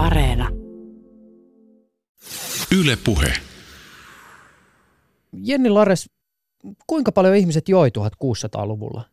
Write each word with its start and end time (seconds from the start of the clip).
Areena. 0.00 0.48
Yle 2.80 2.98
Puhe. 3.04 3.32
Jenni 5.32 5.68
Lares, 5.68 6.10
kuinka 6.86 7.12
paljon 7.12 7.36
ihmiset 7.36 7.68
joi 7.68 7.88
1600-luvulla? 7.88 9.04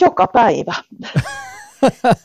Joka 0.00 0.26
päivä. 0.26 0.74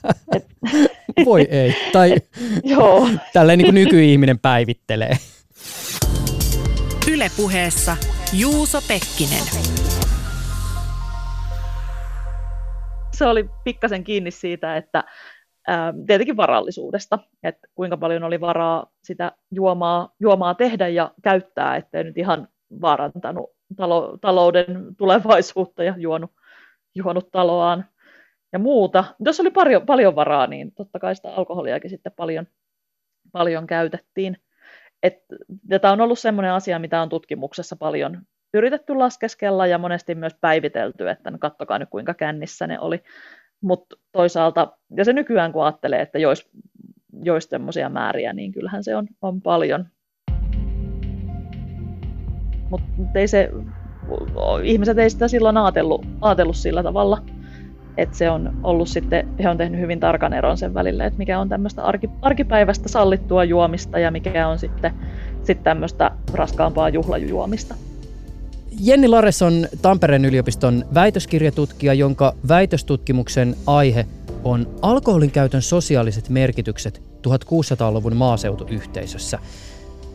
Voi 1.25 1.47
ei. 1.49 1.75
Tai 1.91 2.15
Joo. 2.63 3.09
tälleen 3.33 3.57
niin 3.57 3.65
kuin 3.67 3.75
nykyihminen 3.75 4.39
päivittelee. 4.39 5.17
Ylepuheessa 7.11 7.97
Juuso 8.33 8.81
Pekkinen. 8.87 9.43
Se 13.13 13.25
oli 13.25 13.49
pikkasen 13.63 14.03
kiinni 14.03 14.31
siitä, 14.31 14.77
että 14.77 15.03
tietenkin 16.07 16.37
varallisuudesta, 16.37 17.19
että 17.43 17.67
kuinka 17.75 17.97
paljon 17.97 18.23
oli 18.23 18.41
varaa 18.41 18.91
sitä 19.03 19.31
juomaa, 19.51 20.09
juomaa 20.19 20.53
tehdä 20.53 20.87
ja 20.87 21.11
käyttää, 21.21 21.75
ettei 21.75 22.03
nyt 22.03 22.17
ihan 22.17 22.47
vaarantanut 22.81 23.49
talo, 23.75 24.17
talouden 24.21 24.95
tulevaisuutta 24.97 25.83
ja 25.83 25.93
juonut, 25.97 26.31
juonut 26.95 27.31
taloaan 27.31 27.85
ja 28.53 28.59
muuta. 28.59 29.03
Jos 29.19 29.39
oli 29.39 29.51
paljon, 29.51 29.85
paljon 29.85 30.15
varaa, 30.15 30.47
niin 30.47 30.71
totta 30.71 30.99
kai 30.99 31.15
sitä 31.15 31.29
alkoholiakin 31.29 31.89
sitten 31.89 32.11
paljon, 32.15 32.47
paljon 33.31 33.67
käytettiin. 33.67 34.37
Et, 35.03 35.17
ja 35.69 35.79
tämä 35.79 35.91
on 35.91 36.01
ollut 36.01 36.19
sellainen 36.19 36.53
asia, 36.53 36.79
mitä 36.79 37.01
on 37.01 37.09
tutkimuksessa 37.09 37.75
paljon 37.75 38.21
yritetty 38.53 38.95
laskeskella 38.95 39.67
ja 39.67 39.77
monesti 39.77 40.15
myös 40.15 40.33
päivitelty, 40.41 41.09
että 41.09 41.31
no 41.31 41.37
kattokaa 41.37 41.79
nyt 41.79 41.89
kuinka 41.89 42.13
kännissä 42.13 42.67
ne 42.67 42.79
oli. 42.79 43.03
Mutta 43.63 43.95
toisaalta, 44.11 44.77
ja 44.97 45.05
se 45.05 45.13
nykyään 45.13 45.51
kun 45.53 45.63
ajattelee, 45.63 46.01
että 46.01 46.19
jos, 46.19 46.49
jos 47.23 47.47
tämmöisiä 47.47 47.89
määriä, 47.89 48.33
niin 48.33 48.51
kyllähän 48.51 48.83
se 48.83 48.95
on, 48.95 49.07
on 49.21 49.41
paljon. 49.41 49.85
Mutta 52.69 53.19
ei 53.19 53.27
se, 53.27 53.49
ihmiset 54.63 54.97
ei 54.97 55.09
sitä 55.09 55.27
silloin 55.27 55.57
ajatellut, 55.57 56.05
ajatellut 56.21 56.57
sillä 56.57 56.83
tavalla 56.83 57.21
että 57.97 58.17
se 58.17 58.29
on 58.29 58.59
ollut 58.63 58.87
sitten, 58.87 59.27
he 59.43 59.49
on 59.49 59.57
tehnyt 59.57 59.79
hyvin 59.79 59.99
tarkan 59.99 60.33
eron 60.33 60.57
sen 60.57 60.73
välillä, 60.73 61.05
että 61.05 61.17
mikä 61.17 61.39
on 61.39 61.49
tämmöistä 61.49 61.83
arki, 61.83 62.09
arkipäivästä 62.21 62.89
sallittua 62.89 63.43
juomista 63.43 63.99
ja 63.99 64.11
mikä 64.11 64.47
on 64.47 64.59
sitten, 64.59 64.93
sitten 65.37 65.63
tämmöistä 65.63 66.11
raskaampaa 66.33 66.89
juhlajuomista. 66.89 67.75
Jenni 68.79 69.07
Lares 69.07 69.41
on 69.41 69.67
Tampereen 69.81 70.25
yliopiston 70.25 70.85
väitöskirjatutkija, 70.93 71.93
jonka 71.93 72.33
väitöstutkimuksen 72.47 73.55
aihe 73.67 74.05
on 74.43 74.67
alkoholin 74.81 75.31
käytön 75.31 75.61
sosiaaliset 75.61 76.29
merkitykset 76.29 77.01
1600-luvun 77.27 78.15
maaseutuyhteisössä. 78.15 79.39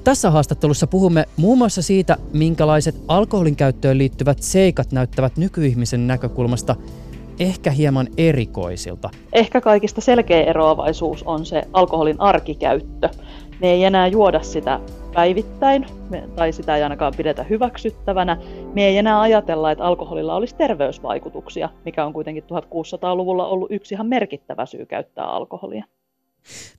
Tässä 0.04 0.30
haastattelussa 0.30 0.86
puhumme 0.86 1.24
muun 1.36 1.58
muassa 1.58 1.82
siitä, 1.82 2.16
minkälaiset 2.32 2.94
alkoholin 3.08 3.56
käyttöön 3.56 3.98
liittyvät 3.98 4.42
seikat 4.42 4.92
näyttävät 4.92 5.36
nykyihmisen 5.36 6.06
näkökulmasta 6.06 6.76
ehkä 7.40 7.70
hieman 7.70 8.08
erikoisilta. 8.16 9.10
Ehkä 9.32 9.60
kaikista 9.60 10.00
selkeä 10.00 10.42
eroavaisuus 10.42 11.22
on 11.22 11.46
se 11.46 11.62
alkoholin 11.72 12.20
arkikäyttö. 12.20 13.08
Me 13.60 13.70
ei 13.70 13.84
enää 13.84 14.06
juoda 14.06 14.42
sitä 14.42 14.80
päivittäin, 15.18 15.86
tai 16.36 16.52
sitä 16.52 16.76
ei 16.76 16.82
ainakaan 16.82 17.14
pidetä 17.16 17.42
hyväksyttävänä. 17.42 18.36
Me 18.74 18.86
ei 18.86 18.98
enää 18.98 19.20
ajatella, 19.20 19.70
että 19.70 19.84
alkoholilla 19.84 20.34
olisi 20.34 20.54
terveysvaikutuksia, 20.54 21.68
mikä 21.84 22.04
on 22.04 22.12
kuitenkin 22.12 22.42
1600-luvulla 22.42 23.46
ollut 23.46 23.70
yksi 23.70 23.94
ihan 23.94 24.06
merkittävä 24.06 24.66
syy 24.66 24.86
käyttää 24.86 25.24
alkoholia. 25.24 25.84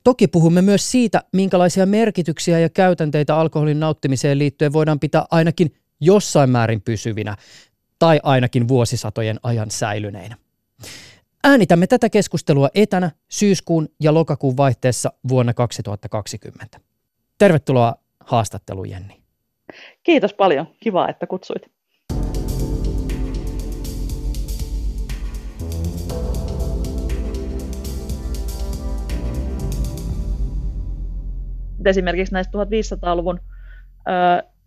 Toki 0.03 0.27
puhumme 0.27 0.61
myös 0.61 0.91
siitä, 0.91 1.23
minkälaisia 1.33 1.85
merkityksiä 1.85 2.59
ja 2.59 2.69
käytänteitä 2.69 3.37
alkoholin 3.37 3.79
nauttimiseen 3.79 4.39
liittyen 4.39 4.73
voidaan 4.73 4.99
pitää 4.99 5.25
ainakin 5.31 5.73
jossain 6.01 6.49
määrin 6.49 6.81
pysyvinä, 6.81 7.35
tai 7.99 8.19
ainakin 8.23 8.67
vuosisatojen 8.67 9.39
ajan 9.43 9.71
säilyneinä. 9.71 10.35
Äänitämme 11.43 11.87
tätä 11.87 12.09
keskustelua 12.09 12.69
etänä 12.75 13.11
syyskuun 13.29 13.89
ja 13.99 14.13
lokakuun 14.13 14.57
vaihteessa 14.57 15.13
vuonna 15.27 15.53
2020. 15.53 16.79
Tervetuloa 17.37 17.95
haastatteluun, 18.29 18.89
Jenni. 18.89 19.21
Kiitos 20.03 20.33
paljon. 20.33 20.67
Kiva, 20.79 21.09
että 21.09 21.27
kutsuit. 21.27 21.71
Esimerkiksi 31.85 32.33
näistä 32.33 32.57
1500-luvun 32.57 33.39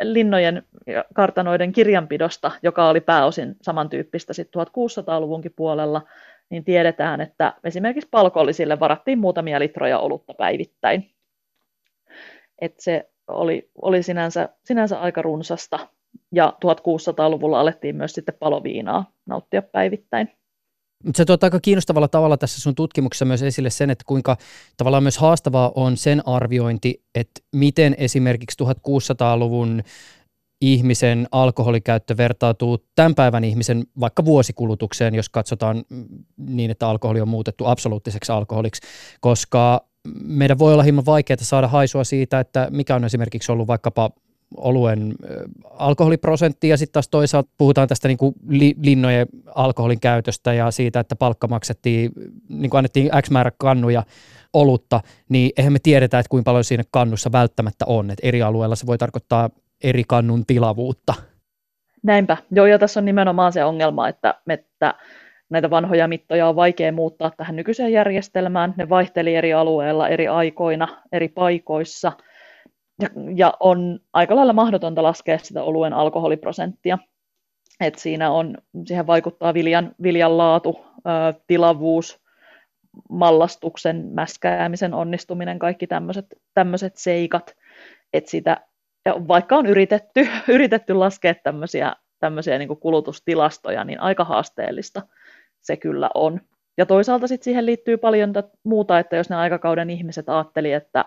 linnojen 0.02 0.62
ja 0.86 1.04
kartanoiden 1.14 1.72
kirjanpidosta, 1.72 2.50
joka 2.62 2.88
oli 2.88 3.00
pääosin 3.00 3.56
samantyyppistä 3.62 4.32
sitten 4.32 4.62
1600-luvunkin 4.62 5.52
puolella, 5.56 6.02
niin 6.50 6.64
tiedetään, 6.64 7.20
että 7.20 7.54
esimerkiksi 7.64 8.08
palkollisille 8.10 8.80
varattiin 8.80 9.18
muutamia 9.18 9.60
litroja 9.60 9.98
olutta 9.98 10.34
päivittäin. 10.34 11.10
Et 12.60 12.80
se 12.80 13.11
oli, 13.28 13.71
oli 13.83 14.03
sinänsä, 14.03 14.49
sinänsä 14.65 15.00
aika 15.00 15.22
runsasta, 15.22 15.88
ja 16.33 16.53
1600-luvulla 16.65 17.60
alettiin 17.60 17.97
myös 17.97 18.12
sitten 18.12 18.34
paloviinaa 18.38 19.10
nauttia 19.27 19.62
päivittäin. 19.62 20.28
Se 21.15 21.25
tuot 21.25 21.44
aika 21.44 21.60
kiinnostavalla 21.60 22.09
tavalla 22.09 22.37
tässä 22.37 22.60
sun 22.60 22.75
tutkimuksessa 22.75 23.25
myös 23.25 23.43
esille 23.43 23.71
sen, 23.71 23.91
että 23.91 24.05
kuinka 24.06 24.37
tavallaan 24.77 25.03
myös 25.03 25.19
haastavaa 25.19 25.72
on 25.75 25.97
sen 25.97 26.28
arviointi, 26.28 27.05
että 27.15 27.41
miten 27.53 27.94
esimerkiksi 27.99 28.65
1600-luvun 28.65 29.83
ihmisen 30.60 31.28
alkoholikäyttö 31.33 32.16
vertautuu 32.16 32.78
tämän 32.94 33.15
päivän 33.15 33.44
ihmisen 33.44 33.84
vaikka 34.00 34.25
vuosikulutukseen, 34.25 35.15
jos 35.15 35.28
katsotaan 35.28 35.84
niin, 36.37 36.71
että 36.71 36.89
alkoholi 36.89 37.21
on 37.21 37.28
muutettu 37.28 37.66
absoluuttiseksi 37.66 38.33
alkoholiksi, 38.33 38.83
koska 39.21 39.91
meidän 40.24 40.58
voi 40.58 40.72
olla 40.72 40.82
hieman 40.82 41.06
vaikeaa 41.06 41.36
saada 41.40 41.68
haisua 41.68 42.04
siitä, 42.04 42.40
että 42.40 42.68
mikä 42.70 42.94
on 42.94 43.04
esimerkiksi 43.04 43.52
ollut 43.52 43.66
vaikkapa 43.66 44.10
oluen 44.56 45.14
alkoholiprosentti 45.70 46.68
ja 46.68 46.76
sitten 46.76 46.92
taas 46.92 47.08
toisaalta 47.08 47.50
puhutaan 47.58 47.88
tästä 47.88 48.08
niin 48.08 48.18
kuin 48.18 48.34
li, 48.48 48.74
linnojen 48.82 49.26
alkoholin 49.54 50.00
käytöstä 50.00 50.52
ja 50.52 50.70
siitä, 50.70 51.00
että 51.00 51.16
palkka 51.16 51.48
maksettiin, 51.48 52.10
niin 52.48 52.70
kuin 52.70 52.78
annettiin 52.78 53.10
X 53.22 53.30
määrä 53.30 53.52
kannuja 53.58 54.02
olutta, 54.52 55.00
niin 55.28 55.50
eihän 55.56 55.72
me 55.72 55.78
tiedetä, 55.82 56.18
että 56.18 56.30
kuinka 56.30 56.48
paljon 56.48 56.64
siinä 56.64 56.82
kannussa 56.91 57.32
välttämättä 57.32 57.84
on. 57.88 58.10
Et 58.10 58.18
eri 58.22 58.42
alueilla 58.42 58.76
se 58.76 58.86
voi 58.86 58.98
tarkoittaa 58.98 59.50
eri 59.84 60.04
kannun 60.08 60.46
tilavuutta. 60.46 61.14
Näinpä. 62.02 62.36
Joo, 62.50 62.66
ja 62.66 62.78
tässä 62.78 63.00
on 63.00 63.04
nimenomaan 63.04 63.52
se 63.52 63.64
ongelma, 63.64 64.08
että, 64.08 64.34
että 64.48 64.94
näitä 65.52 65.70
vanhoja 65.70 66.08
mittoja 66.08 66.48
on 66.48 66.56
vaikea 66.56 66.92
muuttaa 66.92 67.30
tähän 67.36 67.56
nykyiseen 67.56 67.92
järjestelmään. 67.92 68.74
Ne 68.76 68.88
vaihteli 68.88 69.34
eri 69.34 69.52
alueilla, 69.52 70.08
eri 70.08 70.28
aikoina, 70.28 70.88
eri 71.12 71.28
paikoissa– 71.28 72.12
ja, 73.02 73.08
ja 73.36 73.54
on 73.60 74.00
aika 74.12 74.36
lailla 74.36 74.52
mahdotonta 74.52 75.02
laskea 75.02 75.38
sitä 75.38 75.62
oluen 75.62 75.92
alkoholiprosenttia. 75.92 76.98
Et 77.80 77.94
siinä 77.94 78.30
on, 78.30 78.58
siihen 78.86 79.06
vaikuttaa 79.06 79.54
viljan, 79.54 79.94
viljan 80.02 80.38
laatu, 80.38 80.84
ä, 81.06 81.34
tilavuus, 81.46 82.22
mallastuksen, 83.10 84.08
mäskäämisen 84.14 84.94
onnistuminen, 84.94 85.58
kaikki 85.58 85.86
tämmöiset 86.54 86.96
seikat. 86.96 87.56
Et 88.12 88.26
sitä, 88.28 88.56
vaikka 89.28 89.56
on 89.56 89.66
yritetty, 89.66 90.28
yritetty 90.48 90.94
laskea 90.94 91.34
tämmöisiä, 91.34 91.96
tämmöisiä 92.18 92.58
niin 92.58 92.76
kulutustilastoja, 92.80 93.84
niin 93.84 94.00
aika 94.00 94.24
haasteellista 94.24 95.02
se 95.62 95.76
kyllä 95.76 96.10
on. 96.14 96.40
Ja 96.76 96.86
toisaalta 96.86 97.26
sit 97.26 97.42
siihen 97.42 97.66
liittyy 97.66 97.96
paljon 97.96 98.32
muuta, 98.64 98.98
että 98.98 99.16
jos 99.16 99.30
ne 99.30 99.36
aikakauden 99.36 99.91
ihmiset 99.91 100.28
ajatteli, 100.28 100.72
että 100.72 101.04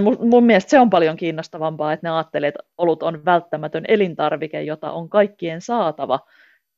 mun, 0.00 0.16
mun 0.20 0.44
mielestä 0.44 0.70
se 0.70 0.80
on 0.80 0.90
paljon 0.90 1.16
kiinnostavampaa, 1.16 1.92
että 1.92 2.06
ne 2.06 2.14
ajattelee, 2.14 2.48
että 2.48 2.62
olut 2.78 3.02
on 3.02 3.24
välttämätön 3.24 3.84
elintarvike, 3.88 4.62
jota 4.62 4.92
on 4.92 5.08
kaikkien 5.08 5.60
saatava, 5.60 6.20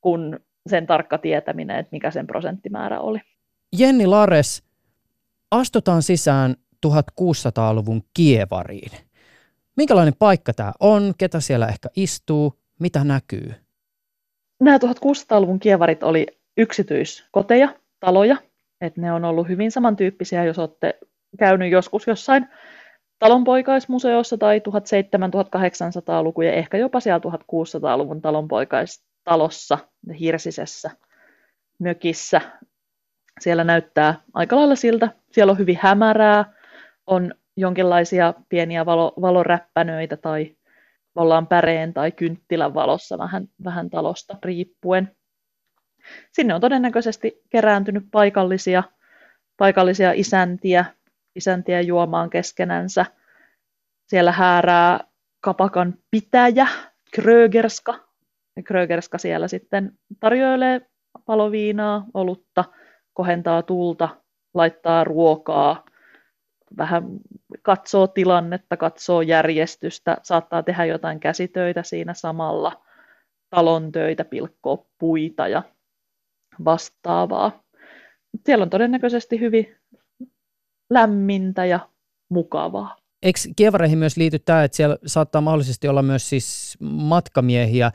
kun 0.01 0.41
sen 0.67 0.87
tarkka 0.87 1.19
tietäminen, 1.19 1.79
että 1.79 1.91
mikä 1.93 2.11
sen 2.11 2.27
prosenttimäärä 2.27 3.01
oli. 3.01 3.19
Jenni 3.79 4.07
Lares, 4.07 4.63
astutaan 5.51 6.03
sisään 6.03 6.55
1600-luvun 6.87 8.03
kievariin. 8.15 8.91
Minkälainen 9.77 10.15
paikka 10.19 10.53
tämä 10.53 10.73
on? 10.81 11.13
Ketä 11.19 11.41
siellä 11.41 11.67
ehkä 11.67 11.89
istuu? 11.97 12.59
Mitä 12.81 13.05
näkyy? 13.05 13.55
Nämä 14.61 14.79
1600-luvun 14.79 15.59
kievarit 15.59 16.03
oli 16.03 16.27
yksityiskoteja, 16.59 17.69
taloja. 18.01 18.37
että 18.81 19.01
ne 19.01 19.13
on 19.13 19.25
ollut 19.25 19.49
hyvin 19.49 19.71
samantyyppisiä, 19.71 20.45
jos 20.45 20.59
olette 20.59 20.99
käynyt 21.39 21.71
joskus 21.71 22.07
jossain 22.07 22.49
talonpoikaismuseossa 23.19 24.39
tai 24.39 24.59
1700-1800-lukuja, 24.59 26.53
ehkä 26.53 26.77
jopa 26.77 27.01
siellä 27.01 27.21
1600-luvun 27.31 28.23
talonpoikaistalossa, 28.23 29.79
hirsisessä 30.21 30.91
mökissä. 31.79 32.41
Siellä 33.41 33.65
näyttää 33.65 34.21
aika 34.35 34.57
lailla 34.57 34.77
siltä. 34.77 35.09
Siellä 35.33 35.51
on 35.51 35.59
hyvin 35.59 35.79
hämärää, 35.83 36.53
on 37.07 37.35
jonkinlaisia 37.57 38.35
pieniä 38.49 38.87
valo, 38.87 39.13
valoräppänöitä 39.21 40.17
tai 40.17 40.57
ollaan 41.15 41.47
päreen 41.47 41.95
tai 41.95 42.13
kynttilän 42.13 42.75
valossa 42.75 43.19
vähän, 43.19 43.49
vähän 43.65 43.91
talosta 43.91 44.37
riippuen. 44.45 45.17
Sinne 46.33 46.55
on 46.55 46.61
todennäköisesti 46.61 47.43
kerääntynyt 47.51 48.05
paikallisia, 48.11 48.83
paikallisia 49.57 50.13
isäntiä, 50.13 50.85
isäntiä 51.35 51.81
juomaan 51.81 52.31
keskenänsä. 52.31 53.07
Siellä 54.07 54.33
häärää 54.33 55.01
kapakan 55.41 55.95
pitäjä, 56.11 56.67
Krögerska. 57.15 57.95
Ja 58.57 58.63
Krögerska 58.63 59.19
siellä 59.19 59.49
sitten 59.49 59.99
tarjoilee 60.21 60.81
paloviinaa, 61.25 62.05
olutta, 62.15 62.65
kohentaa 63.15 63.63
tulta, 63.63 64.09
laittaa 64.55 65.05
ruokaa, 65.05 65.85
vähän 66.77 67.05
katsoo 67.63 68.07
tilannetta, 68.07 68.77
katsoo 68.77 69.23
järjestystä, 69.23 70.17
saattaa 70.23 70.63
tehdä 70.63 70.85
jotain 70.85 71.21
käsitöitä 71.21 71.83
siinä 71.83 72.15
samalla, 72.15 72.85
talon 73.51 73.93
töitä, 73.93 74.25
pilkkoa 74.25 74.87
puita 74.99 75.49
ja 75.49 75.63
vastaavaa. 76.65 77.63
Siellä 78.47 78.63
on 78.63 78.71
todennäköisesti 78.71 79.41
hyvin 79.41 79.77
lämmintä 80.91 81.65
ja 81.65 81.89
mukavaa. 82.29 82.97
Eikö 83.23 83.41
kievareihin 83.57 83.99
myös 83.99 84.17
liity 84.17 84.39
tämä, 84.39 84.65
että 84.65 84.77
siellä 84.77 84.99
saattaa 85.07 85.41
mahdollisesti 85.41 85.89
olla 85.89 86.03
myös 86.03 86.29
siis 86.29 86.77
matkamiehiä, 86.81 87.93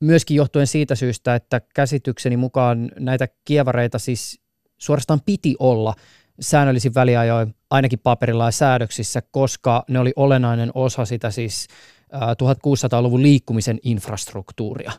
myöskin 0.00 0.36
johtuen 0.36 0.66
siitä 0.66 0.94
syystä, 0.94 1.34
että 1.34 1.60
käsitykseni 1.74 2.36
mukaan 2.36 2.90
näitä 2.98 3.28
kievareita 3.44 3.98
siis 3.98 4.40
suorastaan 4.78 5.20
piti 5.26 5.56
olla 5.58 5.94
säännöllisin 6.40 6.94
väliajoin, 6.94 7.54
ainakin 7.70 7.98
paperilla 7.98 8.44
ja 8.44 8.50
säädöksissä, 8.50 9.22
koska 9.30 9.84
ne 9.88 9.98
oli 9.98 10.12
olennainen 10.16 10.70
osa 10.74 11.04
sitä 11.04 11.30
siis 11.30 11.66
1600-luvun 12.14 13.22
liikkumisen 13.22 13.78
infrastruktuuria. 13.82 14.92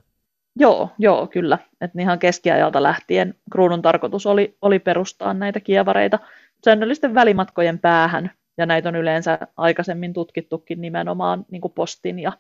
Joo, 0.60 0.90
joo, 0.98 1.28
kyllä. 1.28 1.58
Et 1.82 1.92
ihan 2.00 2.20
keskiajalta 2.20 2.84
lähtien 2.84 3.36
kruunun 3.52 3.82
tarkoitus 3.82 4.26
oli, 4.26 4.58
oli 4.62 4.80
perustaa 4.80 5.34
näitä 5.34 5.60
kievareita 5.60 6.20
säännöllisten 6.66 7.14
välimatkojen 7.14 7.80
päähän, 7.80 8.32
ja 8.58 8.66
näitä 8.66 8.90
on 8.90 8.96
yleensä 8.96 9.40
aikaisemmin 9.58 10.14
tutkittukin 10.14 10.82
nimenomaan 10.82 11.46
niin 11.52 11.62
postin 11.76 12.20
ja 12.20 12.32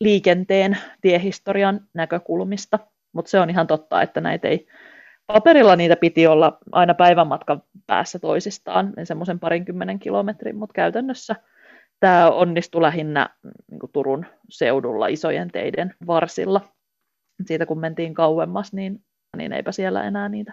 liikenteen 0.00 0.78
tiehistorian 1.00 1.80
näkökulmista, 1.94 2.78
mutta 3.12 3.30
se 3.30 3.40
on 3.40 3.50
ihan 3.50 3.66
totta, 3.66 4.02
että 4.02 4.20
näitä 4.20 4.48
ei 4.48 4.66
paperilla 5.26 5.76
niitä 5.76 5.96
piti 5.96 6.26
olla 6.26 6.58
aina 6.72 6.94
päivän 6.94 7.26
matkan 7.26 7.62
päässä 7.86 8.18
toisistaan, 8.18 8.92
semmoisen 9.04 9.38
parinkymmenen 9.40 9.98
kilometrin, 9.98 10.56
mutta 10.56 10.72
käytännössä 10.72 11.36
tämä 12.00 12.30
onnistui 12.30 12.82
lähinnä 12.82 13.28
niin 13.70 13.80
Turun 13.92 14.26
seudulla 14.48 15.06
isojen 15.06 15.50
teiden 15.50 15.94
varsilla. 16.06 16.60
Siitä 17.46 17.66
kun 17.66 17.80
mentiin 17.80 18.14
kauemmas, 18.14 18.72
niin, 18.72 19.00
niin 19.36 19.52
eipä 19.52 19.72
siellä 19.72 20.02
enää 20.02 20.28
niitä 20.28 20.52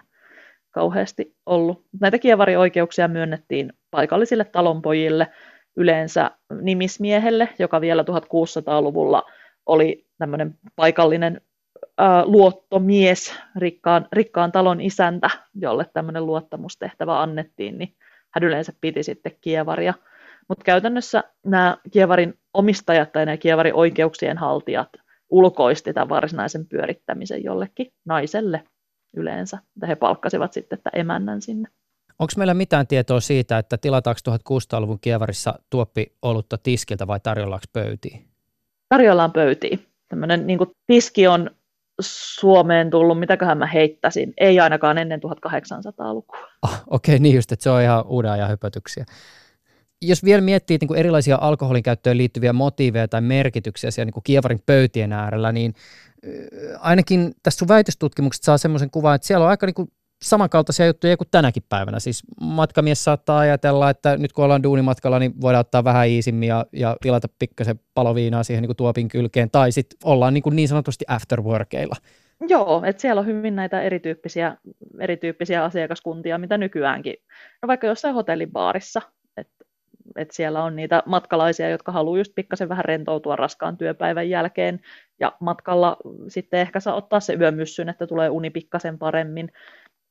kauheasti 0.70 1.36
ollut. 1.46 1.84
Näitä 2.00 2.18
kievarioikeuksia 2.18 3.08
myönnettiin 3.08 3.72
paikallisille 3.90 4.44
talonpojille, 4.44 5.26
yleensä 5.76 6.30
nimismiehelle, 6.60 7.48
joka 7.58 7.80
vielä 7.80 8.02
1600-luvulla 8.02 9.22
oli 9.66 10.06
tämmöinen 10.18 10.54
paikallinen 10.76 11.40
ää, 11.98 12.26
luottomies, 12.26 13.34
rikkaan, 13.56 14.08
rikkaan 14.12 14.52
talon 14.52 14.80
isäntä, 14.80 15.30
jolle 15.54 15.86
tämmöinen 15.94 16.26
luottamustehtävä 16.26 17.22
annettiin, 17.22 17.78
niin 17.78 17.94
hän 18.30 18.44
yleensä 18.44 18.72
piti 18.80 19.02
sitten 19.02 19.32
kievaria. 19.40 19.94
Mutta 20.48 20.64
käytännössä 20.64 21.24
nämä 21.46 21.76
kievarin 21.92 22.34
omistajat 22.54 23.12
tai 23.12 23.26
nämä 23.26 23.36
kievarin 23.36 23.74
oikeuksien 23.74 24.38
haltijat 24.38 24.88
ulkoisti 25.30 25.92
tämän 25.92 26.08
varsinaisen 26.08 26.66
pyörittämisen 26.66 27.44
jollekin 27.44 27.92
naiselle 28.04 28.64
yleensä. 29.16 29.58
Että 29.76 29.86
he 29.86 29.96
palkkasivat 29.96 30.52
sitten 30.52 30.76
että 30.76 30.90
emännän 30.92 31.42
sinne. 31.42 31.68
Onko 32.18 32.32
meillä 32.36 32.54
mitään 32.54 32.86
tietoa 32.86 33.20
siitä, 33.20 33.58
että 33.58 33.78
tilataanko 33.78 34.20
1600-luvun 34.30 35.00
kievarissa 35.00 35.54
tuoppi 35.70 36.16
olutta 36.22 36.58
tiskiltä 36.58 37.06
vai 37.06 37.20
tarjollaanko 37.20 37.66
pöytiin? 37.72 38.24
Tarjollaan 38.88 39.32
pöytiin. 39.32 39.86
Tämmöinen 40.08 40.46
niin 40.46 40.58
tiski 40.86 41.26
on 41.26 41.50
Suomeen 42.00 42.90
tullut, 42.90 43.18
mitäköhän 43.18 43.58
mä 43.58 43.66
heittäisin, 43.66 44.34
ei 44.38 44.60
ainakaan 44.60 44.98
ennen 44.98 45.20
1800-lukua. 45.20 46.48
Oh, 46.62 46.82
Okei, 46.86 47.14
okay, 47.14 47.22
niin 47.22 47.34
just, 47.34 47.52
että 47.52 47.62
se 47.62 47.70
on 47.70 47.82
ihan 47.82 48.06
uuden 48.06 48.30
ajan 48.30 48.50
hypötyksiä. 48.50 49.04
Jos 50.02 50.24
vielä 50.24 50.40
miettii 50.40 50.78
niin 50.80 50.88
kuin 50.88 51.00
erilaisia 51.00 51.38
alkoholin 51.40 51.82
käyttöön 51.82 52.18
liittyviä 52.18 52.52
motiiveja 52.52 53.08
tai 53.08 53.20
merkityksiä 53.20 53.90
siellä 53.90 54.06
niin 54.06 54.14
kuin 54.14 54.24
kievarin 54.24 54.62
pöytien 54.66 55.12
äärellä, 55.12 55.52
niin 55.52 55.74
ainakin 56.78 57.32
tässä 57.42 57.58
sun 57.58 57.68
väitöstutkimuksesta 57.68 58.44
saa 58.44 58.58
semmoisen 58.58 58.90
kuvan, 58.90 59.14
että 59.14 59.26
siellä 59.26 59.44
on 59.44 59.50
aika 59.50 59.66
niin 59.66 59.74
kuin 59.74 59.92
samankaltaisia 60.22 60.86
juttuja 60.86 61.16
kuin 61.16 61.28
tänäkin 61.30 61.62
päivänä. 61.68 62.00
Siis 62.00 62.22
matkamies 62.40 63.04
saattaa 63.04 63.38
ajatella, 63.38 63.90
että 63.90 64.16
nyt 64.16 64.32
kun 64.32 64.44
ollaan 64.44 64.62
duunimatkalla, 64.62 65.18
niin 65.18 65.40
voidaan 65.40 65.60
ottaa 65.60 65.84
vähän 65.84 66.08
iisimmin 66.08 66.48
ja, 66.48 66.66
ja 66.72 66.96
tilata 67.02 67.28
pikkasen 67.38 67.80
paloviinaa 67.94 68.42
siihen 68.42 68.62
niin 68.62 68.68
kuin 68.68 68.76
tuopin 68.76 69.08
kylkeen, 69.08 69.50
tai 69.50 69.72
sitten 69.72 69.98
ollaan 70.04 70.34
niin, 70.34 70.42
kuin 70.42 70.56
niin 70.56 70.68
sanotusti 70.68 71.04
afterworkeilla. 71.08 71.96
Joo, 72.48 72.82
että 72.86 73.02
siellä 73.02 73.20
on 73.20 73.26
hyvin 73.26 73.56
näitä 73.56 73.82
erityyppisiä, 73.82 74.56
erityyppisiä 74.98 75.64
asiakaskuntia, 75.64 76.38
mitä 76.38 76.58
nykyäänkin. 76.58 77.16
No 77.62 77.66
vaikka 77.66 77.86
jossain 77.86 78.14
hotellibaarissa, 78.14 79.02
että 80.10 80.22
et 80.22 80.30
siellä 80.30 80.64
on 80.64 80.76
niitä 80.76 81.02
matkalaisia, 81.06 81.68
jotka 81.68 81.92
haluaa 81.92 82.18
just 82.18 82.32
pikkasen 82.34 82.68
vähän 82.68 82.84
rentoutua 82.84 83.36
raskaan 83.36 83.76
työpäivän 83.76 84.30
jälkeen, 84.30 84.80
ja 85.20 85.32
matkalla 85.40 85.96
sitten 86.28 86.60
ehkä 86.60 86.80
saa 86.80 86.94
ottaa 86.94 87.20
se 87.20 87.34
yömyssyn, 87.34 87.88
että 87.88 88.06
tulee 88.06 88.30
uni 88.30 88.50
pikkasen 88.50 88.98
paremmin. 88.98 89.52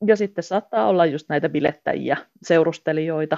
Ja 0.07 0.15
sitten 0.15 0.43
saattaa 0.43 0.87
olla 0.87 1.05
just 1.05 1.29
näitä 1.29 1.49
bilettäjiä, 1.49 2.17
seurustelijoita, 2.43 3.37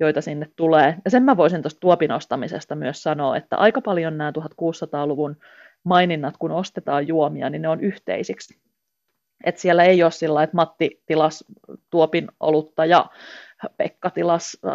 joita 0.00 0.20
sinne 0.20 0.46
tulee. 0.56 0.94
Ja 1.04 1.10
sen 1.10 1.22
mä 1.22 1.36
voisin 1.36 1.62
tuosta 1.62 1.80
tuopin 1.80 2.12
ostamisesta 2.12 2.76
myös 2.76 3.02
sanoa, 3.02 3.36
että 3.36 3.56
aika 3.56 3.80
paljon 3.80 4.18
nämä 4.18 4.32
1600-luvun 4.38 5.36
maininnat, 5.84 6.34
kun 6.38 6.50
ostetaan 6.50 7.08
juomia, 7.08 7.50
niin 7.50 7.62
ne 7.62 7.68
on 7.68 7.80
yhteisiksi. 7.80 8.67
Et 9.44 9.58
siellä 9.58 9.84
ei 9.84 10.02
ole 10.02 10.10
sillä 10.10 10.42
että 10.42 10.56
Matti 10.56 11.02
tilas 11.06 11.44
tuopin 11.90 12.28
olutta 12.40 12.84
ja 12.84 13.06
Pekka 13.76 14.10
tilas 14.10 14.56
äh, 14.66 14.74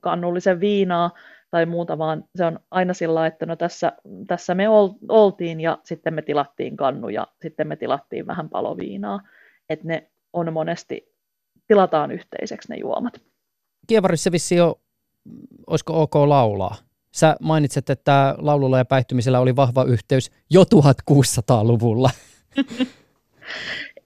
kannullisen 0.00 0.60
viinaa 0.60 1.10
tai 1.50 1.66
muuta, 1.66 1.98
vaan 1.98 2.24
se 2.36 2.44
on 2.44 2.60
aina 2.70 2.94
sillä 2.94 3.26
että 3.26 3.46
no 3.46 3.56
tässä, 3.56 3.92
tässä 4.26 4.54
me 4.54 4.68
oltiin 5.08 5.60
ja 5.60 5.78
sitten 5.84 6.14
me 6.14 6.22
tilattiin 6.22 6.76
kannu 6.76 7.08
ja 7.08 7.26
sitten 7.42 7.68
me 7.68 7.76
tilattiin 7.76 8.26
vähän 8.26 8.48
paloviinaa. 8.48 9.20
Että 9.68 9.86
ne 9.86 10.10
on 10.32 10.52
monesti, 10.52 11.14
tilataan 11.66 12.10
yhteiseksi 12.10 12.68
ne 12.68 12.76
juomat. 12.76 13.20
Kievarissa 13.86 14.32
vissi 14.32 14.56
jo, 14.56 14.80
olisiko 15.66 16.02
ok 16.02 16.14
laulaa? 16.14 16.76
Sä 17.14 17.36
mainitset, 17.40 17.90
että 17.90 18.34
laululla 18.38 18.78
ja 18.78 18.84
päihtymisellä 18.84 19.40
oli 19.40 19.56
vahva 19.56 19.84
yhteys 19.84 20.30
jo 20.50 20.62
1600-luvulla. 20.62 22.10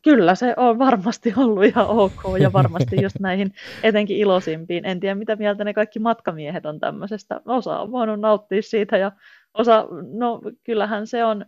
Kyllä 0.03 0.35
se 0.35 0.55
on 0.57 0.79
varmasti 0.79 1.35
ollut 1.37 1.65
ihan 1.65 1.87
ok 1.87 2.21
ja 2.41 2.53
varmasti 2.61 3.03
just 3.03 3.21
näihin 3.21 3.53
etenkin 3.83 4.17
iloisimpiin. 4.17 4.85
En 4.85 5.01
tiedä 5.01 5.15
mitä 5.15 5.37
mieltä 5.37 5.65
ne 5.65 5.75
kaikki 5.75 5.99
matkamiehet 5.99 6.67
on 6.67 6.81
tämmöisestä. 6.81 7.41
Osa 7.47 7.79
on 7.79 7.93
voinut 7.93 8.21
nauttia 8.21 8.63
siitä 8.63 8.97
ja 8.97 9.13
osa, 9.55 9.89
no 10.13 10.41
kyllähän 10.65 11.07
se 11.07 11.25
on, 11.25 11.47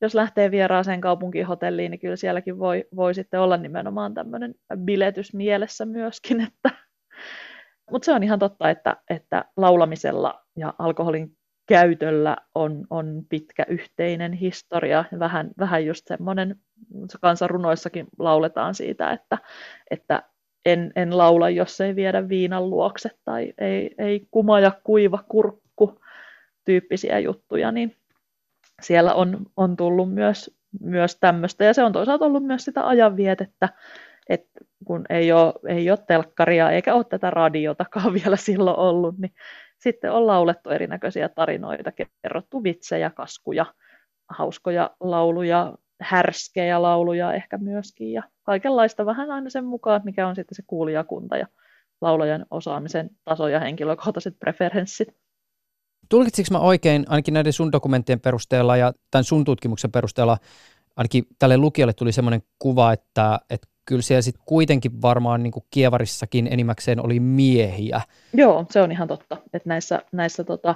jos 0.00 0.14
lähtee 0.14 0.50
vieraaseen 0.50 1.00
kaupunkihotelliin, 1.00 1.90
niin 1.90 2.00
kyllä 2.00 2.16
sielläkin 2.16 2.58
voi, 2.58 2.84
voi 2.96 3.14
sitten 3.14 3.40
olla 3.40 3.56
nimenomaan 3.56 4.14
tämmöinen 4.14 4.54
biletys 4.76 5.34
mielessä 5.34 5.86
myöskin. 5.86 6.40
Että. 6.40 6.70
Mutta 7.90 8.06
se 8.06 8.12
on 8.12 8.22
ihan 8.22 8.38
totta, 8.38 8.70
että, 8.70 8.96
että 9.10 9.44
laulamisella 9.56 10.44
ja 10.56 10.74
alkoholin 10.78 11.36
käytöllä 11.70 12.36
on, 12.54 12.86
on 12.90 13.22
pitkä 13.28 13.66
yhteinen 13.68 14.32
historia. 14.32 15.04
Vähän, 15.18 15.50
vähän 15.58 15.86
just 15.86 16.06
semmoinen, 16.06 16.56
kansanrunoissakin 17.20 18.06
lauletaan 18.18 18.74
siitä, 18.74 19.10
että, 19.10 19.38
että 19.90 20.22
en, 20.66 20.92
en 20.96 21.18
laula, 21.18 21.50
jos 21.50 21.80
ei 21.80 21.96
viedä 21.96 22.28
viinan 22.28 22.70
luokse 22.70 23.10
tai 23.24 23.52
ei, 23.58 23.94
ei 23.98 24.26
kumaja 24.30 24.72
kuiva 24.84 25.24
kurkku 25.28 26.00
tyyppisiä 26.64 27.18
juttuja, 27.18 27.72
niin 27.72 27.96
siellä 28.82 29.14
on, 29.14 29.46
on 29.56 29.76
tullut 29.76 30.14
myös, 30.14 30.56
myös 30.80 31.16
tämmöistä, 31.20 31.64
ja 31.64 31.74
se 31.74 31.82
on 31.82 31.92
toisaalta 31.92 32.24
ollut 32.24 32.44
myös 32.44 32.64
sitä 32.64 32.88
ajanvietettä, 32.88 33.68
että 34.28 34.60
kun 34.84 35.04
ei 35.10 35.32
ole, 35.32 35.52
ei 35.68 35.90
ole 35.90 35.98
telkkaria 36.06 36.70
eikä 36.70 36.94
ole 36.94 37.04
tätä 37.04 37.30
radiotakaan 37.30 38.14
vielä 38.24 38.36
silloin 38.36 38.76
ollut, 38.76 39.18
niin 39.18 39.32
sitten 39.82 40.12
on 40.12 40.26
laulettu 40.26 40.70
erinäköisiä 40.70 41.28
tarinoita, 41.28 41.92
kerrottu 42.22 42.62
vitsejä, 42.62 43.10
kaskuja, 43.10 43.66
hauskoja 44.28 44.90
lauluja, 45.00 45.74
härskejä 46.00 46.82
lauluja 46.82 47.32
ehkä 47.32 47.58
myöskin, 47.58 48.12
ja 48.12 48.22
kaikenlaista 48.42 49.06
vähän 49.06 49.30
aina 49.30 49.50
sen 49.50 49.64
mukaan, 49.64 50.00
mikä 50.04 50.28
on 50.28 50.36
sitten 50.36 50.56
se 50.56 50.62
kuulijakunta 50.66 51.36
ja 51.36 51.46
laulajan 52.00 52.46
osaamisen 52.50 53.10
taso 53.24 53.48
ja 53.48 53.60
henkilökohtaiset 53.60 54.38
preferenssit. 54.38 55.08
Tulkitsiko 56.08 56.48
mä 56.52 56.58
oikein, 56.58 57.04
ainakin 57.08 57.34
näiden 57.34 57.52
sun 57.52 57.72
dokumenttien 57.72 58.20
perusteella 58.20 58.76
ja 58.76 58.92
tämän 59.10 59.24
sun 59.24 59.44
tutkimuksen 59.44 59.92
perusteella, 59.92 60.38
ainakin 60.96 61.24
tälle 61.38 61.56
lukijalle 61.56 61.92
tuli 61.92 62.12
semmoinen 62.12 62.42
kuva, 62.58 62.92
että, 62.92 63.40
että 63.50 63.68
kyllä 63.90 64.02
siellä 64.02 64.22
sitten 64.22 64.42
kuitenkin 64.46 65.02
varmaan 65.02 65.42
niin 65.42 65.52
kuin 65.52 65.64
Kievarissakin 65.70 66.48
enimmäkseen 66.50 67.04
oli 67.04 67.20
miehiä. 67.20 68.00
Joo, 68.32 68.66
se 68.70 68.82
on 68.82 68.92
ihan 68.92 69.08
totta, 69.08 69.36
että 69.52 69.68
näissä, 69.68 70.02
näissä 70.12 70.44
tota, 70.44 70.74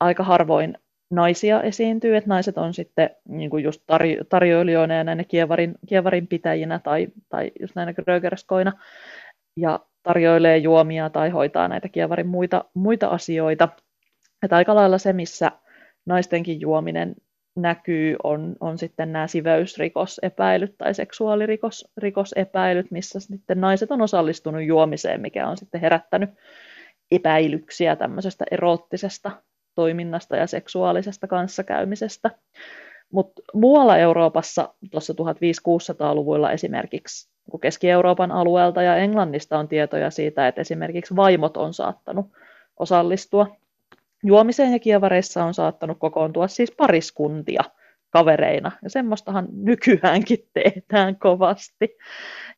aika 0.00 0.24
harvoin 0.24 0.78
naisia 1.10 1.62
esiintyy, 1.62 2.16
että 2.16 2.28
naiset 2.28 2.58
on 2.58 2.74
sitten 2.74 3.10
niin 3.28 3.50
kuin 3.50 3.64
just 3.64 3.82
tarjo- 3.92 4.24
tarjoilijoina 4.28 4.94
ja 4.94 5.04
näinä 5.04 5.24
kievarin, 5.24 5.74
kievarin 5.88 6.26
pitäjinä 6.26 6.78
tai, 6.78 7.08
tai 7.28 7.52
just 7.60 7.74
näinä 7.74 7.92
grögerskoina 7.92 8.72
ja 9.56 9.80
tarjoilee 10.02 10.56
juomia 10.56 11.10
tai 11.10 11.30
hoitaa 11.30 11.68
näitä 11.68 11.88
kievarin 11.88 12.26
muita, 12.26 12.64
muita 12.74 13.08
asioita. 13.08 13.68
Että 14.42 14.56
aika 14.56 14.74
lailla 14.74 14.98
se, 14.98 15.12
missä 15.12 15.52
naistenkin 16.06 16.60
juominen 16.60 17.14
näkyy, 17.56 18.16
on, 18.22 18.56
on 18.60 18.78
sitten 18.78 19.12
nämä 19.12 19.26
siveysrikosepäilyt 19.26 20.78
tai 20.78 20.94
seksuaalirikosepäilyt, 20.94 22.90
missä 22.90 23.20
sitten 23.20 23.60
naiset 23.60 23.90
on 23.90 24.02
osallistunut 24.02 24.64
juomiseen, 24.64 25.20
mikä 25.20 25.48
on 25.48 25.56
sitten 25.56 25.80
herättänyt 25.80 26.30
epäilyksiä 27.10 27.96
tämmöisestä 27.96 28.44
eroottisesta 28.50 29.30
toiminnasta 29.74 30.36
ja 30.36 30.46
seksuaalisesta 30.46 31.26
kanssakäymisestä. 31.26 32.30
Mutta 33.12 33.42
muualla 33.54 33.98
Euroopassa 33.98 34.74
tuossa 34.90 35.12
1500-luvulla 35.12 36.52
esimerkiksi 36.52 37.30
Keski-Euroopan 37.62 38.32
alueelta 38.32 38.82
ja 38.82 38.96
Englannista 38.96 39.58
on 39.58 39.68
tietoja 39.68 40.10
siitä, 40.10 40.48
että 40.48 40.60
esimerkiksi 40.60 41.16
vaimot 41.16 41.56
on 41.56 41.74
saattanut 41.74 42.26
osallistua 42.76 43.56
juomiseen 44.26 44.72
ja 44.72 44.78
kievareissa 44.78 45.44
on 45.44 45.54
saattanut 45.54 45.98
kokoontua 45.98 46.48
siis 46.48 46.72
pariskuntia 46.76 47.62
kavereina. 48.10 48.72
Ja 48.82 48.90
semmoistahan 48.90 49.48
nykyäänkin 49.52 50.48
tehdään 50.52 51.16
kovasti. 51.18 51.96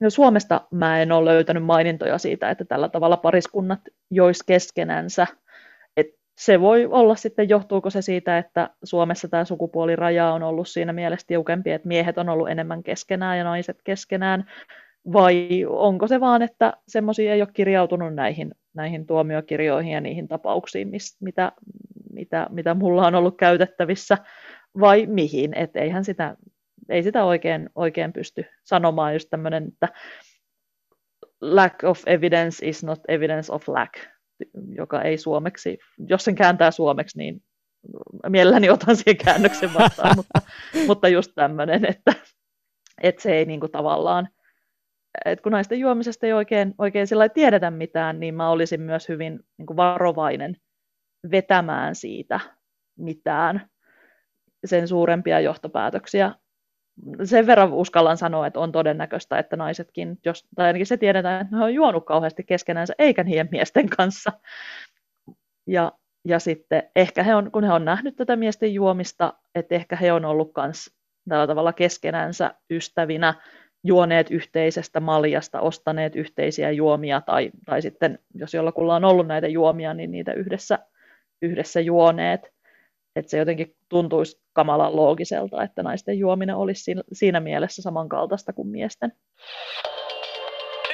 Ja 0.01 0.11
Suomesta 0.11 0.61
mä 0.71 1.03
en 1.03 1.13
ole 1.13 1.31
löytänyt 1.31 1.65
mainintoja 1.65 2.19
siitä, 2.19 2.51
että 2.51 2.65
tällä 2.65 2.89
tavalla 2.89 3.17
pariskunnat 3.17 3.81
jois 4.11 4.43
keskenänsä– 4.43 5.27
se 6.39 6.61
voi 6.61 6.87
olla 6.87 7.17
sitten, 7.17 7.49
johtuuko 7.49 7.91
se 7.91 8.03
siitä, 8.03 8.39
että 8.39 8.71
Suomessa 8.85 9.29
tämä 9.29 9.45
sukupuoliraja 9.45 10.33
on 10.33 10.43
ollut 10.43 10.69
siinä 10.69 10.93
mielessä 10.93 11.27
tiukempi, 11.27 11.73
että 11.73 11.89
miehet 11.89 12.19
on 12.19 12.29
ollut 12.29 12.49
enemmän 12.49 12.83
keskenään 12.83 13.39
ja 13.39 13.45
naiset 13.45 13.83
keskenään, 13.85 14.51
vai 15.12 15.65
onko 15.69 16.09
se 16.09 16.21
vaan, 16.21 16.43
että 16.43 16.73
semmoisia 16.88 17.35
ei 17.35 17.43
ole 17.43 17.49
kirjautunut 17.53 18.15
näihin, 18.15 18.55
näihin 18.75 19.07
tuomiokirjoihin 19.07 19.93
ja 19.93 20.00
niihin 20.00 20.29
tapauksiin, 20.29 20.88
mis, 20.88 21.17
mitä, 21.21 21.53
mitä, 22.12 22.47
mitä 22.50 22.75
mulla 22.75 23.07
on 23.07 23.15
ollut 23.15 23.37
käytettävissä, 23.37 24.19
vai 24.81 25.07
mihin, 25.07 25.55
että 25.55 25.81
eihän 25.81 26.05
sitä, 26.05 26.37
ei 26.88 27.03
sitä 27.03 27.25
oikein, 27.25 27.71
oikein 27.75 28.12
pysty 28.12 28.45
sanomaan, 28.65 29.12
just 29.12 29.31
tämmöinen, 29.31 29.69
että 29.69 29.88
lack 31.41 31.85
of 31.85 32.03
evidence 32.07 32.69
is 32.69 32.85
not 32.85 33.00
evidence 33.09 33.53
of 33.53 33.69
lack, 33.69 33.95
joka 34.75 35.03
ei 35.03 35.19
suomeksi, 35.19 35.79
jos 36.09 36.25
sen 36.25 36.35
kääntää 36.35 36.71
suomeksi, 36.71 37.19
niin 37.19 37.43
mielelläni 38.29 38.71
otan 38.71 38.97
siihen 38.97 39.17
käännöksen 39.25 39.75
vastaan, 39.75 40.17
mutta, 40.21 40.41
mutta 40.87 41.09
just 41.09 41.33
tämmöinen, 41.35 41.85
että, 41.85 42.15
että 43.03 43.23
se 43.23 43.35
ei 43.37 43.45
niin 43.45 43.61
kuin 43.61 43.73
tavallaan, 43.73 44.29
että 45.25 45.43
kun 45.43 45.53
naisten 45.53 45.81
juomisesta 45.81 46.27
ei 46.27 46.33
oikein, 46.33 46.75
oikein 46.79 47.07
sillä 47.07 47.29
tiedetä 47.29 47.71
mitään, 47.71 48.21
niin 48.21 48.35
mä 48.35 48.50
olisin 48.50 48.81
myös 48.81 49.09
hyvin 49.09 49.41
niin 49.59 49.77
varovainen 49.77 50.57
vetämään 51.31 51.95
siitä 51.95 52.41
mitään 52.99 53.69
sen 54.65 54.88
suurempia 54.88 55.41
johtopäätöksiä 55.41 56.35
sen 57.25 57.47
verran 57.47 57.73
uskallan 57.73 58.17
sanoa, 58.17 58.47
että 58.47 58.61
on 58.61 58.73
todennäköistä, 58.73 59.38
että 59.38 59.57
naisetkin, 59.57 60.19
jos, 60.25 60.49
tai 60.57 60.67
ainakin 60.67 60.87
se 60.87 60.97
tiedetään, 60.97 61.41
että 61.41 61.57
ne 61.57 61.65
on 61.65 61.75
juonut 61.75 62.07
kauheasti 62.07 62.45
keskenäänsä, 62.45 62.95
eikä 62.99 63.25
niiden 63.25 63.49
miesten 63.50 63.88
kanssa. 63.88 64.33
Ja, 65.67 65.93
ja 66.25 66.38
sitten 66.38 66.83
ehkä 66.97 67.23
he 67.23 67.35
on, 67.35 67.50
kun 67.53 67.65
he 67.65 67.73
on 67.73 67.85
nähnyt 67.85 68.17
tätä 68.17 68.37
miesten 68.37 68.75
juomista, 68.75 69.35
että 69.55 69.75
ehkä 69.75 69.97
he 69.97 70.12
on 70.12 70.25
ollut 70.25 70.53
myös 70.57 70.91
tällä 71.29 71.47
tavalla 71.47 71.73
keskenänsä 71.73 72.55
ystävinä, 72.71 73.35
juoneet 73.85 74.31
yhteisestä 74.31 75.01
maljasta, 75.01 75.61
ostaneet 75.61 76.17
yhteisiä 76.17 76.71
juomia, 76.71 77.21
tai, 77.21 77.51
tai 77.67 77.83
sitten 77.83 78.19
jos 78.35 78.55
jollakulla 78.55 78.97
on 78.97 79.05
ollut 79.05 79.27
näitä 79.27 79.49
juomia, 79.49 79.95
niin 79.95 80.11
niitä 80.11 80.33
yhdessä, 80.33 80.79
yhdessä 81.43 81.81
juoneet 81.81 82.53
että 83.19 83.31
se 83.31 83.39
jotenkin 83.39 83.77
tuntuisi 83.89 84.41
kamalan 84.53 84.97
loogiselta, 84.97 85.63
että 85.63 85.83
naisten 85.83 86.19
juominen 86.19 86.57
olisi 86.57 86.95
siinä 87.13 87.41
mielessä 87.41 87.83
samankaltaista 87.83 88.53
kuin 88.53 88.69
miesten. 88.69 89.13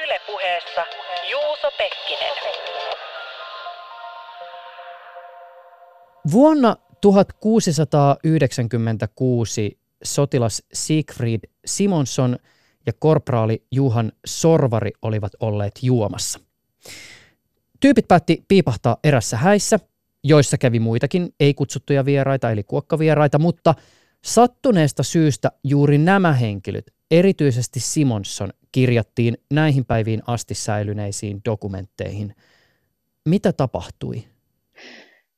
Ylepuheessa 0.03 0.81
Juuso 1.31 1.71
Pekkinen. 1.77 2.35
Vuonna 6.31 6.75
1696 7.01 9.79
sotilas 10.03 10.63
Siegfried 10.73 11.39
Simonson 11.65 12.37
ja 12.85 12.93
korporaali 12.99 13.63
Juhan 13.71 14.11
Sorvari 14.25 14.91
olivat 15.01 15.31
olleet 15.39 15.79
juomassa. 15.81 16.39
Tyypit 17.79 18.07
päätti 18.07 18.45
piipahtaa 18.47 18.97
erässä 19.03 19.37
häissä– 19.37 19.79
joissa 20.27 20.57
kävi 20.57 20.79
muitakin 20.79 21.33
ei-kutsuttuja 21.39 22.05
vieraita, 22.05 22.51
eli 22.51 22.63
kuokkavieraita, 22.63 23.39
mutta 23.39 23.73
sattuneesta 24.23 25.03
syystä 25.03 25.51
juuri 25.63 25.97
nämä 25.97 26.33
henkilöt, 26.33 26.85
erityisesti 27.11 27.79
Simonson, 27.79 28.49
kirjattiin 28.71 29.37
näihin 29.53 29.85
päiviin 29.85 30.21
asti 30.27 30.53
säilyneisiin 30.53 31.41
dokumentteihin. 31.45 32.35
Mitä 33.25 33.53
tapahtui? 33.53 34.23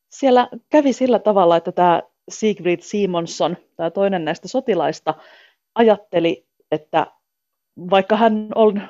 Siellä 0.10 0.50
kävi 0.70 0.94
sillä 0.94 1.20
tavalla, 1.20 1.58
että 1.58 1.72
tämä 1.72 2.02
Sigrid 2.30 2.80
Simonson, 2.82 3.58
tämä 3.76 3.92
toinen 3.92 4.26
näistä 4.26 4.48
sotilaista, 4.48 5.14
ajatteli, 5.76 6.46
että 6.72 7.08
vaikka 7.90 8.16
hän 8.16 8.48
on, 8.56 8.82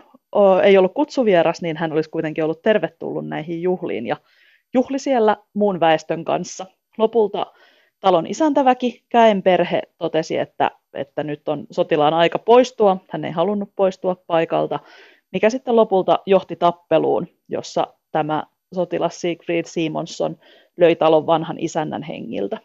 ei 0.63 0.77
ollut 0.77 0.94
kutsuvieras, 0.94 1.62
niin 1.62 1.77
hän 1.77 1.94
olisi 1.94 2.10
kuitenkin 2.10 2.44
ollut 2.44 2.62
tervetullut 2.62 3.27
näihin 3.27 3.62
juhliin. 3.62 4.08
Ja 4.08 4.17
juhli 4.74 5.00
siellä 5.00 5.38
muun 5.53 5.79
väestön 5.79 6.25
kanssa. 6.25 6.65
Lopulta 6.98 7.46
talon 8.00 8.27
isäntäväki, 8.27 9.03
Käen 9.10 9.44
perhe, 9.44 9.82
totesi, 9.98 10.38
että, 10.38 10.72
että 10.94 11.24
nyt 11.24 11.48
on 11.48 11.67
sotilaan 11.72 12.13
aika 12.13 12.39
poistua. 12.39 12.98
Hän 13.10 13.25
ei 13.25 13.32
halunnut 13.32 13.70
poistua 13.75 14.15
paikalta, 14.27 14.79
mikä 15.32 15.50
sitten 15.50 15.75
lopulta 15.75 16.20
johti 16.25 16.56
tappeluun, 16.56 17.27
jossa 17.50 17.88
tämä 18.12 18.44
sotilas 18.75 19.22
Siegfried 19.22 19.65
Simonson 19.65 20.38
löi 20.77 20.96
talon 20.96 21.27
vanhan 21.27 21.60
isännän 21.60 22.03
hengiltä. 22.03 22.58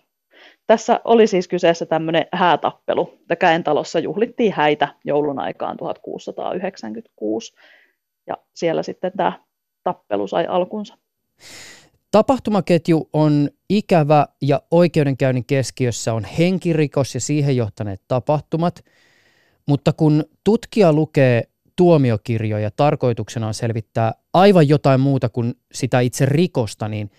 Tässä 0.66 1.00
oli 1.04 1.26
siis 1.26 1.49
kyseessä 1.49 1.87
tämmöinen 1.87 2.26
häätappelu. 2.33 3.19
Käen 3.38 3.64
talossa 3.64 3.99
juhlittiin 3.99 4.52
häitä 4.52 4.88
joulun 5.04 5.38
aikaan 5.38 5.76
1696. 5.76 7.54
Ja 8.26 8.37
siellä 8.54 8.83
sitten 8.83 9.12
tämä 9.16 9.33
tappelu 9.85 10.28
sai 10.28 10.47
alkunsa. 10.47 10.99
Tapahtumaketju 12.11 13.09
on 13.12 13.49
ikävä 13.71 14.26
ja 14.42 14.62
oikeudenkäynnin 14.71 15.45
keskiössä 15.45 16.14
on 16.14 16.25
henkirikos 16.25 17.14
ja 17.14 17.21
siihen 17.21 17.57
johtaneet 17.57 18.02
tapahtumat, 18.09 18.85
mutta 19.66 19.92
kun 19.92 20.25
tutkija 20.45 20.92
lukee 20.92 21.42
tuomiokirjoja 21.76 22.71
tarkoituksena 22.71 23.47
on 23.47 23.54
selvittää 23.54 24.14
aivan 24.35 24.69
jotain 24.69 25.00
muuta 25.00 25.28
kuin 25.28 25.54
sitä 25.73 26.00
itse 26.00 26.26
rikosta, 26.26 26.88
niin 26.88 27.11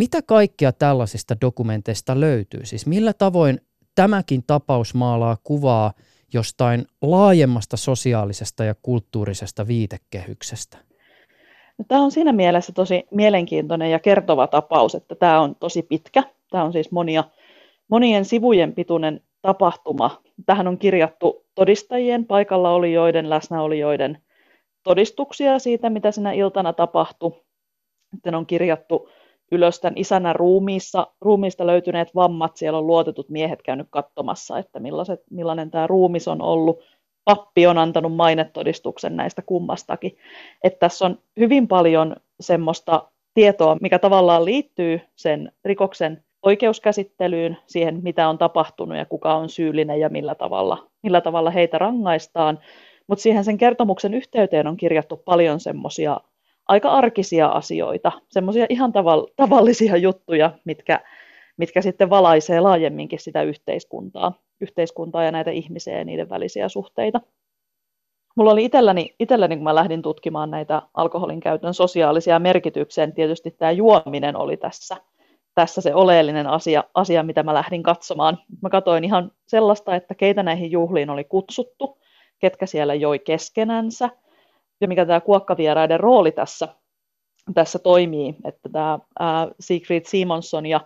mitä 0.00 0.22
kaikkea 0.22 0.72
tällaisista 0.72 1.34
dokumenteista 1.40 2.20
löytyy? 2.20 2.60
Siis 2.64 2.86
millä 2.86 3.12
tavoin 3.12 3.60
tämäkin 3.94 4.42
tapaus 4.46 4.94
maalaa 4.94 5.36
kuvaa 5.44 5.92
jostain 6.32 6.86
laajemmasta 7.02 7.76
sosiaalisesta 7.76 8.64
ja 8.64 8.74
kulttuurisesta 8.82 9.66
viitekehyksestä? 9.66 10.78
No, 11.78 11.84
tämä 11.88 12.00
on 12.00 12.10
siinä 12.10 12.32
mielessä 12.32 12.72
tosi 12.72 13.06
mielenkiintoinen 13.10 13.90
ja 13.90 13.98
kertova 13.98 14.46
tapaus, 14.46 14.94
että 14.94 15.14
tämä 15.14 15.40
on 15.40 15.56
tosi 15.56 15.82
pitkä. 15.82 16.22
Tämä 16.50 16.64
on 16.64 16.72
siis 16.72 16.90
monia, 16.90 17.24
monien 17.88 18.24
sivujen 18.24 18.74
pituinen 18.74 19.20
tapahtuma. 19.42 20.22
Tähän 20.46 20.68
on 20.68 20.78
kirjattu 20.78 21.46
todistajien, 21.54 22.24
paikalla 22.24 22.70
olijoiden, 22.70 23.30
läsnäolijoiden 23.30 24.18
todistuksia 24.82 25.58
siitä, 25.58 25.90
mitä 25.90 26.10
sinä 26.10 26.32
iltana 26.32 26.72
tapahtui. 26.72 27.32
Sitten 28.10 28.34
on 28.34 28.46
kirjattu 28.46 29.08
ylös 29.52 29.80
tämän 29.80 29.98
isänä 29.98 30.32
ruumiissa, 30.32 31.06
ruumiista 31.20 31.66
löytyneet 31.66 32.14
vammat. 32.14 32.56
Siellä 32.56 32.78
on 32.78 32.86
luotetut 32.86 33.28
miehet 33.28 33.62
käynyt 33.62 33.86
katsomassa, 33.90 34.58
että 34.58 34.80
millaiset, 34.80 35.20
millainen 35.30 35.70
tämä 35.70 35.86
ruumis 35.86 36.28
on 36.28 36.42
ollut. 36.42 36.80
pappi 37.24 37.66
on 37.66 37.78
antanut 37.78 38.16
mainetodistuksen 38.16 39.16
näistä 39.16 39.42
kummastakin. 39.42 40.16
Että 40.64 40.78
tässä 40.78 41.06
on 41.06 41.18
hyvin 41.40 41.68
paljon 41.68 42.16
semmoista 42.40 43.08
tietoa, 43.34 43.76
mikä 43.80 43.98
tavallaan 43.98 44.44
liittyy 44.44 45.00
sen 45.16 45.52
rikoksen 45.64 46.24
oikeuskäsittelyyn, 46.42 47.58
siihen 47.66 48.00
mitä 48.02 48.28
on 48.28 48.38
tapahtunut 48.38 48.98
ja 48.98 49.06
kuka 49.06 49.34
on 49.34 49.48
syyllinen 49.48 50.00
ja 50.00 50.08
millä 50.08 50.34
tavalla, 50.34 50.86
millä 51.02 51.20
tavalla 51.20 51.50
heitä 51.50 51.78
rangaistaan. 51.78 52.58
Mutta 53.06 53.22
siihen 53.22 53.44
sen 53.44 53.58
kertomuksen 53.58 54.14
yhteyteen 54.14 54.66
on 54.66 54.76
kirjattu 54.76 55.16
paljon 55.16 55.60
semmoisia 55.60 56.20
aika 56.70 56.90
arkisia 56.90 57.48
asioita, 57.48 58.12
semmoisia 58.28 58.66
ihan 58.68 58.90
tavall- 58.90 59.32
tavallisia 59.36 59.96
juttuja, 59.96 60.50
mitkä, 60.64 61.00
mitkä 61.56 61.82
sitten 61.82 62.10
valaisee 62.10 62.60
laajemminkin 62.60 63.18
sitä 63.18 63.42
yhteiskuntaa, 63.42 64.32
yhteiskuntaa 64.60 65.24
ja 65.24 65.32
näitä 65.32 65.50
ihmisiä 65.50 65.98
ja 65.98 66.04
niiden 66.04 66.28
välisiä 66.28 66.68
suhteita. 66.68 67.20
Mulla 68.36 68.50
oli 68.50 68.64
itselläni, 68.64 69.14
itselläni, 69.18 69.56
kun 69.56 69.64
mä 69.64 69.74
lähdin 69.74 70.02
tutkimaan 70.02 70.50
näitä 70.50 70.82
alkoholin 70.94 71.40
käytön 71.40 71.74
sosiaalisia 71.74 72.38
merkityksiä, 72.38 73.06
niin 73.06 73.14
tietysti 73.14 73.50
tämä 73.50 73.70
juominen 73.70 74.36
oli 74.36 74.56
tässä, 74.56 74.96
tässä 75.54 75.80
se 75.80 75.94
oleellinen 75.94 76.46
asia, 76.46 76.84
asia, 76.94 77.22
mitä 77.22 77.42
mä 77.42 77.54
lähdin 77.54 77.82
katsomaan. 77.82 78.38
Mä 78.62 78.70
katsoin 78.70 79.04
ihan 79.04 79.32
sellaista, 79.46 79.96
että 79.96 80.14
keitä 80.14 80.42
näihin 80.42 80.70
juhliin 80.70 81.10
oli 81.10 81.24
kutsuttu, 81.24 81.98
ketkä 82.38 82.66
siellä 82.66 82.94
joi 82.94 83.18
keskenänsä, 83.18 84.10
ja 84.80 84.88
mikä 84.88 85.06
tämä 85.06 85.20
kuokkavieraiden 85.20 86.00
rooli 86.00 86.32
tässä, 86.32 86.68
tässä 87.54 87.78
toimii, 87.78 88.36
että 88.44 88.68
tämä 88.72 88.98
ää, 89.18 89.48
Siegfried 89.60 90.04
Simonson 90.04 90.66
ja 90.66 90.80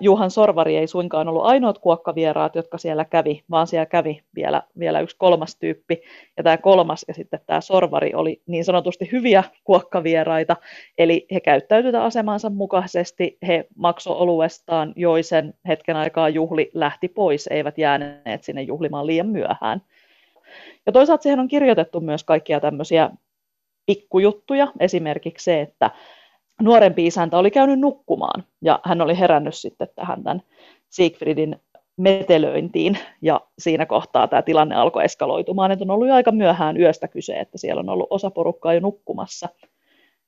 Juhan 0.00 0.30
Sorvari 0.30 0.76
ei 0.76 0.86
suinkaan 0.86 1.28
ollut 1.28 1.44
ainoat 1.44 1.78
kuokkavieraat, 1.78 2.54
jotka 2.54 2.78
siellä 2.78 3.04
kävi, 3.04 3.42
vaan 3.50 3.66
siellä 3.66 3.86
kävi 3.86 4.22
vielä, 4.34 4.62
vielä 4.78 5.00
yksi 5.00 5.16
kolmas 5.18 5.56
tyyppi, 5.56 6.02
ja 6.36 6.42
tämä 6.42 6.56
kolmas 6.56 7.04
ja 7.08 7.14
sitten 7.14 7.40
tämä 7.46 7.60
Sorvari 7.60 8.14
oli 8.14 8.42
niin 8.46 8.64
sanotusti 8.64 9.08
hyviä 9.12 9.44
kuokkavieraita, 9.64 10.56
eli 10.98 11.26
he 11.32 11.40
käyttäytyivät 11.40 12.02
asemansa 12.02 12.50
mukaisesti, 12.50 13.38
he 13.46 13.66
maksoi 13.76 14.16
oluestaan, 14.16 14.92
joi 14.96 15.22
sen 15.22 15.54
hetken 15.68 15.96
aikaa 15.96 16.28
juhli, 16.28 16.70
lähti 16.74 17.08
pois, 17.08 17.46
eivät 17.46 17.78
jääneet 17.78 18.42
sinne 18.44 18.62
juhlimaan 18.62 19.06
liian 19.06 19.28
myöhään. 19.28 19.82
Ja 20.86 20.92
toisaalta 20.92 21.22
siihen 21.22 21.40
on 21.40 21.48
kirjoitettu 21.48 22.00
myös 22.00 22.24
kaikkia 22.24 22.60
tämmöisiä 22.60 23.10
pikkujuttuja, 23.86 24.72
esimerkiksi 24.80 25.44
se, 25.44 25.60
että 25.60 25.90
nuorempi 26.62 27.06
isäntä 27.06 27.38
oli 27.38 27.50
käynyt 27.50 27.80
nukkumaan 27.80 28.44
ja 28.62 28.80
hän 28.84 29.00
oli 29.00 29.18
herännyt 29.18 29.54
sitten 29.54 29.88
tähän 29.94 30.22
tämän 30.22 30.42
Siegfriedin 30.88 31.56
metelöintiin 31.96 32.98
ja 33.22 33.40
siinä 33.58 33.86
kohtaa 33.86 34.28
tämä 34.28 34.42
tilanne 34.42 34.74
alkoi 34.74 35.04
eskaloitumaan, 35.04 35.72
että 35.72 35.84
on 35.84 35.90
ollut 35.90 36.08
jo 36.08 36.14
aika 36.14 36.32
myöhään 36.32 36.80
yöstä 36.80 37.08
kyse, 37.08 37.34
että 37.34 37.58
siellä 37.58 37.80
on 37.80 37.88
ollut 37.88 38.06
osa 38.10 38.30
porukkaa 38.30 38.74
jo 38.74 38.80
nukkumassa. 38.80 39.48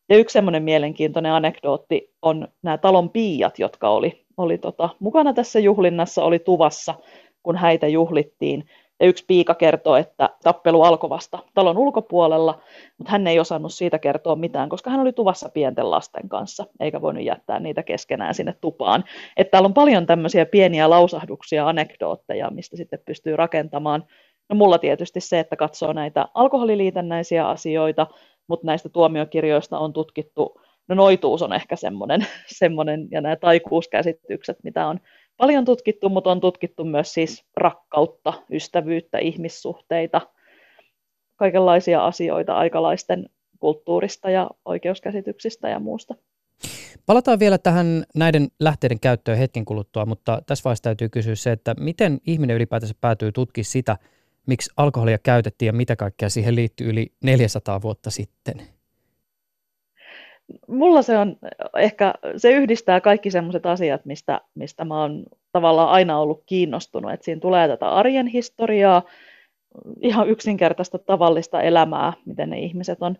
Ja 0.08 0.16
yksi 0.16 0.32
semmoinen 0.32 0.62
mielenkiintoinen 0.62 1.32
anekdootti 1.32 2.14
on 2.22 2.48
nämä 2.62 2.78
talon 2.78 3.10
piiat, 3.10 3.58
jotka 3.58 3.88
oli, 3.88 4.24
oli 4.36 4.58
tota, 4.58 4.88
mukana 4.98 5.34
tässä 5.34 5.58
juhlinnassa, 5.60 6.24
oli 6.24 6.38
tuvassa, 6.38 6.94
kun 7.42 7.56
häitä 7.56 7.86
juhlittiin. 7.86 8.68
Ja 9.00 9.06
yksi 9.06 9.24
piika 9.26 9.54
kertoo, 9.54 9.96
että 9.96 10.30
tappelu 10.42 10.82
alkoi 10.82 11.10
vasta 11.10 11.38
talon 11.54 11.78
ulkopuolella, 11.78 12.60
mutta 12.98 13.12
hän 13.12 13.26
ei 13.26 13.40
osannut 13.40 13.74
siitä 13.74 13.98
kertoa 13.98 14.36
mitään, 14.36 14.68
koska 14.68 14.90
hän 14.90 15.00
oli 15.00 15.12
tuvassa 15.12 15.48
pienten 15.48 15.90
lasten 15.90 16.28
kanssa, 16.28 16.66
eikä 16.80 17.00
voinut 17.00 17.24
jättää 17.24 17.60
niitä 17.60 17.82
keskenään 17.82 18.34
sinne 18.34 18.54
tupaan. 18.60 19.04
Että 19.36 19.50
täällä 19.50 19.66
on 19.66 19.74
paljon 19.74 20.06
tämmöisiä 20.06 20.46
pieniä 20.46 20.90
lausahduksia, 20.90 21.68
anekdootteja, 21.68 22.50
mistä 22.50 22.76
sitten 22.76 22.98
pystyy 23.06 23.36
rakentamaan. 23.36 24.04
No 24.48 24.56
mulla 24.56 24.78
tietysti 24.78 25.20
se, 25.20 25.38
että 25.38 25.56
katsoo 25.56 25.92
näitä 25.92 26.28
alkoholiliitännäisiä 26.34 27.48
asioita, 27.48 28.06
mutta 28.46 28.66
näistä 28.66 28.88
tuomiokirjoista 28.88 29.78
on 29.78 29.92
tutkittu, 29.92 30.60
no 30.88 30.94
noituus 30.94 31.42
on 31.42 31.52
ehkä 31.52 31.76
semmoinen, 31.76 32.26
semmoinen 32.58 33.08
ja 33.10 33.20
nämä 33.20 33.36
taikuuskäsitykset, 33.36 34.58
mitä 34.62 34.86
on 34.86 35.00
paljon 35.36 35.64
tutkittu, 35.64 36.08
mutta 36.08 36.30
on 36.30 36.40
tutkittu 36.40 36.84
myös 36.84 37.14
siis 37.14 37.44
rakkautta, 37.56 38.32
ystävyyttä, 38.52 39.18
ihmissuhteita, 39.18 40.20
kaikenlaisia 41.36 42.04
asioita 42.04 42.54
aikalaisten 42.54 43.28
kulttuurista 43.58 44.30
ja 44.30 44.50
oikeuskäsityksistä 44.64 45.68
ja 45.68 45.78
muusta. 45.78 46.14
Palataan 47.06 47.38
vielä 47.38 47.58
tähän 47.58 48.04
näiden 48.14 48.48
lähteiden 48.60 49.00
käyttöön 49.00 49.38
hetken 49.38 49.64
kuluttua, 49.64 50.06
mutta 50.06 50.42
tässä 50.46 50.64
vaiheessa 50.64 50.82
täytyy 50.82 51.08
kysyä 51.08 51.34
se, 51.34 51.52
että 51.52 51.74
miten 51.80 52.20
ihminen 52.26 52.56
ylipäätänsä 52.56 52.94
päätyy 53.00 53.32
tutkimaan 53.32 53.64
sitä, 53.64 53.96
miksi 54.46 54.70
alkoholia 54.76 55.18
käytettiin 55.18 55.66
ja 55.66 55.72
mitä 55.72 55.96
kaikkea 55.96 56.28
siihen 56.28 56.56
liittyy 56.56 56.90
yli 56.90 57.12
400 57.24 57.82
vuotta 57.82 58.10
sitten? 58.10 58.73
Mulla 60.68 61.02
se 61.02 61.18
on 61.18 61.36
ehkä, 61.78 62.14
se 62.36 62.50
yhdistää 62.50 63.00
kaikki 63.00 63.30
sellaiset 63.30 63.66
asiat, 63.66 64.04
mistä, 64.04 64.40
mistä 64.54 64.84
mä 64.84 65.00
oon 65.00 65.24
tavallaan 65.52 65.88
aina 65.88 66.18
ollut 66.18 66.42
kiinnostunut. 66.46 67.12
Että 67.12 67.24
siinä 67.24 67.40
tulee 67.40 67.68
tätä 67.68 67.88
arjen 67.88 68.26
historiaa, 68.26 69.02
ihan 70.00 70.28
yksinkertaista 70.28 70.98
tavallista 70.98 71.62
elämää, 71.62 72.12
miten 72.26 72.50
ne 72.50 72.58
ihmiset 72.58 72.98
on, 73.02 73.16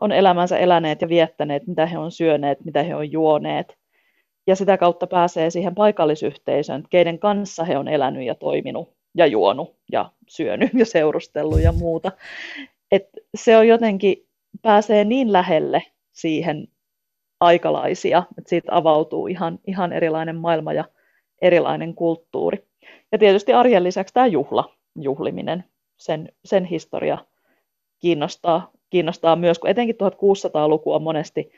on 0.00 0.12
elämänsä 0.12 0.58
eläneet 0.58 1.02
ja 1.02 1.08
viettäneet, 1.08 1.66
mitä 1.66 1.86
he 1.86 1.98
on 1.98 2.12
syöneet, 2.12 2.64
mitä 2.64 2.82
he 2.82 2.94
on 2.94 3.12
juoneet. 3.12 3.78
Ja 4.46 4.56
sitä 4.56 4.78
kautta 4.78 5.06
pääsee 5.06 5.50
siihen 5.50 5.74
paikallisyhteisöön, 5.74 6.84
keiden 6.90 7.18
kanssa 7.18 7.64
he 7.64 7.78
on 7.78 7.88
elänyt 7.88 8.26
ja 8.26 8.34
toiminut 8.34 8.92
ja 9.14 9.26
juonut 9.26 9.76
ja 9.92 10.10
syönyt 10.28 10.70
ja 10.74 10.86
seurustellut 10.86 11.60
ja 11.60 11.72
muuta. 11.72 12.12
Et 12.92 13.08
se 13.34 13.56
on 13.56 13.68
jotenkin, 13.68 14.26
pääsee 14.62 15.04
niin 15.04 15.32
lähelle 15.32 15.82
siihen 16.12 16.68
aikalaisia, 17.40 18.22
että 18.38 18.48
siitä 18.48 18.76
avautuu 18.76 19.26
ihan, 19.26 19.58
ihan 19.66 19.92
erilainen 19.92 20.36
maailma 20.36 20.72
ja 20.72 20.84
erilainen 21.42 21.94
kulttuuri. 21.94 22.64
Ja 23.12 23.18
tietysti 23.18 23.52
arjen 23.52 23.84
lisäksi 23.84 24.14
tämä 24.14 24.26
juhla, 24.26 24.74
juhliminen, 24.96 25.64
sen, 25.96 26.28
sen 26.44 26.64
historia 26.64 27.18
kiinnostaa, 27.98 28.70
kiinnostaa 28.90 29.36
myös, 29.36 29.58
kun 29.58 29.70
etenkin 29.70 29.96
1600-luku 29.96 30.92
on 30.92 31.02
monesti, 31.02 31.52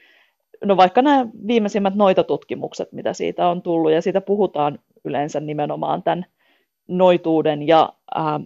no 0.65 0.77
vaikka 0.77 1.03
nämä 1.03 1.27
viimeisimmät 1.47 1.95
noita 1.95 2.25
tutkimukset, 2.25 2.93
mitä 2.93 3.13
siitä 3.13 3.49
on 3.49 3.63
tullut, 3.63 3.93
ja 3.93 4.03
siitä 4.03 4.21
puhutaan 4.21 4.79
yleensä 5.05 5.41
nimenomaan 5.41 6.03
tämän 6.03 6.27
noituuden 6.89 7.67
ja 7.67 7.93
ähm, 8.17 8.43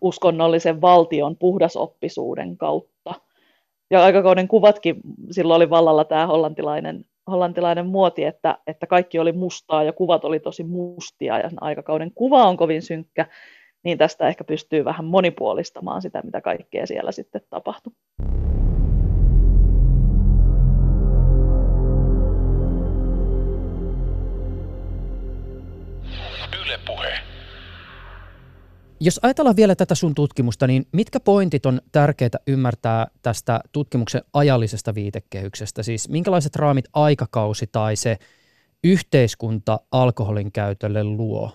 uskonnollisen 0.00 0.80
valtion 0.80 1.36
puhdasoppisuuden 1.36 2.56
kautta, 2.56 2.95
ja 3.90 4.04
aikakauden 4.04 4.48
kuvatkin, 4.48 4.96
silloin 5.30 5.56
oli 5.56 5.70
vallalla 5.70 6.04
tämä 6.04 6.26
hollantilainen, 6.26 7.04
hollantilainen 7.30 7.86
muoti, 7.86 8.24
että, 8.24 8.58
että 8.66 8.86
kaikki 8.86 9.18
oli 9.18 9.32
mustaa 9.32 9.84
ja 9.84 9.92
kuvat 9.92 10.24
oli 10.24 10.40
tosi 10.40 10.64
mustia 10.64 11.38
ja 11.38 11.50
aikakauden 11.60 12.10
kuva 12.14 12.44
on 12.44 12.56
kovin 12.56 12.82
synkkä, 12.82 13.26
niin 13.82 13.98
tästä 13.98 14.28
ehkä 14.28 14.44
pystyy 14.44 14.84
vähän 14.84 15.04
monipuolistamaan 15.04 16.02
sitä, 16.02 16.22
mitä 16.24 16.40
kaikkea 16.40 16.86
siellä 16.86 17.12
sitten 17.12 17.40
tapahtui. 17.50 17.92
Yle 26.64 26.78
puhe. 26.86 27.25
Jos 29.00 29.20
ajatellaan 29.22 29.56
vielä 29.56 29.74
tätä 29.74 29.94
sun 29.94 30.14
tutkimusta, 30.14 30.66
niin 30.66 30.86
mitkä 30.92 31.20
pointit 31.20 31.66
on 31.66 31.80
tärkeää 31.92 32.30
ymmärtää 32.46 33.06
tästä 33.22 33.60
tutkimuksen 33.72 34.22
ajallisesta 34.32 34.94
viitekehyksestä? 34.94 35.82
Siis 35.82 36.08
minkälaiset 36.08 36.56
raamit 36.56 36.84
aikakausi 36.92 37.66
tai 37.72 37.96
se 37.96 38.16
yhteiskunta 38.84 39.80
alkoholin 39.90 40.52
käytölle 40.52 41.04
luo? 41.04 41.50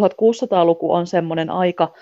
1600-luku 0.00 0.92
on 0.92 1.06
semmoinen 1.06 1.50
aika, 1.50 1.92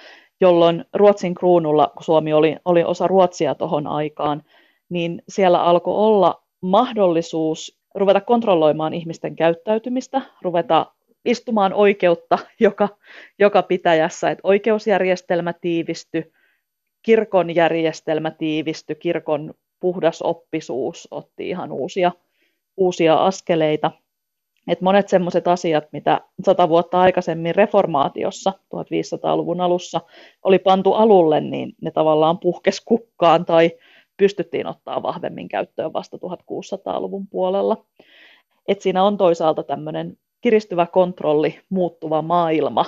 jolloin 0.41 0.85
Ruotsin 0.95 1.35
kruunulla, 1.35 1.93
kun 1.95 2.05
Suomi 2.05 2.33
oli, 2.33 2.57
oli 2.65 2.85
osa 2.85 3.07
Ruotsia 3.07 3.55
tuohon 3.55 3.87
aikaan, 3.87 4.43
niin 4.89 5.23
siellä 5.29 5.63
alkoi 5.63 5.95
olla 5.95 6.43
mahdollisuus 6.61 7.79
ruveta 7.95 8.21
kontrolloimaan 8.21 8.95
ihmisten 8.95 9.37
käyttäytymistä, 9.37 10.23
ruveta 10.43 10.87
istumaan 11.25 11.73
oikeutta 11.73 12.39
joka, 12.61 12.89
joka 13.39 13.63
pitäjässä, 13.63 14.31
että 14.31 14.41
oikeusjärjestelmä 14.45 15.53
tiivistyi, 15.53 16.33
kirkon 17.03 17.55
järjestelmä 17.55 18.31
tiivistyi, 18.31 18.97
kirkon 18.97 19.55
puhdas 19.81 20.23
oppisuus 20.23 21.09
otti 21.11 21.49
ihan 21.49 21.73
uusia, 21.73 22.13
uusia 22.77 23.15
askeleita. 23.15 23.91
Et 24.69 24.81
monet 24.81 25.09
sellaiset 25.09 25.49
asiat, 25.49 25.85
mitä 25.93 26.21
sata 26.45 26.69
vuotta 26.69 27.01
aikaisemmin 27.01 27.55
reformaatiossa 27.55 28.53
1500-luvun 28.75 29.61
alussa 29.61 30.01
oli 30.43 30.59
pantu 30.59 30.93
alulle, 30.93 31.41
niin 31.41 31.73
ne 31.83 31.91
tavallaan 31.91 32.39
puhkes 32.39 32.81
kukkaan 32.81 33.45
tai 33.45 33.71
pystyttiin 34.17 34.67
ottaa 34.67 35.03
vahvemmin 35.03 35.49
käyttöön 35.49 35.93
vasta 35.93 36.17
1600-luvun 36.17 37.27
puolella. 37.27 37.85
Et 38.69 38.81
siinä 38.81 39.05
on 39.05 39.17
toisaalta 39.17 39.63
tämmöinen 39.63 40.17
kiristyvä 40.41 40.87
kontrolli, 40.87 41.61
muuttuva 41.69 42.23
maailma, 42.23 42.85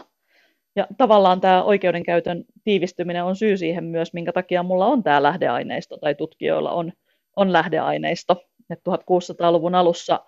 Ja 0.77 0.87
tavallaan 0.99 1.41
tämä 1.41 1.63
oikeudenkäytön 1.63 2.45
tiivistyminen 2.65 3.25
on 3.25 3.37
syy 3.37 3.57
siihen 3.57 3.85
myös, 3.85 4.13
minkä 4.13 4.33
takia 4.33 4.63
mulla 4.63 4.87
on 4.87 5.03
tämä 5.03 5.23
lähdeaineisto 5.23 5.97
tai 5.97 6.15
tutkijoilla 6.15 6.73
on, 6.73 6.93
on 7.37 7.53
lähdeaineisto. 7.53 8.45
Et 8.71 8.79
1600-luvun 8.79 9.75
alussa 9.75 10.21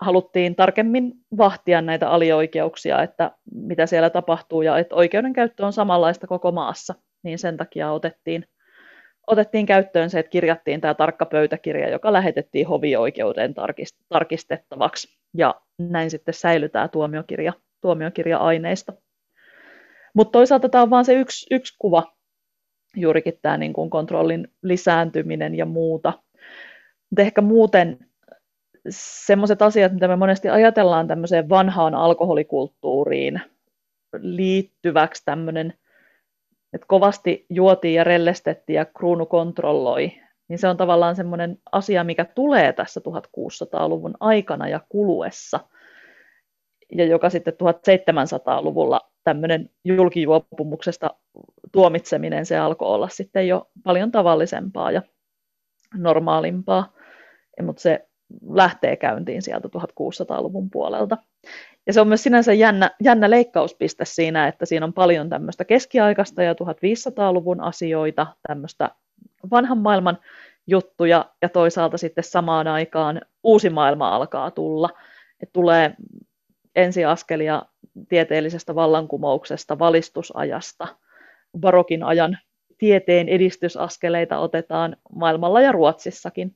haluttiin 0.00 0.56
tarkemmin 0.56 1.12
vahtia 1.38 1.82
näitä 1.82 2.10
alioikeuksia, 2.10 3.02
että 3.02 3.30
mitä 3.52 3.86
siellä 3.86 4.10
tapahtuu 4.10 4.62
ja 4.62 4.78
että 4.78 4.94
oikeudenkäyttö 4.94 5.66
on 5.66 5.72
samanlaista 5.72 6.26
koko 6.26 6.52
maassa, 6.52 6.94
niin 7.22 7.38
sen 7.38 7.56
takia 7.56 7.92
otettiin, 7.92 8.44
otettiin 9.26 9.66
käyttöön 9.66 10.10
se, 10.10 10.18
että 10.18 10.30
kirjattiin 10.30 10.80
tämä 10.80 10.94
tarkka 10.94 11.26
pöytäkirja, 11.26 11.90
joka 11.90 12.12
lähetettiin 12.12 12.66
hovioikeuteen 12.66 13.54
tarkistettavaksi 14.08 15.18
ja 15.36 15.54
näin 15.78 16.10
sitten 16.10 16.34
säilyi 16.34 16.68
tämä 16.68 16.88
tuomiokirja, 16.88 17.52
tuomiokirja-aineisto. 17.80 18.92
Mutta 20.14 20.32
toisaalta 20.32 20.68
tämä 20.68 20.82
on 20.82 20.90
vain 20.90 21.04
se 21.04 21.14
yksi, 21.14 21.54
yksi 21.54 21.74
kuva, 21.78 22.16
juurikin 22.96 23.38
tämä 23.42 23.56
niin 23.56 23.72
kuin 23.72 23.90
kontrollin 23.90 24.48
lisääntyminen 24.62 25.54
ja 25.54 25.66
muuta. 25.66 26.12
Mutta 27.10 27.22
ehkä 27.22 27.40
muuten 27.40 27.98
semmoiset 28.90 29.62
asiat, 29.62 29.92
mitä 29.92 30.08
me 30.08 30.16
monesti 30.16 30.48
ajatellaan 30.48 31.08
tämmöiseen 31.08 31.48
vanhaan 31.48 31.94
alkoholikulttuuriin 31.94 33.40
liittyväksi 34.20 35.22
tämmöinen, 35.24 35.74
että 36.76 36.86
kovasti 36.88 37.46
juotiin 37.50 37.94
ja 37.94 38.04
rellestettiin 38.04 38.76
ja 38.76 38.84
kruunu 38.84 39.26
kontrolloi, 39.26 40.12
niin 40.48 40.58
se 40.58 40.68
on 40.68 40.76
tavallaan 40.76 41.16
semmoinen 41.16 41.58
asia, 41.72 42.04
mikä 42.04 42.24
tulee 42.24 42.72
tässä 42.72 43.00
1600-luvun 43.00 44.14
aikana 44.20 44.68
ja 44.68 44.80
kuluessa, 44.88 45.60
ja 46.92 47.04
joka 47.04 47.30
sitten 47.30 47.54
1700-luvulla 47.54 49.00
tämmöinen 49.24 49.70
julkijuopumuksesta 49.84 51.10
tuomitseminen, 51.72 52.46
se 52.46 52.58
alkoi 52.58 52.88
olla 52.88 53.08
sitten 53.08 53.48
jo 53.48 53.68
paljon 53.84 54.12
tavallisempaa 54.12 54.90
ja 54.90 55.02
normaalimpaa, 55.94 56.92
mutta 57.62 57.82
se 57.82 58.08
lähtee 58.48 58.96
käyntiin 58.96 59.42
sieltä 59.42 59.68
1600-luvun 59.68 60.70
puolelta. 60.70 61.16
Ja 61.86 61.92
se 61.92 62.00
on 62.00 62.08
myös 62.08 62.22
sinänsä 62.22 62.52
jännä, 62.52 62.90
jännä 63.02 63.30
leikkauspiste 63.30 64.04
siinä, 64.04 64.48
että 64.48 64.66
siinä 64.66 64.86
on 64.86 64.92
paljon 64.92 65.28
tämmöistä 65.28 65.64
keskiaikaista 65.64 66.42
ja 66.42 66.52
1500-luvun 66.52 67.60
asioita, 67.60 68.26
tämmöistä 68.48 68.90
vanhan 69.50 69.78
maailman 69.78 70.18
juttuja, 70.66 71.30
ja 71.42 71.48
toisaalta 71.48 71.98
sitten 71.98 72.24
samaan 72.24 72.66
aikaan 72.66 73.20
uusi 73.44 73.70
maailma 73.70 74.16
alkaa 74.16 74.50
tulla. 74.50 74.90
Et 75.42 75.50
tulee 75.52 75.94
ensiaskelia 76.74 77.62
tieteellisestä 78.08 78.74
vallankumouksesta, 78.74 79.78
valistusajasta, 79.78 80.88
barokin 81.60 82.02
ajan 82.02 82.38
tieteen 82.78 83.28
edistysaskeleita 83.28 84.38
otetaan 84.38 84.96
maailmalla 85.14 85.60
ja 85.60 85.72
Ruotsissakin 85.72 86.54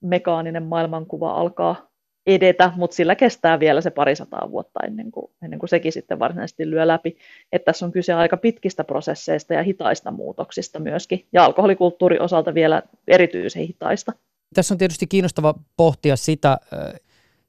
mekaaninen 0.00 0.62
maailmankuva 0.62 1.32
alkaa 1.32 1.89
edetä, 2.34 2.72
mutta 2.76 2.94
sillä 2.94 3.14
kestää 3.14 3.60
vielä 3.60 3.80
se 3.80 3.90
parisataa 3.90 4.50
vuotta 4.50 4.80
ennen 4.86 5.10
kuin, 5.10 5.30
ennen 5.42 5.58
kuin 5.58 5.70
sekin 5.70 5.92
sitten 5.92 6.18
varsinaisesti 6.18 6.70
lyö 6.70 6.86
läpi. 6.86 7.16
Että 7.52 7.64
tässä 7.64 7.86
on 7.86 7.92
kyse 7.92 8.12
aika 8.12 8.36
pitkistä 8.36 8.84
prosesseista 8.84 9.54
ja 9.54 9.62
hitaista 9.62 10.10
muutoksista 10.10 10.78
myöskin, 10.78 11.26
ja 11.32 11.44
alkoholikulttuuri 11.44 12.18
osalta 12.18 12.54
vielä 12.54 12.82
erityisen 13.08 13.62
hitaista. 13.66 14.12
Tässä 14.54 14.74
on 14.74 14.78
tietysti 14.78 15.06
kiinnostava 15.06 15.54
pohtia 15.76 16.16
sitä, 16.16 16.58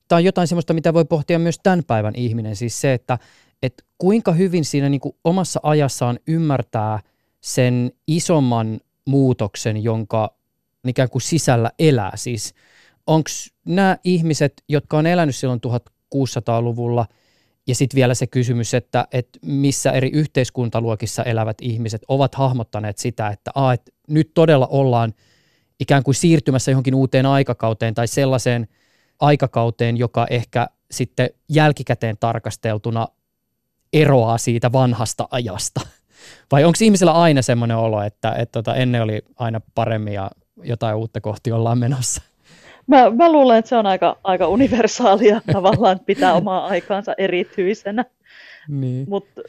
tämä 0.08 0.17
on 0.17 0.24
jotain 0.24 0.48
sellaista, 0.48 0.74
mitä 0.74 0.94
voi 0.94 1.06
pohtia 1.06 1.39
myös 1.39 1.60
tämän 1.63 1.84
päivän 1.88 2.15
ihminen, 2.15 2.56
siis 2.56 2.82
se, 2.82 2.94
että, 2.94 3.17
että 3.63 3.84
kuinka 3.98 4.32
hyvin 4.32 4.65
siinä 4.65 4.89
niin 4.89 5.02
kuin 5.02 5.15
omassa 5.24 5.60
ajassaan 5.63 6.20
ymmärtää 6.28 7.00
sen 7.41 7.91
isomman 8.08 8.80
muutoksen, 9.06 9.84
jonka 9.84 10.36
ikään 10.88 11.10
kuin 11.10 11.22
sisällä 11.22 11.72
elää. 11.80 12.12
Siis 12.15 12.54
onko 13.07 13.29
nämä 13.65 13.97
ihmiset, 14.03 14.63
jotka 14.69 14.97
on 14.97 15.05
elänyt 15.05 15.35
silloin 15.35 15.61
1600-luvulla, 16.15 17.05
ja 17.67 17.75
sitten 17.75 17.95
vielä 17.95 18.13
se 18.13 18.27
kysymys, 18.27 18.73
että, 18.73 19.07
että 19.11 19.39
missä 19.41 19.91
eri 19.91 20.09
yhteiskuntaluokissa 20.13 21.23
elävät 21.23 21.57
ihmiset 21.61 22.01
ovat 22.07 22.35
hahmottaneet 22.35 22.97
sitä, 22.97 23.27
että, 23.27 23.51
a, 23.55 23.73
että 23.73 23.91
nyt 24.07 24.31
todella 24.33 24.67
ollaan 24.67 25.13
ikään 25.79 26.03
kuin 26.03 26.15
siirtymässä 26.15 26.71
johonkin 26.71 26.95
uuteen 26.95 27.25
aikakauteen 27.25 27.93
tai 27.93 28.07
sellaiseen 28.07 28.67
aikakauteen, 29.19 29.97
joka 29.97 30.27
ehkä 30.29 30.67
sitten 30.91 31.29
jälkikäteen 31.49 32.17
tarkasteltuna 32.19 33.07
eroaa 33.93 34.37
siitä 34.37 34.71
vanhasta 34.71 35.27
ajasta. 35.31 35.81
Vai 36.51 36.63
onko 36.63 36.77
ihmisellä 36.81 37.11
aina 37.11 37.41
semmoinen 37.41 37.77
olo, 37.77 38.01
että, 38.01 38.31
että, 38.31 38.51
tota, 38.51 38.75
ennen 38.75 39.01
oli 39.01 39.21
aina 39.35 39.61
paremmin 39.75 40.13
ja 40.13 40.31
jotain 40.63 40.95
uutta 40.95 41.21
kohti 41.21 41.51
ollaan 41.51 41.77
menossa. 41.77 42.21
Mä, 42.91 43.10
mä 43.10 43.32
luulen, 43.32 43.58
että 43.58 43.69
se 43.69 43.75
on 43.75 43.86
aika, 43.86 44.17
aika 44.23 44.47
universaalia 44.47 45.41
tavallaan 45.54 45.99
pitää 46.06 46.34
omaa 46.34 46.65
aikaansa 46.65 47.13
erityisenä. 47.17 48.06
Niin. 48.67 49.10
Mutta 49.10 49.41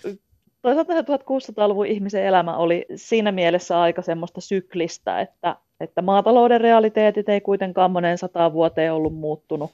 toisaalta 0.62 0.92
1600-luvun 0.92 1.86
ihmisen 1.86 2.24
elämä 2.24 2.56
oli 2.56 2.86
siinä 2.96 3.32
mielessä 3.32 3.80
aika 3.80 4.02
semmoista 4.02 4.40
syklistä, 4.40 5.20
että, 5.20 5.56
että 5.80 6.02
maatalouden 6.02 6.60
realiteetit 6.60 7.28
ei 7.28 7.40
kuitenkaan 7.40 7.90
moneen 7.90 8.18
sataan 8.18 8.52
vuoteen 8.52 8.92
ollut 8.92 9.14
muuttunut. 9.14 9.70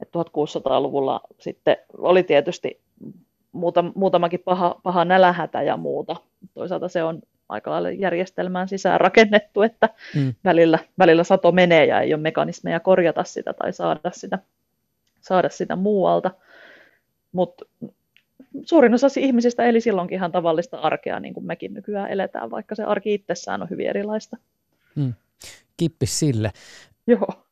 Et 0.00 0.08
1600-luvulla 0.08 1.20
sitten 1.38 1.76
oli 1.98 2.22
tietysti 2.22 2.80
muutamakin 3.94 4.40
paha, 4.44 4.80
paha 4.82 5.04
nälähätä 5.04 5.62
ja 5.62 5.76
muuta. 5.76 6.16
Toisaalta 6.54 6.88
se 6.88 7.02
on 7.02 7.22
aika 7.48 7.70
lailla 7.70 7.90
järjestelmään 7.90 8.68
sisään 8.68 9.00
rakennettu, 9.00 9.62
että 9.62 9.88
mm. 10.14 10.34
välillä, 10.44 10.78
välillä 10.98 11.24
sato 11.24 11.52
menee 11.52 11.86
ja 11.86 12.00
ei 12.00 12.14
ole 12.14 12.22
mekanismeja 12.22 12.80
korjata 12.80 13.24
sitä 13.24 13.52
tai 13.52 13.72
saada 13.72 14.10
sitä, 14.12 14.38
saada 15.20 15.48
sitä 15.48 15.76
muualta. 15.76 16.30
Mutta 17.32 17.64
suurin 18.64 18.94
osa 18.94 19.06
ihmisistä 19.16 19.64
eli 19.64 19.80
silloinkin 19.80 20.16
ihan 20.16 20.32
tavallista 20.32 20.78
arkea, 20.78 21.20
niin 21.20 21.34
kuin 21.34 21.46
mekin 21.46 21.74
nykyään 21.74 22.10
eletään, 22.10 22.50
vaikka 22.50 22.74
se 22.74 22.84
arki 22.84 23.14
itsessään 23.14 23.62
on 23.62 23.70
hyvin 23.70 23.88
erilaista. 23.88 24.36
Mm. 24.94 25.14
Kippis 25.76 26.18
sille. 26.18 26.50
Joo. 27.06 27.47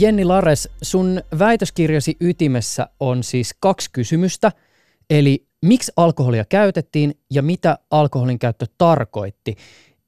Jenni 0.00 0.24
Lares, 0.24 0.68
sun 0.82 1.22
väitöskirjasi 1.38 2.16
ytimessä 2.20 2.88
on 3.00 3.22
siis 3.22 3.54
kaksi 3.60 3.90
kysymystä, 3.92 4.52
eli 5.10 5.46
miksi 5.62 5.92
alkoholia 5.96 6.44
käytettiin 6.44 7.14
ja 7.30 7.42
mitä 7.42 7.78
alkoholin 7.90 8.38
käyttö 8.38 8.66
tarkoitti. 8.78 9.56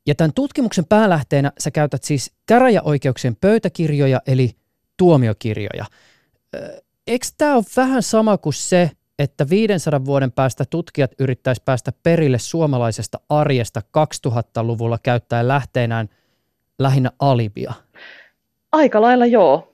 Ja 0.06 0.14
tämän 0.14 0.32
tutkimuksen 0.32 0.84
päälähteenä 0.84 1.52
sä 1.58 1.70
käytät 1.70 2.04
siis 2.04 2.32
käräjäoikeuksien 2.46 3.36
pöytäkirjoja 3.36 4.20
eli 4.26 4.50
tuomiokirjoja. 4.96 5.84
Eikö 7.06 7.26
tämä 7.38 7.54
ole 7.54 7.64
vähän 7.76 8.02
sama 8.02 8.38
kuin 8.38 8.54
se, 8.54 8.90
että 9.18 9.48
500 9.50 10.04
vuoden 10.04 10.32
päästä 10.32 10.64
tutkijat 10.70 11.10
yrittäisi 11.18 11.62
päästä 11.64 11.92
perille 12.02 12.38
suomalaisesta 12.38 13.20
arjesta 13.28 13.82
2000-luvulla 14.28 14.98
käyttäen 15.02 15.48
lähteenään 15.48 16.08
lähinnä 16.78 17.10
alibia? 17.18 17.72
Aika 18.72 19.00
lailla 19.00 19.26
joo 19.26 19.69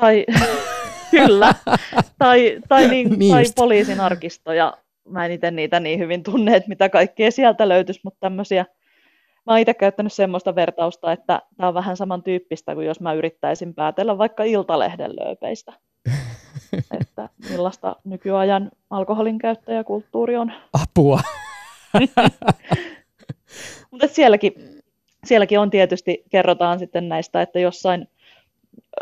tai 0.00 0.26
kyllä, 1.10 1.54
tai, 2.18 2.60
tai, 2.68 2.88
niin, 2.88 3.18
niin 3.18 3.32
tai 3.32 3.44
poliisin 3.56 4.00
arkistoja. 4.00 4.78
Mä 5.08 5.26
en 5.26 5.32
itse 5.32 5.50
niitä 5.50 5.80
niin 5.80 5.98
hyvin 5.98 6.22
tunne, 6.22 6.56
että 6.56 6.68
mitä 6.68 6.88
kaikkea 6.88 7.30
sieltä 7.30 7.68
löytyisi, 7.68 8.00
mutta 8.04 8.20
tämmöisiä, 8.20 8.66
mä 9.46 9.52
oon 9.52 9.58
itse 9.58 9.74
käyttänyt 9.74 10.12
semmoista 10.12 10.54
vertausta, 10.54 11.12
että 11.12 11.42
tämä 11.56 11.68
on 11.68 11.74
vähän 11.74 11.96
samantyyppistä 11.96 12.74
kuin 12.74 12.86
jos 12.86 13.00
mä 13.00 13.12
yrittäisin 13.12 13.74
päätellä 13.74 14.18
vaikka 14.18 14.44
Iltalehden 14.44 15.16
lööpeistä. 15.16 15.72
että 17.00 17.28
millaista 17.50 17.96
nykyajan 18.04 18.70
alkoholin 18.90 19.38
käyttäjäkulttuuri 19.38 20.36
on. 20.36 20.52
Apua. 20.72 21.20
Mutta 23.90 24.08
sielläkin, 24.08 24.52
sielläkin 25.24 25.60
on 25.60 25.70
tietysti, 25.70 26.24
kerrotaan 26.30 26.78
sitten 26.78 27.08
näistä, 27.08 27.42
että 27.42 27.58
jossain 27.58 28.08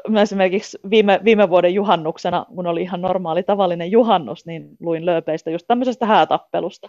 mä 0.09 0.23
esimerkiksi 0.23 0.79
viime, 0.91 1.21
viime 1.25 1.51
vuoden 1.51 1.75
juhannuksena, 1.75 2.47
kun 2.55 2.67
oli 2.67 2.83
ihan 2.83 3.01
normaali 3.01 3.43
tavallinen 3.43 3.91
juhannus, 3.91 4.47
niin 4.47 4.69
luin 4.81 5.07
lööpeistä 5.07 5.51
just 5.51 5.67
tämmöisestä 5.67 6.07
häätappelusta, 6.07 6.89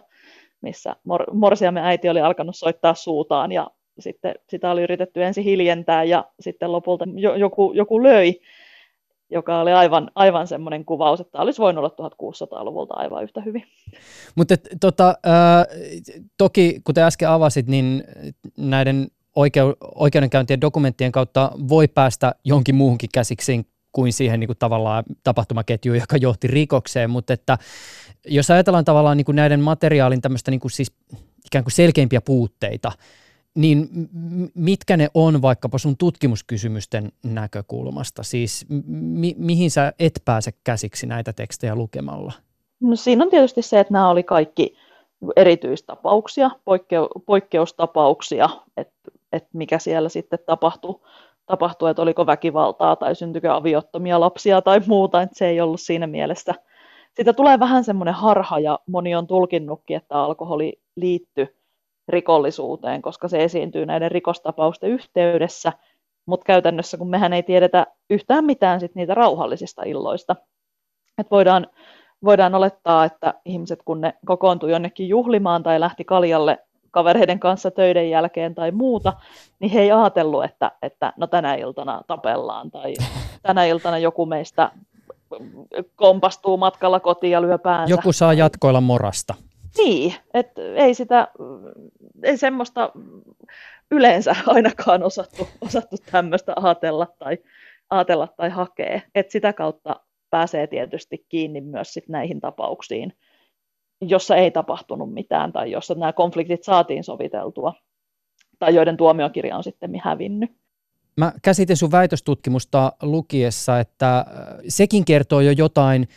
missä 0.61 0.95
mor- 1.03 1.33
morsiamme 1.33 1.81
äiti 1.81 2.09
oli 2.09 2.21
alkanut 2.21 2.55
soittaa 2.55 2.93
suutaan 2.93 3.51
ja 3.51 3.67
sitten 3.99 4.35
sitä 4.49 4.71
oli 4.71 4.83
yritetty 4.83 5.23
ensin 5.23 5.43
hiljentää 5.43 6.03
ja 6.03 6.25
sitten 6.39 6.71
lopulta 6.71 7.05
jo, 7.15 7.35
joku, 7.35 7.73
joku 7.73 8.03
löi, 8.03 8.39
joka 9.29 9.59
oli 9.59 9.71
aivan, 9.71 10.11
aivan 10.15 10.47
semmoinen 10.47 10.85
kuvaus, 10.85 11.19
että 11.19 11.37
olisi 11.37 11.61
voinut 11.61 11.99
olla 11.99 12.09
1600-luvulta 12.09 12.93
aivan 12.93 13.23
yhtä 13.23 13.41
hyvin. 13.41 13.63
Mutta 14.35 14.55
tota, 14.81 15.07
äh, 15.07 15.65
toki, 16.37 16.81
kuten 16.83 17.03
äsken 17.03 17.29
avasit, 17.29 17.67
niin 17.67 18.03
näiden 18.57 19.07
oikeu- 19.37 19.77
oikeudenkäyntien 19.95 20.61
dokumenttien 20.61 21.11
kautta 21.11 21.51
voi 21.69 21.87
päästä 21.87 22.35
jonkin 22.43 22.75
muuhunkin 22.75 23.09
käsiksiin 23.13 23.65
kuin 23.91 24.13
siihen 24.13 24.39
niin 24.39 24.47
kuin 24.47 24.57
tavallaan 24.57 25.03
tapahtumaketjuun, 25.23 25.97
joka 25.97 26.17
johti 26.17 26.47
rikokseen, 26.47 27.09
mutta 27.09 27.33
että 27.33 27.57
jos 28.25 28.51
ajatellaan 28.51 28.85
tavallaan 28.85 29.17
niin 29.17 29.25
kuin 29.25 29.35
näiden 29.35 29.59
materiaalin 29.59 30.21
tämmöistä 30.21 30.51
niin 30.51 30.59
kuin 30.59 30.71
siis 30.71 30.91
ikään 31.45 31.63
kuin 31.63 31.71
selkeimpiä 31.71 32.21
puutteita, 32.21 32.91
niin 33.55 33.89
mitkä 34.53 34.97
ne 34.97 35.07
on 35.13 35.41
vaikkapa 35.41 35.77
sun 35.77 35.97
tutkimuskysymysten 35.97 37.11
näkökulmasta? 37.23 38.23
Siis 38.23 38.65
mi- 38.97 39.35
mihin 39.37 39.71
sä 39.71 39.93
et 39.99 40.21
pääse 40.25 40.51
käsiksi 40.63 41.07
näitä 41.07 41.33
tekstejä 41.33 41.75
lukemalla? 41.75 42.33
No 42.79 42.95
siinä 42.95 43.23
on 43.23 43.29
tietysti 43.29 43.61
se, 43.61 43.79
että 43.79 43.93
nämä 43.93 44.09
oli 44.09 44.23
kaikki 44.23 44.75
erityistapauksia, 45.35 46.49
poikkeu- 46.65 47.23
poikkeustapauksia, 47.25 48.49
että, 48.77 48.93
että 49.37 49.49
mikä 49.53 49.79
siellä 49.79 50.09
sitten 50.09 50.39
tapahtui, 50.45 51.01
tapahtui, 51.45 51.89
että 51.89 52.01
oliko 52.01 52.25
väkivaltaa 52.25 52.95
tai 52.95 53.15
syntyykö 53.15 53.53
aviottomia 53.55 54.19
lapsia 54.19 54.61
tai 54.61 54.81
muuta, 54.87 55.21
että 55.21 55.37
se 55.37 55.47
ei 55.47 55.61
ollut 55.61 55.81
siinä 55.81 56.07
mielessä. 56.07 56.53
Siitä 57.13 57.33
tulee 57.33 57.59
vähän 57.59 57.83
semmoinen 57.83 58.13
harha 58.13 58.59
ja 58.59 58.79
moni 58.87 59.15
on 59.15 59.27
tulkinnutkin, 59.27 59.97
että 59.97 60.15
alkoholi 60.15 60.81
liittyy 60.95 61.57
rikollisuuteen, 62.07 63.01
koska 63.01 63.27
se 63.27 63.43
esiintyy 63.43 63.85
näiden 63.85 64.11
rikostapausten 64.11 64.89
yhteydessä, 64.89 65.73
mutta 66.25 66.43
käytännössä 66.45 66.97
kun 66.97 67.09
mehän 67.09 67.33
ei 67.33 67.43
tiedetä 67.43 67.87
yhtään 68.09 68.45
mitään 68.45 68.79
sit 68.79 68.95
niitä 68.95 69.13
rauhallisista 69.13 69.83
illoista, 69.83 70.35
että 71.17 71.31
voidaan, 71.31 71.67
voidaan 72.23 72.55
olettaa, 72.55 73.05
että 73.05 73.33
ihmiset 73.45 73.79
kun 73.85 74.01
ne 74.01 74.13
kokoontui 74.25 74.71
jonnekin 74.71 75.07
juhlimaan 75.07 75.63
tai 75.63 75.79
lähti 75.79 76.05
kaljalle 76.05 76.66
kavereiden 76.97 77.39
kanssa 77.39 77.71
töiden 77.71 78.09
jälkeen 78.09 78.55
tai 78.55 78.71
muuta, 78.71 79.13
niin 79.59 79.71
he 79.71 79.81
ei 79.81 79.91
ajatellut, 79.91 80.43
että, 80.43 80.71
että 80.81 81.13
no 81.17 81.27
tänä 81.27 81.55
iltana 81.55 82.01
tapellaan 82.07 82.71
tai 82.71 82.93
tänä 83.47 83.65
iltana 83.65 83.97
joku 83.97 84.25
meistä 84.25 84.71
kompastuu 85.95 86.57
matkalla 86.57 86.99
kotiin 86.99 87.31
ja 87.31 87.41
lyö 87.41 87.57
päänsä. 87.57 87.93
Joku 87.93 88.13
saa 88.13 88.33
jatkoilla 88.33 88.81
morasta. 88.81 89.33
Niin, 89.77 90.13
että 90.33 90.61
ei 90.75 90.93
sitä, 90.93 91.27
ei 92.23 92.37
semmoista 92.37 92.91
yleensä 93.91 94.35
ainakaan 94.47 95.03
osattu, 95.03 95.47
osattu 95.61 95.95
tämmöistä 96.11 96.53
ajatella 96.55 97.07
tai, 97.19 97.37
ajatella 97.89 98.27
tai 98.27 98.49
hakea. 98.49 99.01
Et 99.15 99.31
sitä 99.31 99.53
kautta 99.53 99.99
pääsee 100.29 100.67
tietysti 100.67 101.25
kiinni 101.29 101.61
myös 101.61 101.93
sit 101.93 102.07
näihin 102.07 102.41
tapauksiin, 102.41 103.13
jossa 104.01 104.35
ei 104.35 104.51
tapahtunut 104.51 105.13
mitään 105.13 105.53
tai 105.53 105.71
jossa 105.71 105.93
nämä 105.93 106.13
konfliktit 106.13 106.63
saatiin 106.63 107.03
soviteltua 107.03 107.73
tai 108.59 108.75
joiden 108.75 108.97
tuomiokirja 108.97 109.57
on 109.57 109.63
sitten 109.63 110.01
hävinnyt. 110.03 110.51
Mä 111.17 111.33
käsitin 111.41 111.77
sun 111.77 111.91
väitöstutkimusta 111.91 112.93
lukiessa, 113.01 113.79
että 113.79 114.25
sekin 114.67 115.05
kertoo 115.05 115.41
jo 115.41 115.51
jotain 115.51 116.07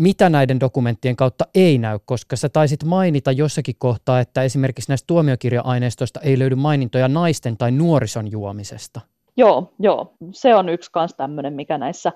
mitä 0.00 0.28
näiden 0.28 0.60
dokumenttien 0.60 1.16
kautta 1.16 1.44
ei 1.54 1.78
näy, 1.78 1.98
koska 2.04 2.36
sä 2.36 2.48
taisit 2.48 2.84
mainita 2.84 3.32
jossakin 3.32 3.74
kohtaa, 3.78 4.20
että 4.20 4.42
esimerkiksi 4.42 4.90
näistä 4.90 5.06
tuomiokirja-aineistoista 5.06 6.20
ei 6.20 6.38
löydy 6.38 6.54
mainintoja 6.54 7.08
naisten 7.08 7.56
tai 7.56 7.72
nuorison 7.72 8.30
juomisesta. 8.30 9.00
Joo, 9.36 9.72
joo. 9.78 10.14
Se 10.32 10.54
on 10.54 10.68
yksi 10.68 10.90
kans 10.92 11.14
tämmöinen, 11.14 11.52
mikä 11.52 11.78
näissä, 11.78 12.12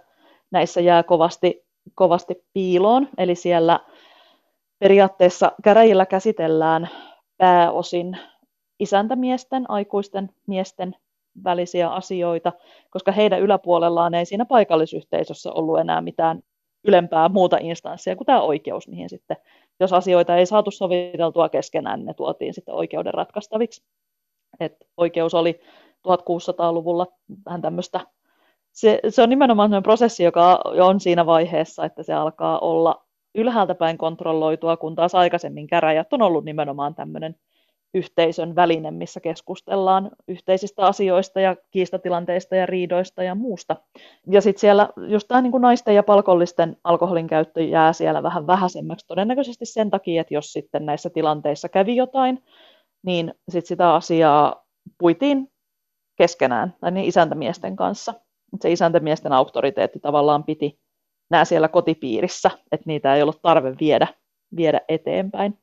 näissä 0.51 0.81
jää 0.81 1.03
kovasti, 1.03 1.65
kovasti 1.95 2.35
piiloon. 2.53 3.09
Eli 3.19 3.35
siellä 3.35 3.81
periaatteessa 4.79 5.53
käräjillä 5.65 6.07
käsitellään 6.07 6.89
pääosin 7.37 8.19
isäntämiesten, 8.81 9.71
aikuisten 9.71 10.31
miesten 10.47 10.97
välisiä 11.45 11.91
asioita, 11.91 12.53
koska 12.91 13.13
heidän 13.13 13.41
yläpuolellaan 13.41 14.15
ei 14.15 14.25
siinä 14.25 14.45
paikallisyhteisössä 14.45 15.53
ollut 15.53 15.81
enää 15.81 16.01
mitään 16.01 16.43
ylempää 16.85 17.29
muuta 17.29 17.57
instanssia 17.61 18.17
kuin 18.17 18.27
tämä 18.27 18.41
oikeus, 18.41 18.89
mihin 18.89 19.09
sitten, 19.09 19.37
jos 19.81 19.93
asioita 19.93 20.37
ei 20.37 20.47
saatu 20.47 20.71
soviteltua 20.71 21.49
keskenään, 21.49 21.99
niin 22.01 22.07
ne 22.07 22.15
tuotiin 22.15 22.55
sitten 22.55 22.75
oikeuden 22.75 23.15
ratkaistaviksi. 23.15 23.83
Et 24.61 24.77
oikeus 24.97 25.35
oli 25.35 25.61
1600-luvulla 26.09 27.07
vähän 27.47 27.63
tämmöistä, 27.63 28.01
se, 28.73 29.01
se 29.09 29.23
on 29.23 29.29
nimenomaan 29.31 29.69
sellainen 29.69 29.83
prosessi, 29.83 30.25
joka 30.25 30.61
on 30.65 31.01
siinä 31.01 31.27
vaiheessa, 31.27 31.85
että 31.85 32.03
se 32.03 32.15
alkaa 32.15 32.59
olla 32.59 33.04
ylhäältä 33.35 33.75
päin 33.75 33.99
kontrolloitua, 33.99 34.77
kun 34.77 34.95
taas 34.95 35.15
aikaisemmin 35.15 35.67
käräjät 35.67 36.13
on 36.13 36.23
ollut 36.23 36.45
nimenomaan 36.45 36.95
tämmöinen 36.95 37.37
yhteisön 37.95 38.57
väline, 38.57 38.91
missä 38.91 39.21
keskustellaan 39.21 40.11
yhteisistä 40.29 40.87
asioista 40.87 41.41
ja 41.41 41.57
kiistatilanteista 41.71 42.57
ja 42.57 42.67
riidoista 42.67 43.23
ja 43.23 43.35
muusta. 43.35 43.77
Ja 44.31 44.41
sitten 44.41 44.61
siellä 44.61 44.89
just 45.09 45.29
tämä 45.29 45.41
niin 45.41 45.51
kuin 45.51 45.63
naisten 45.63 45.95
ja 45.95 46.03
palkollisten 46.03 46.77
alkoholin 46.85 47.27
käyttö 47.27 47.63
jää 47.63 47.93
siellä 47.93 48.23
vähän 48.23 48.47
vähäisemmäksi 48.47 49.07
todennäköisesti 49.07 49.67
sen 49.67 49.91
takia, 49.91 50.21
että 50.21 50.35
jos 50.35 50.53
sitten 50.53 50.87
näissä 50.87 51.11
tilanteissa 51.11 51.69
kävi 51.69 51.97
jotain, 51.97 52.45
niin 53.03 53.35
sitten 53.49 53.69
sitä 53.69 53.95
asiaa 53.95 54.65
puitiin 54.99 55.49
keskenään 56.17 56.75
tai 56.81 56.91
niin 56.91 57.07
isäntämiesten 57.07 57.77
kanssa. 57.77 58.15
Se 58.61 58.73
isäntämiesten 58.73 59.33
auktoriteetti 59.33 60.01
tavallaan 60.01 60.45
piti 60.45 60.79
nämä 61.35 61.45
siellä 61.45 61.69
kotipiirissä, 61.69 62.51
että 62.73 62.85
niitä 62.87 63.15
ei 63.15 63.23
ollut 63.23 63.43
tarve 63.43 63.75
viedä, 63.81 64.07
viedä 64.57 64.81
eteenpäin. 64.89 65.59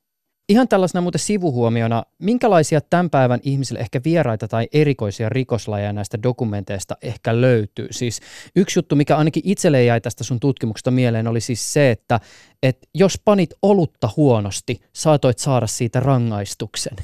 Ihan 0.49 0.67
tällaisena 0.67 1.01
muuten 1.01 1.19
sivuhuomiona, 1.19 2.03
minkälaisia 2.19 2.81
tämän 2.81 3.09
päivän 3.09 3.39
ihmisille 3.43 3.79
ehkä 3.79 4.01
vieraita 4.05 4.47
tai 4.47 4.67
erikoisia 4.73 5.29
rikoslajeja 5.29 5.93
näistä 5.93 6.17
dokumenteista 6.23 6.95
ehkä 7.01 7.41
löytyy? 7.41 7.87
Siis 7.91 8.19
yksi 8.55 8.79
juttu, 8.79 8.95
mikä 8.95 9.17
ainakin 9.17 9.43
itselle 9.45 9.83
jäi 9.83 10.01
tästä 10.01 10.23
sun 10.23 10.39
tutkimuksesta 10.39 10.91
mieleen, 10.91 11.27
oli 11.27 11.41
siis 11.41 11.73
se, 11.73 11.91
että, 11.91 12.19
että 12.63 12.87
jos 12.95 13.21
panit 13.25 13.49
olutta 13.61 14.09
huonosti, 14.17 14.79
saatoit 14.93 15.37
saada 15.37 15.67
siitä 15.67 15.99
rangaistuksen. 15.99 16.95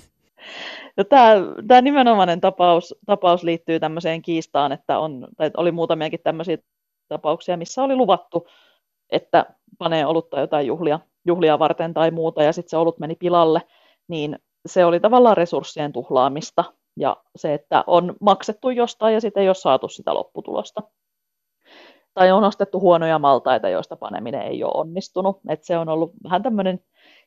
No, 0.98 1.04
tämä, 1.04 1.34
tämä 1.68 1.82
nimenomainen 1.82 2.42
tapaus, 2.42 2.96
tapaus 3.06 3.44
liittyy 3.44 3.80
tämmöiseen 3.80 4.22
kiistaan, 4.22 4.72
että 4.72 5.00
on, 5.00 5.28
tai 5.38 5.52
oli 5.58 5.72
muutamiakin 5.72 6.20
tämmöisiä 6.24 6.58
tapauksia, 7.08 7.58
missä 7.58 7.84
oli 7.84 7.96
luvattu, 7.96 8.48
että 9.10 9.46
panee 9.78 10.06
olutta 10.06 10.40
jotain 10.40 10.68
juhlia 10.68 11.00
juhlia 11.28 11.60
varten 11.60 11.94
tai 11.94 12.12
muuta, 12.12 12.44
ja 12.44 12.54
sitten 12.54 12.70
se 12.70 12.78
olut 12.78 13.00
meni 13.00 13.16
pilalle, 13.16 13.62
niin 14.08 14.40
se 14.66 14.86
oli 14.86 15.00
tavallaan 15.00 15.38
resurssien 15.38 15.94
tuhlaamista, 15.94 16.64
ja 16.98 17.18
se, 17.36 17.54
että 17.54 17.84
on 17.88 18.16
maksettu 18.22 18.70
jostain 18.70 19.14
ja 19.14 19.22
sitten 19.22 19.42
ei 19.42 19.50
ole 19.50 19.56
saatu 19.56 19.88
sitä 19.88 20.14
lopputulosta. 20.14 20.82
Tai 22.14 22.32
on 22.32 22.44
ostettu 22.44 22.80
huonoja 22.80 23.20
maltaita, 23.20 23.70
joista 23.70 23.96
paneminen 23.96 24.42
ei 24.42 24.64
ole 24.64 24.72
onnistunut. 24.76 25.40
Et 25.50 25.64
se 25.64 25.78
on 25.78 25.90
ollut 25.90 26.12
vähän 26.24 26.44
tämmöinen, 26.44 26.80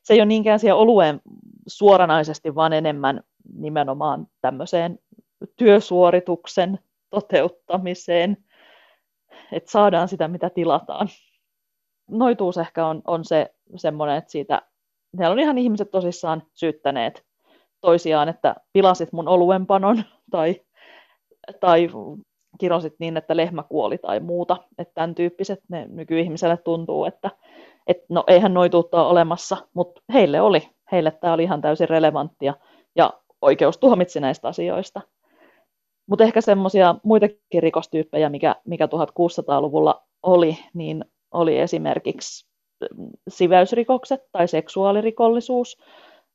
se 0.03 0.13
ei 0.13 0.19
ole 0.19 0.25
niinkään 0.25 0.59
siihen 0.59 0.75
olueen 0.75 1.21
suoranaisesti, 1.67 2.55
vaan 2.55 2.73
enemmän 2.73 3.21
nimenomaan 3.55 4.27
tämmöiseen 4.41 4.99
työsuorituksen 5.55 6.79
toteuttamiseen, 7.09 8.37
että 9.51 9.71
saadaan 9.71 10.07
sitä, 10.07 10.27
mitä 10.27 10.49
tilataan 10.49 11.07
noituus 12.11 12.57
ehkä 12.57 12.87
on, 12.87 13.01
on 13.07 13.25
se 13.25 13.53
semmoinen, 13.75 14.17
että 14.17 14.31
siitä, 14.31 14.61
siellä 15.17 15.33
on 15.33 15.39
ihan 15.39 15.57
ihmiset 15.57 15.91
tosissaan 15.91 16.43
syyttäneet 16.53 17.25
toisiaan, 17.81 18.29
että 18.29 18.55
pilasit 18.73 19.11
mun 19.11 19.27
oluenpanon 19.27 20.03
tai, 20.31 20.61
tai 21.59 21.89
kirosit 22.59 22.93
niin, 22.99 23.17
että 23.17 23.37
lehmä 23.37 23.63
kuoli 23.63 23.97
tai 23.97 24.19
muuta. 24.19 24.57
Että 24.77 24.93
tämän 24.93 25.15
tyyppiset 25.15 25.59
ne 25.69 25.87
nykyihmiselle 25.89 26.57
tuntuu, 26.57 27.05
että 27.05 27.31
et, 27.87 27.97
no 28.09 28.23
eihän 28.27 28.53
noituutta 28.53 29.01
ole 29.01 29.11
olemassa, 29.11 29.57
mutta 29.73 30.01
heille 30.13 30.41
oli. 30.41 30.69
Heille 30.91 31.11
tämä 31.11 31.33
oli 31.33 31.43
ihan 31.43 31.61
täysin 31.61 31.89
relevanttia 31.89 32.53
ja 32.95 33.13
oikeus 33.41 33.77
tuomitsi 33.77 34.19
näistä 34.19 34.47
asioista. 34.47 35.01
Mutta 36.11 36.23
ehkä 36.23 36.41
semmoisia 36.41 36.95
muitakin 37.03 37.63
rikostyyppejä, 37.63 38.29
mikä, 38.29 38.55
mikä 38.65 38.85
1600-luvulla 38.85 40.03
oli, 40.23 40.57
niin 40.73 41.05
oli 41.31 41.59
esimerkiksi 41.59 42.47
mm, 42.97 43.09
siväysrikokset 43.27 44.21
tai 44.31 44.47
seksuaalirikollisuus, 44.47 45.77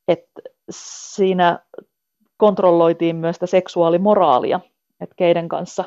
että 0.08 0.42
siinä 0.70 1.58
kontrolloitiin 2.36 3.16
myös 3.16 3.36
sitä 3.36 3.46
seksuaalimoraalia, 3.46 4.60
että 5.00 5.14
keiden 5.16 5.48
kanssa, 5.48 5.84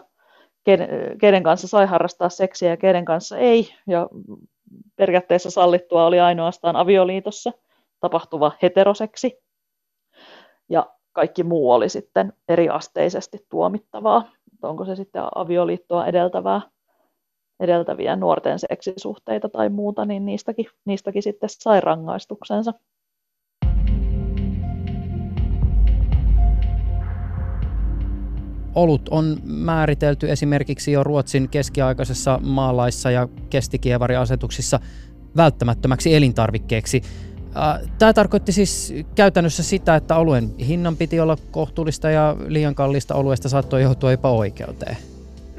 keiden, 0.63 0.89
keiden 1.17 1.43
kanssa 1.43 1.67
sai 1.67 1.86
harrastaa 1.86 2.30
seksiä 2.30 2.69
ja 2.69 2.78
keiden 2.78 3.06
kanssa 3.06 3.38
ei, 3.38 3.69
ja 3.88 4.10
periaatteessa 4.95 5.49
sallittua 5.49 6.06
oli 6.06 6.19
ainoastaan 6.19 6.75
avioliitossa 6.75 7.52
tapahtuva 7.99 8.52
heteroseksi, 8.62 9.39
ja 10.69 10.99
kaikki 11.20 11.44
muu 11.44 11.72
oli 11.72 11.90
sitten 11.90 12.34
eriasteisesti 12.50 13.46
tuomittavaa, 13.50 14.32
onko 14.64 14.86
se 14.86 14.96
sitten 14.96 15.22
avioliittoa 15.36 16.08
edeltävää 16.08 16.62
edeltäviä 17.60 18.16
nuorten 18.16 18.60
seksisuhteita 18.60 19.50
tai 19.50 19.70
muuta, 19.70 20.06
niin 20.06 20.26
niistäkin, 20.26 20.66
niistäkin 20.86 21.24
sitten 21.24 21.50
sai 21.50 21.82
rangaistuksensa. 21.82 22.74
olut 28.76 29.10
on 29.10 29.38
määritelty 29.44 30.32
esimerkiksi 30.32 30.92
jo 30.92 31.04
Ruotsin 31.04 31.50
keskiaikaisessa 31.50 32.40
maalaissa 32.44 33.12
ja 33.12 33.28
kestikievariasetuksissa 33.50 34.80
välttämättömäksi 35.38 36.16
elintarvikkeeksi. 36.16 37.02
Tämä 38.00 38.14
tarkoitti 38.14 38.52
siis 38.52 38.94
käytännössä 39.16 39.64
sitä, 39.64 39.96
että 39.96 40.16
oluen 40.16 40.50
hinnan 40.60 40.98
piti 40.98 41.20
olla 41.20 41.38
kohtuullista 41.52 42.10
ja 42.10 42.36
liian 42.48 42.76
kallista 42.76 43.16
oluesta 43.16 43.50
saattoi 43.50 43.82
joutua 43.82 44.12
jopa 44.12 44.32
oikeuteen. 44.32 44.98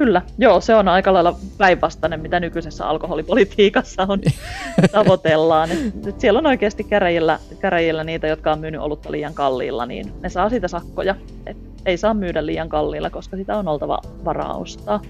Kyllä, 0.00 0.22
joo, 0.38 0.60
se 0.60 0.74
on 0.74 0.88
aika 0.88 1.12
lailla 1.12 1.36
päinvastainen, 1.58 2.20
mitä 2.20 2.40
nykyisessä 2.40 2.86
alkoholipolitiikassa 2.86 4.06
on 4.08 4.20
tavoitellaan. 4.92 5.70
Et, 5.70 6.06
et 6.06 6.20
siellä 6.20 6.38
on 6.38 6.46
oikeasti 6.46 6.84
käräjillä, 6.84 7.38
käräjillä 7.58 8.04
niitä, 8.04 8.26
jotka 8.26 8.52
on 8.52 8.58
myynyt 8.58 8.80
olutta 8.80 9.10
liian 9.10 9.34
kalliilla, 9.34 9.86
niin 9.86 10.12
ne 10.20 10.28
saa 10.28 10.50
siitä 10.50 10.68
sakkoja. 10.68 11.14
Et 11.46 11.56
ei 11.86 11.96
saa 11.96 12.14
myydä 12.14 12.46
liian 12.46 12.68
kalliilla, 12.68 13.10
koska 13.10 13.36
sitä 13.36 13.56
on 13.56 13.68
oltava 13.68 14.00
varaa 14.24 14.56
ostaa. 14.56 15.02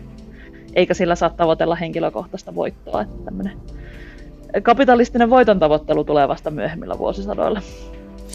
Eikä 0.75 0.95
sillä 0.95 1.15
saa 1.15 1.31
tavoitella 1.31 1.75
henkilökohtaista 1.75 2.55
voittoa. 2.55 3.03
Että 3.03 3.31
kapitalistinen 4.63 5.31
voiton 5.31 5.59
tavoittelu 5.59 6.05
tulee 6.05 6.29
vasta 6.29 6.51
myöhemmillä 6.51 6.99
vuosisadoilla. 6.99 7.63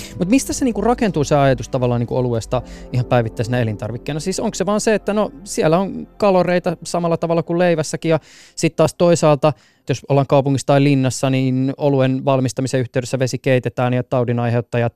Mutta 0.09 0.29
mistä 0.29 0.53
se 0.53 0.65
niinku 0.65 0.81
rakentuu 0.81 1.23
se 1.23 1.35
ajatus 1.35 1.69
tavallaan 1.69 2.01
niinku 2.01 2.17
oluesta 2.17 2.61
ihan 2.93 3.05
päivittäisenä 3.05 3.59
elintarvikkeena? 3.59 4.19
Siis 4.19 4.39
onko 4.39 4.55
se 4.55 4.65
vaan 4.65 4.81
se, 4.81 4.93
että 4.93 5.13
no 5.13 5.31
siellä 5.43 5.77
on 5.77 6.07
kaloreita 6.17 6.77
samalla 6.83 7.17
tavalla 7.17 7.43
kuin 7.43 7.59
leivässäkin 7.59 8.09
ja 8.09 8.19
sitten 8.55 8.77
taas 8.77 8.93
toisaalta, 8.93 9.53
jos 9.89 10.05
ollaan 10.09 10.27
kaupungissa 10.27 10.67
tai 10.67 10.83
linnassa, 10.83 11.29
niin 11.29 11.73
oluen 11.77 12.25
valmistamisen 12.25 12.79
yhteydessä 12.79 13.19
vesi 13.19 13.37
keitetään 13.37 13.93
ja 13.93 14.03
taudin 14.03 14.39
aiheuttajat 14.39 14.95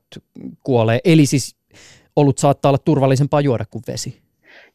kuolee. 0.63 0.99
Eli 1.05 1.25
siis 1.25 1.55
olut 2.15 2.37
saattaa 2.37 2.69
olla 2.69 2.77
turvallisempaa 2.77 3.41
juoda 3.41 3.65
kuin 3.71 3.83
vesi. 3.87 4.21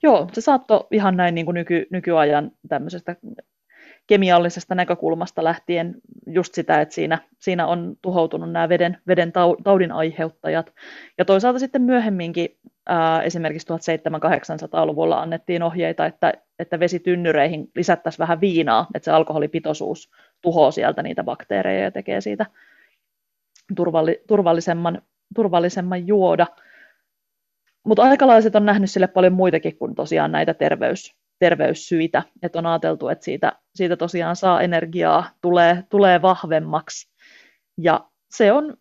Joo, 0.02 0.28
se 0.32 0.40
saattoi 0.40 0.86
ihan 0.90 1.16
näin 1.16 1.34
niin 1.34 1.46
kuin 1.46 1.54
nyky, 1.54 1.86
nykyajan 1.90 2.50
tämmöisestä 2.68 3.16
kemiallisesta 4.06 4.74
näkökulmasta 4.74 5.44
lähtien 5.44 5.94
just 6.26 6.54
sitä, 6.54 6.80
että 6.80 6.94
siinä, 6.94 7.18
siinä 7.38 7.66
on 7.66 7.96
tuhoutunut 8.02 8.52
nämä 8.52 8.68
veden, 8.68 8.98
veden 9.06 9.32
taudin 9.64 9.92
aiheuttajat. 9.92 10.72
Ja 11.18 11.24
toisaalta 11.24 11.58
sitten 11.58 11.82
myöhemminkin 11.82 12.56
ää, 12.88 13.22
esimerkiksi 13.22 13.68
1700-1800-luvulla 13.68 15.22
annettiin 15.22 15.62
ohjeita, 15.62 16.06
että, 16.06 16.32
että 16.58 16.80
vesitynnyreihin 16.80 17.70
lisättäisiin 17.76 18.18
vähän 18.18 18.40
viinaa, 18.40 18.86
että 18.94 19.04
se 19.04 19.10
alkoholipitoisuus 19.10 20.10
tuhoaa 20.42 20.70
sieltä 20.70 21.02
niitä 21.02 21.24
bakteereja 21.24 21.84
ja 21.84 21.90
tekee 21.90 22.20
siitä 22.20 22.46
turvalli, 23.76 24.22
turvallisemman, 24.26 25.02
turvallisemman 25.34 26.06
juoda. 26.06 26.46
Mutta 27.84 28.02
aikalaiset 28.02 28.56
on 28.56 28.66
nähnyt 28.66 28.90
sille 28.90 29.06
paljon 29.06 29.32
muitakin 29.32 29.78
kuin 29.78 29.94
tosiaan 29.94 30.32
näitä 30.32 30.54
terveys, 30.54 31.16
terveyssyitä, 31.38 32.22
että 32.42 32.58
on 32.58 32.66
ajateltu, 32.66 33.08
että 33.08 33.24
siitä, 33.24 33.52
siitä 33.74 33.96
tosiaan 33.96 34.36
saa 34.36 34.60
energiaa, 34.60 35.30
tulee, 35.40 35.84
tulee 35.90 36.22
vahvemmaksi 36.22 37.14
ja 37.78 38.08
se 38.30 38.52
on 38.52 38.76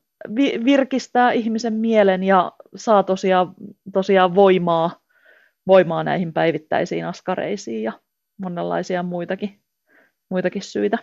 virkistää 0.66 1.32
ihmisen 1.32 1.74
mielen 1.74 2.24
ja 2.24 2.52
saa 2.76 3.04
tosiaan, 3.04 3.54
tosiaan 3.94 4.36
voimaa, 4.36 5.00
voimaa 5.68 6.04
näihin 6.04 6.34
päivittäisiin 6.34 7.06
askareisiin 7.06 7.84
ja 7.84 7.94
monenlaisia 8.38 9.04
muitakin, 9.04 9.62
muitakin 10.30 10.62
syitä. 10.62 10.98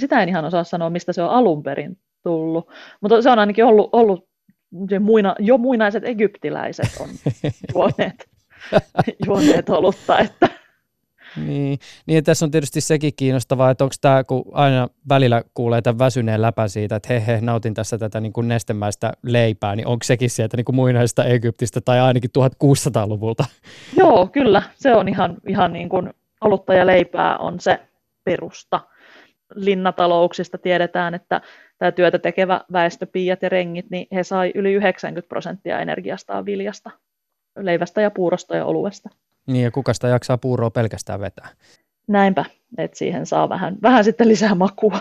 Sitä 0.00 0.22
en 0.22 0.28
ihan 0.28 0.44
osaa 0.44 0.64
sanoa, 0.64 0.90
mistä 0.90 1.12
se 1.12 1.22
on 1.22 1.30
alun 1.30 1.62
perin 1.62 1.98
tullut, 2.22 2.70
mutta 3.00 3.22
se 3.22 3.30
on 3.30 3.38
ainakin 3.38 3.64
ollut, 3.64 3.90
ollut 3.92 4.28
muina, 5.00 5.34
jo 5.38 5.58
muinaiset 5.58 6.04
egyptiläiset 6.04 6.90
on 7.00 7.08
juoneet 7.74 8.31
juoneet 9.26 9.68
olutta. 9.68 10.18
Että. 10.18 10.48
Niin, 11.36 11.78
niin 12.06 12.24
tässä 12.24 12.44
on 12.44 12.50
tietysti 12.50 12.80
sekin 12.80 13.12
kiinnostavaa, 13.16 13.70
että 13.70 13.84
onko 13.84 13.94
tämä, 14.00 14.24
kun 14.24 14.44
aina 14.52 14.88
välillä 15.08 15.42
kuulee 15.54 15.82
tämän 15.82 15.98
väsyneen 15.98 16.42
läpän 16.42 16.68
siitä, 16.68 16.96
että 16.96 17.12
he, 17.12 17.26
he 17.26 17.38
nautin 17.40 17.74
tässä 17.74 17.98
tätä 17.98 18.20
niin 18.20 18.32
kuin 18.32 18.48
nestemäistä 18.48 19.12
leipää, 19.22 19.76
niin 19.76 19.86
onko 19.86 20.04
sekin 20.04 20.30
sieltä 20.30 20.56
niin 20.56 20.64
kuin 20.64 20.76
muinaisesta 20.76 21.24
Egyptistä 21.24 21.80
tai 21.80 22.00
ainakin 22.00 22.30
1600-luvulta? 22.38 23.44
Joo, 24.00 24.26
kyllä. 24.26 24.62
Se 24.74 24.94
on 24.94 25.08
ihan, 25.08 25.36
ihan 25.48 25.72
niin 25.72 25.88
kuin 25.88 26.10
olutta 26.40 26.74
ja 26.74 26.86
leipää 26.86 27.38
on 27.38 27.60
se 27.60 27.80
perusta. 28.24 28.80
Linnatalouksista 29.54 30.58
tiedetään, 30.58 31.14
että 31.14 31.40
tämä 31.78 31.92
työtä 31.92 32.18
tekevä 32.18 32.60
väestö, 32.72 33.06
piiat 33.06 33.42
ja 33.42 33.48
rengit, 33.48 33.90
niin 33.90 34.06
he 34.12 34.22
sai 34.22 34.52
yli 34.54 34.72
90 34.72 35.28
prosenttia 35.28 35.80
energiastaan 35.80 36.46
viljasta 36.46 36.90
leivästä 37.56 38.00
ja 38.00 38.10
puurosta 38.10 38.56
ja 38.56 38.66
oluesta. 38.66 39.08
Niin 39.46 39.64
ja 39.64 39.70
kuka 39.70 39.94
sitä 39.94 40.08
jaksaa 40.08 40.38
puuroa 40.38 40.70
pelkästään 40.70 41.20
vetää? 41.20 41.48
Näinpä, 42.08 42.44
että 42.78 42.98
siihen 42.98 43.26
saa 43.26 43.48
vähän, 43.48 43.76
vähän 43.82 44.04
sitten 44.04 44.28
lisää 44.28 44.54
makua. 44.54 44.98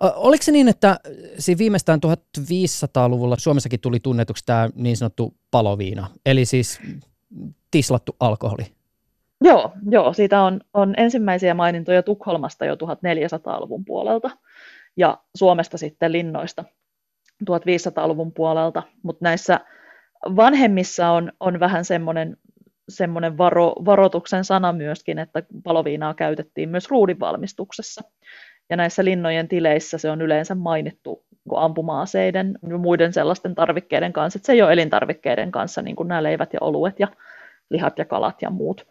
Oliko 0.00 0.42
se 0.42 0.52
niin, 0.52 0.68
että 0.68 1.00
siinä 1.38 1.58
viimeistään 1.58 2.00
1500-luvulla 2.06 3.36
Suomessakin 3.38 3.80
tuli 3.80 4.00
tunnetuksi 4.00 4.46
tämä 4.46 4.68
niin 4.74 4.96
sanottu 4.96 5.34
paloviina, 5.50 6.06
eli 6.26 6.44
siis 6.44 6.80
tislattu 7.70 8.16
alkoholi? 8.20 8.66
Joo, 9.40 9.72
joo 9.90 10.12
siitä 10.12 10.42
on, 10.42 10.60
on 10.74 10.94
ensimmäisiä 10.96 11.54
mainintoja 11.54 12.02
Tukholmasta 12.02 12.64
jo 12.64 12.74
1400-luvun 12.74 13.84
puolelta 13.84 14.30
ja 14.96 15.18
Suomesta 15.36 15.78
sitten 15.78 16.12
linnoista 16.12 16.64
1500-luvun 17.50 18.32
puolelta, 18.32 18.82
mutta 19.02 19.24
näissä 19.24 19.60
vanhemmissa 20.36 21.10
on, 21.10 21.32
on 21.40 21.60
vähän 21.60 21.84
semmoinen, 21.84 22.36
semmoinen 22.88 23.38
varo, 23.38 23.72
varoituksen 23.84 24.44
sana 24.44 24.72
myöskin, 24.72 25.18
että 25.18 25.42
paloviinaa 25.64 26.14
käytettiin 26.14 26.68
myös 26.68 26.90
ruudinvalmistuksessa. 26.90 28.02
Ja 28.70 28.76
näissä 28.76 29.04
linnojen 29.04 29.48
tileissä 29.48 29.98
se 29.98 30.10
on 30.10 30.22
yleensä 30.22 30.54
mainittu 30.54 31.24
ampuma-aseiden 31.54 32.58
ja 32.68 32.78
muiden 32.78 33.12
sellaisten 33.12 33.54
tarvikkeiden 33.54 34.12
kanssa, 34.12 34.38
että 34.38 34.46
se 34.46 34.52
ei 34.52 34.62
ole 34.62 34.72
elintarvikkeiden 34.72 35.50
kanssa, 35.50 35.82
niin 35.82 35.96
kuin 35.96 36.08
nämä 36.08 36.22
leivät 36.22 36.52
ja 36.52 36.58
oluet 36.62 37.00
ja 37.00 37.08
lihat 37.70 37.98
ja 37.98 38.04
kalat 38.04 38.42
ja 38.42 38.50
muut. 38.50 38.86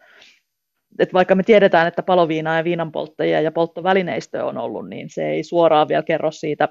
Et 0.98 1.12
vaikka 1.12 1.34
me 1.34 1.42
tiedetään, 1.42 1.86
että 1.86 2.02
paloviinaa 2.02 2.56
ja 2.56 2.64
viinanpolttajia 2.64 3.40
ja 3.40 3.52
polttovälineistö 3.52 4.44
on 4.44 4.58
ollut, 4.58 4.88
niin 4.88 5.10
se 5.10 5.28
ei 5.30 5.44
suoraan 5.44 5.88
vielä 5.88 6.02
kerro 6.02 6.30
siitä, 6.30 6.68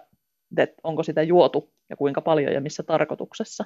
että 0.58 0.82
onko 0.84 1.04
sitä 1.04 1.24
juotu 1.24 1.74
ja 1.90 1.96
kuinka 1.96 2.22
paljon 2.22 2.54
ja 2.54 2.62
missä 2.62 2.84
tarkoituksessa. 2.84 3.64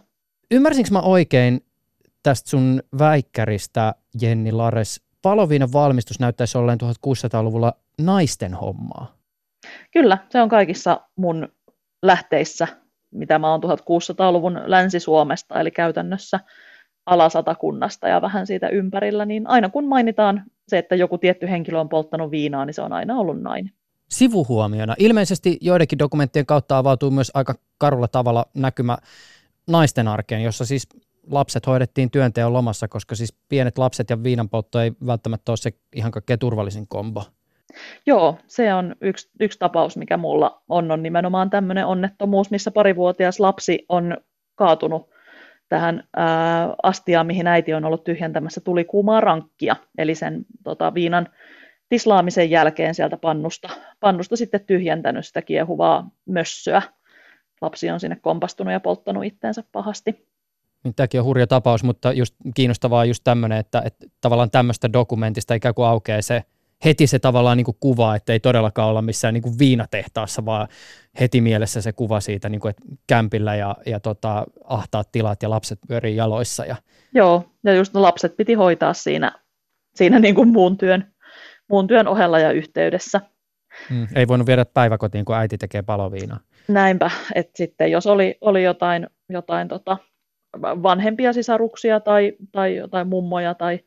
Ymmärsinkö 0.51 0.89
mä 0.91 1.01
oikein 1.01 1.65
tästä 2.23 2.49
sun 2.49 2.83
väikkäristä, 2.99 3.95
Jenni 4.21 4.51
Lares, 4.51 5.01
paloviinan 5.21 5.73
valmistus 5.73 6.19
näyttäisi 6.19 6.57
olleen 6.57 6.79
1600-luvulla 6.83 7.73
naisten 8.01 8.53
hommaa? 8.53 9.15
Kyllä, 9.91 10.17
se 10.29 10.41
on 10.41 10.49
kaikissa 10.49 11.01
mun 11.15 11.49
lähteissä, 12.01 12.67
mitä 13.11 13.39
mä 13.39 13.51
oon 13.51 13.61
1600-luvun 13.63 14.61
Länsi-Suomesta, 14.65 15.59
eli 15.59 15.71
käytännössä 15.71 16.39
alasatakunnasta 17.05 18.07
ja 18.07 18.21
vähän 18.21 18.47
siitä 18.47 18.69
ympärillä, 18.69 19.25
niin 19.25 19.47
aina 19.47 19.69
kun 19.69 19.87
mainitaan 19.87 20.43
se, 20.67 20.77
että 20.77 20.95
joku 20.95 21.17
tietty 21.17 21.49
henkilö 21.49 21.79
on 21.79 21.89
polttanut 21.89 22.31
viinaa, 22.31 22.65
niin 22.65 22.73
se 22.73 22.81
on 22.81 22.93
aina 22.93 23.15
ollut 23.15 23.41
nainen. 23.41 23.73
Sivuhuomiona. 24.09 24.95
Ilmeisesti 24.99 25.57
joidenkin 25.61 25.99
dokumenttien 25.99 26.45
kautta 26.45 26.77
avautuu 26.77 27.11
myös 27.11 27.31
aika 27.33 27.55
karulla 27.77 28.07
tavalla 28.07 28.45
näkymä 28.53 28.97
naisten 29.67 30.07
arkeen, 30.07 30.43
jossa 30.43 30.65
siis 30.65 30.87
lapset 31.31 31.67
hoidettiin 31.67 32.11
työnteon 32.11 32.53
lomassa, 32.53 32.87
koska 32.87 33.15
siis 33.15 33.33
pienet 33.49 33.77
lapset 33.77 34.09
ja 34.09 34.23
viinanpoltto 34.23 34.79
ei 34.79 34.91
välttämättä 35.05 35.51
ole 35.51 35.57
se 35.57 35.71
ihan 35.95 36.11
kaikkein 36.11 36.39
turvallisin 36.39 36.87
kombo. 36.87 37.23
Joo, 38.05 38.37
se 38.47 38.73
on 38.73 38.95
yksi, 39.01 39.29
yksi 39.39 39.59
tapaus, 39.59 39.97
mikä 39.97 40.17
mulla 40.17 40.61
on, 40.69 40.91
on 40.91 41.03
nimenomaan 41.03 41.49
tämmöinen 41.49 41.85
onnettomuus, 41.85 42.51
missä 42.51 42.71
parivuotias 42.71 43.39
lapsi 43.39 43.85
on 43.89 44.17
kaatunut 44.55 45.09
tähän 45.69 46.03
ää, 46.15 46.75
astiaan, 46.83 47.27
mihin 47.27 47.47
äiti 47.47 47.73
on 47.73 47.85
ollut 47.85 48.03
tyhjentämässä 48.03 48.61
tuli 48.61 48.83
kuumaa 48.83 49.21
rankkia, 49.21 49.75
eli 49.97 50.15
sen 50.15 50.45
tota, 50.63 50.93
viinan 50.93 51.29
tislaamisen 51.89 52.49
jälkeen 52.49 52.95
sieltä 52.95 53.17
pannusta, 53.17 53.69
pannusta 53.99 54.35
sitten 54.35 54.65
tyhjentänyt 54.65 55.25
sitä 55.25 55.41
kiehuvaa 55.41 56.09
mössöä 56.25 56.81
lapsi 57.61 57.89
on 57.89 57.99
sinne 57.99 58.15
kompastunut 58.15 58.73
ja 58.73 58.79
polttanut 58.79 59.25
itteensä 59.25 59.63
pahasti. 59.71 60.27
Niin 60.83 60.95
tämäkin 60.95 61.19
on 61.19 61.25
hurja 61.25 61.47
tapaus, 61.47 61.83
mutta 61.83 62.13
just 62.13 62.35
kiinnostavaa 62.55 63.05
just 63.05 63.23
tämmöinen, 63.23 63.57
että, 63.57 63.81
että 63.85 64.07
tavallaan 64.21 64.51
tämmöistä 64.51 64.93
dokumentista 64.93 65.53
ikään 65.53 65.75
kuin 65.75 65.87
aukeaa 65.87 66.21
se 66.21 66.43
heti 66.85 67.07
se 67.07 67.19
tavallaan 67.19 67.57
niin 67.57 67.65
kuin 67.65 67.77
kuva, 67.79 68.15
että 68.15 68.33
ei 68.33 68.39
todellakaan 68.39 68.89
olla 68.89 69.01
missään 69.01 69.33
niin 69.33 69.41
kuin 69.41 69.59
viinatehtaassa, 69.59 70.45
vaan 70.45 70.67
heti 71.19 71.41
mielessä 71.41 71.81
se 71.81 71.93
kuva 71.93 72.19
siitä, 72.19 72.49
niin 72.49 72.61
kuin, 72.61 72.69
että 72.69 72.81
kämpillä 73.07 73.55
ja, 73.55 73.75
ja 73.85 73.99
tota, 73.99 74.45
ahtaat 74.63 75.11
tilat 75.11 75.43
ja 75.43 75.49
lapset 75.49 75.79
pyörii 75.87 76.15
jaloissa. 76.15 76.65
Ja... 76.65 76.75
Joo, 77.13 77.43
ja 77.63 77.73
just 77.73 77.93
ne 77.93 77.99
lapset 77.99 78.37
piti 78.37 78.53
hoitaa 78.53 78.93
siinä, 78.93 79.31
siinä 79.95 80.19
niin 80.19 80.35
kuin 80.35 80.49
muun, 80.49 80.77
työn, 80.77 81.13
muun 81.69 81.87
työn 81.87 82.07
ohella 82.07 82.39
ja 82.39 82.51
yhteydessä. 82.51 83.21
Mm, 83.89 84.07
ei 84.15 84.27
voinut 84.27 84.47
viedä 84.47 84.65
päiväkotiin, 84.65 85.25
kun 85.25 85.35
äiti 85.35 85.57
tekee 85.57 85.81
paloviinaa. 85.81 86.39
Näinpä, 86.67 87.11
että 87.35 87.51
sitten 87.55 87.91
jos 87.91 88.07
oli, 88.07 88.37
oli 88.41 88.63
jotain, 88.63 89.07
jotain 89.29 89.67
tota, 89.67 89.97
vanhempia 90.61 91.33
sisaruksia 91.33 91.99
tai, 91.99 92.33
tai 92.51 92.75
jotain 92.75 93.07
mummoja 93.07 93.53
tai, 93.55 93.79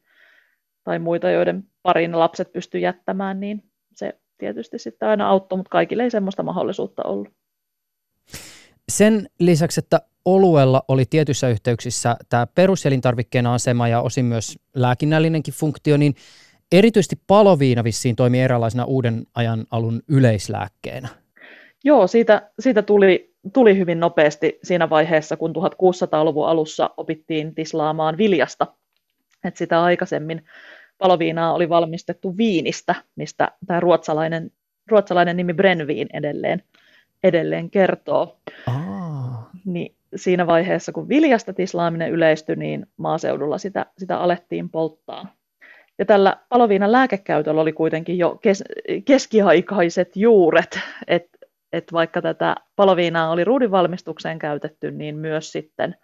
tai 0.84 0.99
muita, 0.99 1.30
joiden 1.30 1.64
parin 1.82 2.18
lapset 2.18 2.53
pysty 2.53 2.78
jättämään, 2.78 3.40
niin 3.40 3.62
se 3.95 4.18
tietysti 4.38 4.78
sitten 4.78 5.09
aina 5.09 5.28
auttoi, 5.28 5.57
mutta 5.57 5.70
kaikille 5.70 6.03
ei 6.03 6.11
semmoista 6.11 6.42
mahdollisuutta 6.42 7.03
ollut. 7.03 7.28
Sen 8.88 9.28
lisäksi, 9.38 9.80
että 9.80 10.01
oluella 10.24 10.82
oli 10.88 11.05
tietyissä 11.11 11.49
yhteyksissä 11.49 12.16
tämä 12.28 12.47
peruselintarvikkeen 12.47 13.47
asema 13.47 13.88
ja 13.88 14.01
osin 14.01 14.24
myös 14.24 14.59
lääkinnällinenkin 14.74 15.55
funktio, 15.55 15.97
niin 15.97 16.14
erityisesti 16.73 17.17
paloviina 17.27 17.85
vissiin 17.85 18.17
toimii 18.17 18.41
eräänlaisena 18.41 18.85
uuden 18.85 19.25
ajan 19.35 19.65
alun 19.71 20.03
yleislääkkeenä. 20.09 21.09
Joo, 21.85 22.07
siitä, 22.07 22.51
siitä 22.59 22.83
tuli, 22.83 23.35
tuli 23.53 23.79
hyvin 23.79 24.01
nopeasti 24.01 24.59
siinä 24.62 24.91
vaiheessa, 24.91 25.37
kun 25.37 25.55
1600-luvun 25.57 26.49
alussa 26.49 26.91
opittiin 26.97 27.55
tislaamaan 27.55 28.17
viljasta. 28.19 28.67
Et 29.45 29.57
sitä 29.57 29.83
aikaisemmin 29.83 30.45
paloviinaa 30.99 31.55
oli 31.55 31.69
valmistettu 31.69 32.37
viinistä, 32.37 32.95
mistä 33.17 33.53
tämä 33.67 33.81
ruotsalainen, 33.81 34.51
ruotsalainen 34.91 35.37
nimi 35.37 35.55
Brenvin 35.55 36.09
edelleen, 36.12 36.62
edelleen 37.23 37.71
kertoo. 37.71 38.41
Aa. 38.67 39.51
Niin 39.65 39.95
siinä 40.17 40.47
vaiheessa, 40.47 40.93
kun 40.93 41.09
viljasta 41.09 41.53
tislaaminen 41.53 42.11
yleistyi, 42.11 42.57
niin 42.57 42.87
maaseudulla 42.97 43.59
sitä, 43.59 43.87
sitä 43.99 44.19
alettiin 44.19 44.71
polttaa. 44.71 45.35
Ja 45.99 46.05
tällä 46.05 46.36
paloviinan 46.49 46.92
lääkekäytöllä 46.92 47.61
oli 47.61 47.72
kuitenkin 47.72 48.18
jo 48.18 48.38
kes, 48.42 48.64
keskiaikaiset 49.05 50.16
juuret, 50.16 50.80
että 51.09 51.38
et 51.72 51.92
vaikka 51.92 52.22
tätä 52.22 52.55
paloviinaa 52.76 53.30
oli 53.30 53.45
ruudinvalmistukseen 53.45 54.38
käytetty, 54.38 54.90
niin 54.90 55.16
myös 55.16 55.53
sitten 55.53 55.97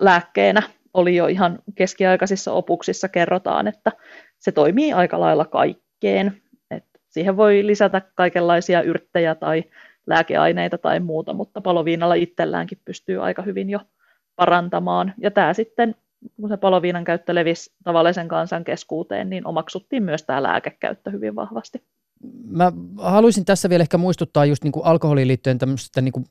lääkkeenä 0.00 0.62
oli 0.94 1.16
jo 1.16 1.26
ihan 1.26 1.58
keskiaikaisissa 1.74 2.52
opuksissa 2.52 3.08
kerrotaan, 3.08 3.68
että 3.68 3.92
se 4.38 4.52
toimii 4.52 4.92
aika 4.92 5.20
lailla 5.20 5.44
kaikkeen. 5.44 6.42
Et 6.70 6.84
siihen 7.08 7.36
voi 7.36 7.66
lisätä 7.66 8.02
kaikenlaisia 8.14 8.82
yrttejä 8.82 9.34
tai 9.34 9.64
lääkeaineita 10.06 10.78
tai 10.78 11.00
muuta, 11.00 11.32
mutta 11.32 11.60
paloviinalla 11.60 12.14
itselläänkin 12.14 12.78
pystyy 12.84 13.24
aika 13.24 13.42
hyvin 13.42 13.70
jo 13.70 13.80
parantamaan. 14.36 15.14
Ja 15.20 15.30
tämä 15.30 15.54
sitten, 15.54 15.94
kun 16.40 16.48
se 16.48 16.56
paloviinan 16.56 17.04
käyttö 17.04 17.34
levisi 17.34 17.72
tavallisen 17.84 18.28
kansan 18.28 18.64
keskuuteen, 18.64 19.30
niin 19.30 19.46
omaksuttiin 19.46 20.02
myös 20.02 20.22
tämä 20.22 20.42
lääkekäyttö 20.42 21.10
hyvin 21.10 21.36
vahvasti. 21.36 21.82
Mä 22.50 22.72
haluaisin 22.98 23.44
tässä 23.44 23.68
vielä 23.68 23.82
ehkä 23.82 23.98
muistuttaa 23.98 24.44
just 24.44 24.64
niin 24.64 24.72
kuin 24.72 24.86
alkoholiin 24.86 25.28
liittyen 25.28 25.58
tämmöistä 25.58 26.00
niin 26.00 26.12
kuin 26.12 26.24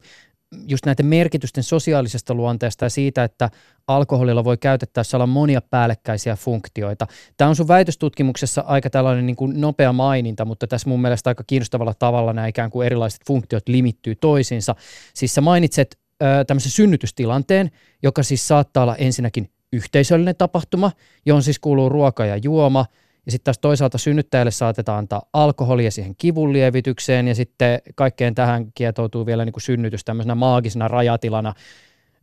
just 0.68 0.86
näiden 0.86 1.06
merkitysten 1.06 1.64
sosiaalisesta 1.64 2.34
luonteesta 2.34 2.86
ja 2.86 2.90
siitä, 2.90 3.24
että 3.24 3.50
alkoholilla 3.88 4.44
voi 4.44 4.58
käytettäessä 4.58 5.18
olla 5.18 5.28
monia 5.28 5.62
päällekkäisiä 5.62 6.36
funktioita. 6.36 7.08
Tämä 7.38 7.50
on 7.50 7.56
sun 7.56 7.68
väitöstutkimuksessa 7.68 8.64
aika 8.68 8.90
tällainen 8.90 9.26
niin 9.26 9.36
kuin 9.36 9.62
nopea 9.62 9.94
maininta, 9.94 10.46
mutta 10.46 10.68
tässä 10.68 10.90
mun 10.90 11.02
mielestä 11.02 11.30
aika 11.30 11.44
kiinnostavalla 11.48 11.94
tavalla 12.00 12.34
nämä 12.34 12.48
ikään 12.48 12.72
kuin 12.72 12.86
erilaiset 12.86 13.22
funktiot 13.28 13.70
limittyy 13.70 14.16
toisiinsa. 14.16 14.76
Siis 15.14 15.36
sä 15.36 15.42
mainitset 15.42 15.98
ö, 16.24 16.46
tämmöisen 16.48 16.72
synnytystilanteen, 16.72 17.72
joka 18.04 18.24
siis 18.24 18.48
saattaa 18.48 18.84
olla 18.84 18.96
ensinnäkin 18.96 19.50
yhteisöllinen 19.74 20.36
tapahtuma, 20.36 20.92
johon 21.26 21.44
siis 21.44 21.60
kuuluu 21.60 21.90
ruoka 21.90 22.26
ja 22.26 22.38
juoma– 22.38 22.86
ja 23.28 23.32
sitten 23.32 23.46
taas 23.46 23.60
toisaalta 23.60 23.98
synnyttäjälle 23.98 24.52
saatetaan 24.52 24.98
antaa 24.98 25.22
alkoholia 25.34 25.92
siihen 25.92 26.16
kivun 26.18 26.54
lievitykseen 26.54 27.28
ja 27.28 27.36
sitten 27.36 27.80
kaikkeen 27.96 28.36
tähän 28.36 28.66
kietoutuu 28.76 29.26
vielä 29.26 29.46
niin 29.46 29.54
kuin 29.54 29.64
synnytys 29.64 30.06
tämmöisenä 30.06 30.36
maagisena 30.36 30.88
rajatilana, 30.88 31.54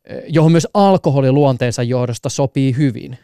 eh, 0.05 0.23
johon 0.29 0.53
myös 0.53 0.69
alkoholi 0.75 1.33
luonteensa 1.33 1.83
johdosta 1.83 2.29
sopii 2.29 2.77
hyvin. 2.77 3.19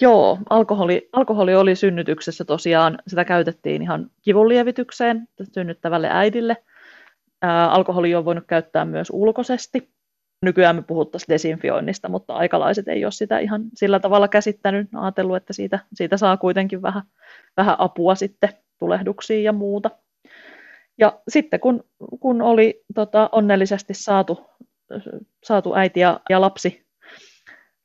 Joo, 0.00 0.38
alkoholi, 0.50 1.08
alkoholi 1.12 1.54
oli 1.54 1.76
synnytyksessä 1.76 2.44
tosiaan, 2.44 2.98
sitä 3.06 3.24
käytettiin 3.24 3.82
ihan 3.82 4.10
kivun 4.22 4.48
lievitykseen 4.48 5.28
synnyttävälle 5.54 6.08
äidille. 6.10 6.56
Ää, 7.42 7.70
on 7.72 8.24
voinut 8.24 8.44
käyttää 8.46 8.84
myös 8.84 9.08
ulkoisesti 9.12 9.88
nykyään 10.42 10.76
me 10.76 10.82
puhuttaisiin 10.82 11.34
desinfioinnista, 11.34 12.08
mutta 12.08 12.34
aikalaiset 12.34 12.88
ei 12.88 13.04
ole 13.04 13.12
sitä 13.12 13.38
ihan 13.38 13.62
sillä 13.74 14.00
tavalla 14.00 14.28
käsittänyt, 14.28 14.88
ajatellut, 14.94 15.36
että 15.36 15.52
siitä, 15.52 15.78
siitä 15.94 16.16
saa 16.16 16.36
kuitenkin 16.36 16.82
vähän, 16.82 17.02
vähän 17.56 17.76
apua 17.78 18.14
sitten 18.14 18.50
tulehduksiin 18.78 19.44
ja 19.44 19.52
muuta. 19.52 19.90
Ja 20.98 21.20
sitten 21.28 21.60
kun, 21.60 21.84
kun 22.20 22.42
oli 22.42 22.84
tota, 22.94 23.28
onnellisesti 23.32 23.94
saatu, 23.94 24.46
saatu 25.44 25.74
äiti 25.74 26.00
ja, 26.00 26.20
ja 26.30 26.40
lapsi, 26.40 26.86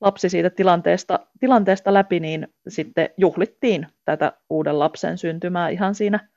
lapsi 0.01 0.29
siitä 0.29 0.49
tilanteesta, 0.49 1.19
tilanteesta 1.39 1.93
läpi, 1.93 2.19
niin 2.19 2.47
sitten 2.67 3.09
juhlittiin 3.17 3.87
tätä 4.05 4.33
uuden 4.49 4.79
lapsen 4.79 5.17
syntymää 5.17 5.69
ihan 5.69 5.95
siinä 5.95 6.29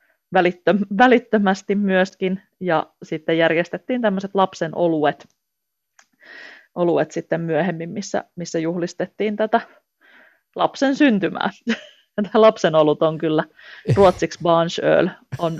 välittömästi 0.98 1.74
myöskin, 1.74 2.42
ja 2.60 2.86
sitten 3.02 3.38
järjestettiin 3.38 4.02
tämmöiset 4.02 4.30
lapsen 4.34 4.76
oluet, 4.76 5.28
oluet 6.78 7.10
sitten 7.10 7.40
myöhemmin, 7.40 7.90
missä, 7.90 8.24
missä 8.36 8.58
juhlistettiin 8.58 9.36
tätä 9.36 9.60
lapsen 10.56 10.96
syntymää. 10.96 11.50
Tämä 12.16 12.42
lapsen 12.42 12.74
olut 12.74 13.02
on 13.02 13.18
kyllä 13.18 13.44
ruotsiksi 13.96 14.38
barnsöl, 14.42 15.08
on 15.38 15.52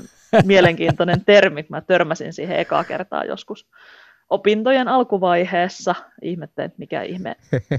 mielenkiintoinen 0.45 1.25
termi. 1.25 1.67
Mä 1.69 1.81
törmäsin 1.81 2.33
siihen 2.33 2.59
ekaa 2.59 2.85
kertaa 2.85 3.25
joskus 3.25 3.69
opintojen 4.31 4.89
alkuvaiheessa. 4.89 5.95
Ihmettelin, 6.23 6.67
että 6.67 6.79
mikä 6.79 7.03
ihme 7.03 7.37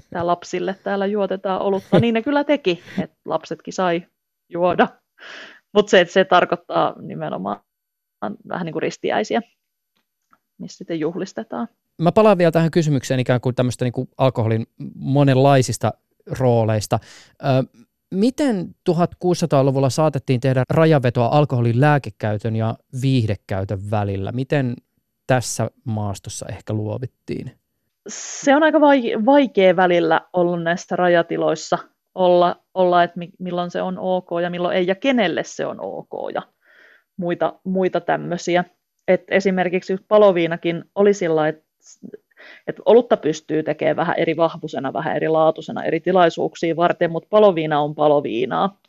tämä 0.09 0.27
lapsille 0.27 0.75
täällä 0.83 1.05
juotetaan 1.05 1.61
olutta. 1.61 1.99
Niin 1.99 2.13
ne 2.13 2.21
kyllä 2.21 2.43
teki, 2.43 2.83
että 3.01 3.17
lapsetkin 3.25 3.73
sai 3.73 4.05
juoda. 4.49 4.87
Mutta 5.73 5.89
se, 5.89 6.05
se 6.09 6.25
tarkoittaa 6.25 6.95
nimenomaan 7.01 7.59
vähän 8.49 8.65
niin 8.65 8.73
kuin 8.73 8.83
ristiäisiä, 8.83 9.41
missä 10.57 10.77
sitten 10.77 10.99
juhlistetaan 10.99 11.67
mä 11.99 12.11
palaan 12.11 12.37
vielä 12.37 12.51
tähän 12.51 12.71
kysymykseen 12.71 13.19
ikään 13.19 13.41
kuin 13.41 13.55
tämmöistä 13.55 13.85
niin 13.85 13.93
kuin 13.93 14.09
alkoholin 14.17 14.67
monenlaisista 14.95 15.91
rooleista. 16.39 16.99
Ö, 17.43 17.79
miten 18.13 18.75
1600-luvulla 18.89 19.89
saatettiin 19.89 20.39
tehdä 20.39 20.63
rajavetoa 20.69 21.29
alkoholin 21.31 21.81
lääkekäytön 21.81 22.55
ja 22.55 22.75
viihdekäytön 23.01 23.91
välillä? 23.91 24.31
Miten 24.31 24.75
tässä 25.27 25.69
maastossa 25.83 26.45
ehkä 26.49 26.73
luovittiin? 26.73 27.51
Se 28.07 28.55
on 28.55 28.63
aika 28.63 28.81
vaikea 29.25 29.75
välillä 29.75 30.21
ollut 30.33 30.63
näissä 30.63 30.95
rajatiloissa 30.95 31.77
olla, 32.15 32.63
olla 32.73 33.03
että 33.03 33.19
milloin 33.39 33.71
se 33.71 33.81
on 33.81 33.97
ok 33.99 34.29
ja 34.43 34.49
milloin 34.49 34.77
ei 34.77 34.87
ja 34.87 34.95
kenelle 34.95 35.43
se 35.43 35.65
on 35.65 35.77
ok 35.81 36.31
ja 36.33 36.41
muita, 37.17 37.59
muita 37.63 38.01
tämmöisiä. 38.01 38.63
Et 39.07 39.23
esimerkiksi 39.27 39.97
paloviinakin 40.07 40.83
oli 40.95 41.13
sillä 41.13 41.47
että 41.47 41.68
että 42.67 42.81
olutta 42.85 43.17
pystyy 43.17 43.63
tekemään 43.63 43.95
vähän 43.95 44.15
eri 44.17 44.37
vahvuisena, 44.37 44.93
vähän 44.93 45.15
eri 45.15 45.27
laatuisena 45.27 45.83
eri 45.83 45.99
tilaisuuksia 45.99 46.75
varten, 46.75 47.11
mutta 47.11 47.27
paloviina 47.29 47.79
on 47.79 47.95
paloviinaa. 47.95 48.79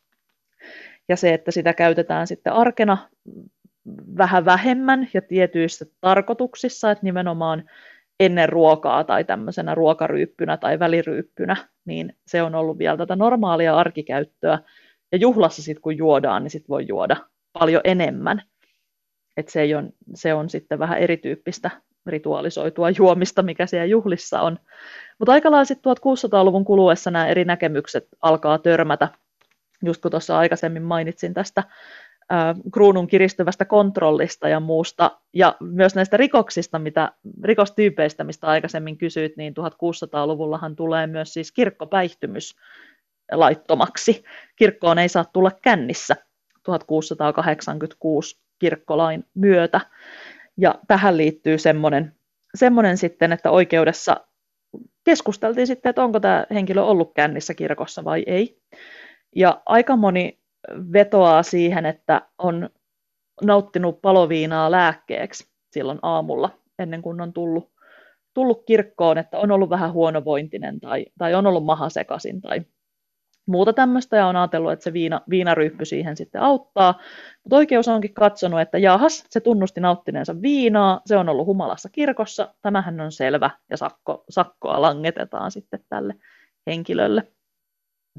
Ja 1.08 1.16
se, 1.16 1.34
että 1.34 1.50
sitä 1.50 1.72
käytetään 1.72 2.26
sitten 2.26 2.52
arkena 2.52 2.98
vähän 4.16 4.44
vähemmän 4.44 5.08
ja 5.14 5.22
tietyissä 5.22 5.86
tarkoituksissa, 6.00 6.90
että 6.90 7.04
nimenomaan 7.04 7.70
ennen 8.20 8.48
ruokaa 8.48 9.04
tai 9.04 9.24
tämmöisenä 9.24 9.74
ruokaryyppynä 9.74 10.56
tai 10.56 10.78
väliryyppynä, 10.78 11.56
niin 11.84 12.16
se 12.26 12.42
on 12.42 12.54
ollut 12.54 12.78
vielä 12.78 12.96
tätä 12.96 13.16
normaalia 13.16 13.76
arkikäyttöä. 13.76 14.58
Ja 15.12 15.18
juhlassa 15.18 15.62
sitten 15.62 15.82
kun 15.82 15.96
juodaan, 15.96 16.42
niin 16.42 16.50
sitten 16.50 16.68
voi 16.68 16.84
juoda 16.88 17.16
paljon 17.52 17.80
enemmän. 17.84 18.42
Et 19.36 19.48
se, 19.48 19.76
on, 19.76 19.92
se 20.14 20.34
on 20.34 20.50
sitten 20.50 20.78
vähän 20.78 20.98
erityyppistä 20.98 21.70
rituaalisoitua 22.10 22.90
juomista, 22.90 23.42
mikä 23.42 23.66
siellä 23.66 23.86
juhlissa 23.86 24.40
on. 24.40 24.58
Mutta 25.18 25.32
aika 25.32 25.50
lailla 25.50 25.74
1600-luvun 25.74 26.64
kuluessa 26.64 27.10
nämä 27.10 27.28
eri 27.28 27.44
näkemykset 27.44 28.08
alkaa 28.22 28.58
törmätä, 28.58 29.08
just 29.84 30.02
kun 30.02 30.10
tuossa 30.10 30.38
aikaisemmin 30.38 30.82
mainitsin 30.82 31.34
tästä 31.34 31.62
äh, 32.32 32.56
kruunun 32.72 33.06
kiristyvästä 33.06 33.64
kontrollista 33.64 34.48
ja 34.48 34.60
muusta, 34.60 35.10
ja 35.32 35.56
myös 35.60 35.94
näistä 35.94 36.16
rikoksista, 36.16 36.78
mitä, 36.78 37.12
rikostyypeistä, 37.44 38.24
mistä 38.24 38.46
aikaisemmin 38.46 38.98
kysyit, 38.98 39.36
niin 39.36 39.54
1600-luvullahan 39.60 40.76
tulee 40.76 41.06
myös 41.06 41.32
siis 41.32 41.52
kirkkopäihtymys 41.52 42.56
laittomaksi. 43.32 44.24
Kirkkoon 44.56 44.98
ei 44.98 45.08
saa 45.08 45.24
tulla 45.24 45.50
kännissä 45.62 46.16
1686 46.62 48.40
kirkkolain 48.58 49.24
myötä. 49.34 49.80
Ja 50.60 50.74
tähän 50.88 51.16
liittyy 51.16 51.58
semmoinen, 51.58 52.12
semmoinen 52.54 52.96
sitten, 52.96 53.32
että 53.32 53.50
oikeudessa 53.50 54.16
keskusteltiin 55.04 55.66
sitten, 55.66 55.90
että 55.90 56.04
onko 56.04 56.20
tämä 56.20 56.46
henkilö 56.50 56.82
ollut 56.82 57.14
kännissä 57.14 57.54
kirkossa 57.54 58.04
vai 58.04 58.24
ei. 58.26 58.60
Ja 59.36 59.62
aika 59.66 59.96
moni 59.96 60.38
vetoaa 60.92 61.42
siihen, 61.42 61.86
että 61.86 62.22
on 62.38 62.70
nauttinut 63.42 64.02
paloviinaa 64.02 64.70
lääkkeeksi 64.70 65.48
silloin 65.72 65.98
aamulla, 66.02 66.50
ennen 66.78 67.02
kuin 67.02 67.20
on 67.20 67.32
tullut, 67.32 67.70
tullut 68.34 68.64
kirkkoon, 68.66 69.18
että 69.18 69.38
on 69.38 69.50
ollut 69.50 69.70
vähän 69.70 69.92
huonovointinen 69.92 70.80
tai, 70.80 71.06
tai 71.18 71.34
on 71.34 71.46
ollut 71.46 71.64
maha 71.64 71.88
sekaisin 71.88 72.40
tai 72.40 72.60
muuta 73.46 73.72
tämmöistä 73.72 74.16
ja 74.16 74.26
on 74.26 74.36
ajatellut, 74.36 74.72
että 74.72 74.84
se 74.84 74.92
viina, 74.92 75.20
viinaryyppy 75.30 75.84
siihen 75.84 76.16
sitten 76.16 76.40
auttaa. 76.40 77.00
Mutta 77.44 77.56
oikeus 77.56 77.88
onkin 77.88 78.14
katsonut, 78.14 78.60
että 78.60 78.78
jahas, 78.78 79.24
se 79.30 79.40
tunnusti 79.40 79.80
nauttineensa 79.80 80.42
viinaa, 80.42 81.00
se 81.06 81.16
on 81.16 81.28
ollut 81.28 81.46
humalassa 81.46 81.88
kirkossa, 81.88 82.54
tämähän 82.62 83.00
on 83.00 83.12
selvä 83.12 83.50
ja 83.70 83.76
sakko, 83.76 84.24
sakkoa 84.30 84.82
langetetaan 84.82 85.50
sitten 85.50 85.80
tälle 85.88 86.14
henkilölle. 86.66 87.32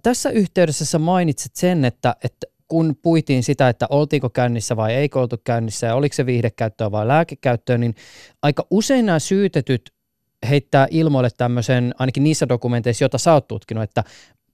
Tässä 0.03 0.29
yhteydessä 0.29 0.85
sä 0.85 0.99
mainitsit 0.99 1.55
sen, 1.55 1.85
että, 1.85 2.15
että 2.23 2.47
kun 2.67 2.95
puitiin 3.01 3.43
sitä, 3.43 3.69
että 3.69 3.87
oltiinko 3.89 4.29
käynnissä 4.29 4.75
vai 4.75 4.93
ei 4.93 5.09
oltu 5.15 5.37
käynnissä 5.43 5.87
ja 5.87 5.95
oliko 5.95 6.15
se 6.15 6.25
viihdekäyttöä 6.25 6.91
vai 6.91 7.07
lääkekäyttöä, 7.07 7.77
niin 7.77 7.95
aika 8.41 8.67
usein 8.69 9.05
nämä 9.05 9.19
syytetyt 9.19 9.93
heittää 10.49 10.87
ilmoille 10.91 11.29
tämmöisen, 11.37 11.95
ainakin 11.99 12.23
niissä 12.23 12.49
dokumenteissa, 12.49 13.03
joita 13.03 13.17
sä 13.17 13.33
oot 13.33 13.47
tutkinut, 13.47 13.83
että 13.83 14.03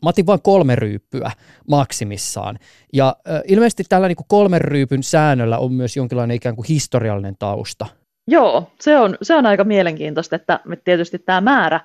mä 0.03 0.09
otin 0.09 0.25
vain 0.25 0.41
kolme 0.41 0.75
ryyppyä 0.75 1.31
maksimissaan. 1.67 2.59
Ja 2.93 3.15
äh, 3.29 3.41
ilmeisesti 3.47 3.83
tällä 3.89 4.07
niin 4.07 4.15
kuin 4.15 4.27
kolmen 4.29 4.61
ryypyn 4.61 5.03
säännöllä 5.03 5.57
on 5.57 5.73
myös 5.73 5.97
jonkinlainen 5.97 6.35
ikään 6.35 6.55
kuin 6.55 6.65
historiallinen 6.69 7.35
tausta. 7.39 7.85
Joo, 8.27 8.71
se 8.79 8.97
on, 8.97 9.17
se 9.21 9.35
on 9.35 9.45
aika 9.45 9.63
mielenkiintoista, 9.63 10.35
että 10.35 10.59
tietysti 10.83 11.19
tämä 11.19 11.41
määrä, 11.41 11.79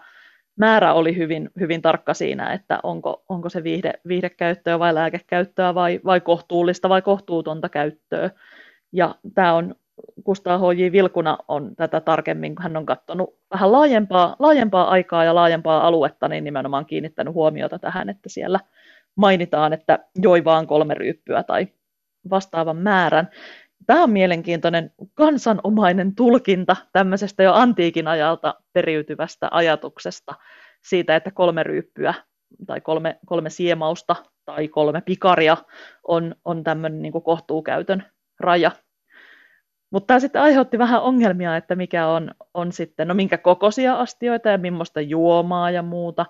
määrä 0.56 0.92
oli 0.92 1.16
hyvin, 1.16 1.50
hyvin 1.60 1.82
tarkka 1.82 2.14
siinä, 2.14 2.52
että 2.52 2.80
onko, 2.82 3.24
onko 3.28 3.48
se 3.48 3.62
viihde, 3.62 3.92
viihdekäyttöä 4.08 4.78
vai 4.78 4.94
lääkekäyttöä 4.94 5.74
vai, 5.74 6.00
vai 6.04 6.20
kohtuullista 6.20 6.88
vai 6.88 7.02
kohtuutonta 7.02 7.68
käyttöä. 7.68 8.30
Ja 8.92 9.14
tämä 9.34 9.52
on 9.52 9.74
Kustaa 10.24 10.58
H.J. 10.58 10.92
Vilkuna 10.92 11.38
on 11.48 11.76
tätä 11.76 12.00
tarkemmin, 12.00 12.54
kun 12.54 12.62
hän 12.62 12.76
on 12.76 12.86
katsonut 12.86 13.38
vähän 13.50 13.72
laajempaa, 13.72 14.36
laajempaa 14.38 14.88
aikaa 14.90 15.24
ja 15.24 15.34
laajempaa 15.34 15.86
aluetta, 15.86 16.28
niin 16.28 16.44
nimenomaan 16.44 16.86
kiinnittänyt 16.86 17.34
huomiota 17.34 17.78
tähän, 17.78 18.08
että 18.08 18.28
siellä 18.28 18.60
mainitaan, 19.14 19.72
että 19.72 19.98
joi 20.22 20.44
vaan 20.44 20.66
kolme 20.66 20.94
ryyppyä 20.94 21.42
tai 21.42 21.68
vastaavan 22.30 22.76
määrän. 22.76 23.28
Tämä 23.86 24.02
on 24.02 24.10
mielenkiintoinen 24.10 24.90
kansanomainen 25.14 26.14
tulkinta 26.14 26.76
tämmöisestä 26.92 27.42
jo 27.42 27.52
antiikin 27.52 28.08
ajalta 28.08 28.54
periytyvästä 28.72 29.48
ajatuksesta 29.50 30.34
siitä, 30.82 31.16
että 31.16 31.30
kolme 31.30 31.62
ryyppyä 31.62 32.14
tai 32.66 32.80
kolme, 32.80 33.18
kolme 33.26 33.50
siemausta 33.50 34.16
tai 34.44 34.68
kolme 34.68 35.00
pikaria 35.00 35.56
on, 36.08 36.34
on 36.44 36.64
tämmöinen 36.64 37.02
niin 37.02 37.12
kohtuukäytön 37.12 38.04
raja 38.40 38.70
mutta 39.92 40.06
tämä 40.06 40.20
sitten 40.20 40.42
aiheutti 40.42 40.78
vähän 40.78 41.02
ongelmia, 41.02 41.56
että 41.56 41.76
mikä 41.76 42.06
on, 42.06 42.30
on 42.54 42.72
sitten, 42.72 43.08
no 43.08 43.14
minkä 43.14 43.38
kokoisia 43.38 43.94
astioita 43.94 44.48
ja 44.48 44.58
millaista 44.58 45.00
juomaa 45.00 45.70
ja 45.70 45.82
muuta. 45.82 46.26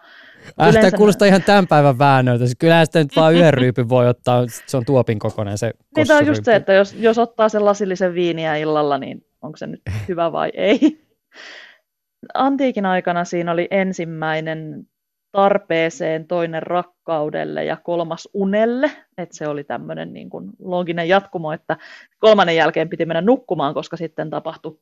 Äh, 0.61 0.73
tämä 0.73 0.91
kuulostaa 0.91 1.29
ihan 1.29 1.43
tämän 1.43 1.67
päivän 1.67 1.99
väännöltä. 1.99 2.47
Siis 2.47 2.57
kyllähän 2.59 2.87
sitten 2.87 3.09
vaan 3.17 3.35
yhden 3.35 3.55
ryypyn 3.63 3.89
voi 3.89 4.09
ottaa, 4.09 4.45
se 4.67 4.77
on 4.77 4.85
tuopin 4.85 5.19
kokoinen 5.19 5.59
se 5.59 5.73
Niin 5.97 6.07
tämä 6.07 6.19
on 6.19 6.27
just 6.27 6.45
se, 6.45 6.55
että 6.55 6.73
jos, 6.73 6.95
jos 6.95 7.19
ottaa 7.19 7.49
sen 7.49 7.65
lasillisen 7.65 8.15
viiniä 8.15 8.57
illalla, 8.57 8.99
niin 8.99 9.27
onko 9.43 9.57
se 9.57 9.67
nyt 9.67 9.83
hyvä 10.09 10.33
vai 10.33 10.51
ei. 10.55 10.79
Antiikin 12.35 12.87
aikana 12.87 13.25
siinä 13.25 13.53
oli 13.53 13.69
ensimmäinen 13.71 14.87
tarpeeseen, 15.33 16.27
toinen 16.27 16.63
rakkaudelle 16.63 17.65
ja 17.65 17.77
kolmas 17.77 18.29
unelle. 18.35 18.91
Että 19.19 19.37
se 19.37 19.49
oli 19.49 19.65
tämmöinen 19.65 20.13
niin 20.13 20.31
kuin 20.31 20.51
looginen 20.59 21.09
jatkumo, 21.09 21.53
että 21.53 21.77
kolmannen 22.19 22.57
jälkeen 22.57 22.89
piti 22.89 23.07
mennä 23.07 23.21
nukkumaan, 23.21 23.75
koska 23.75 23.97
sitten 23.97 24.31
tapahtui, 24.31 24.79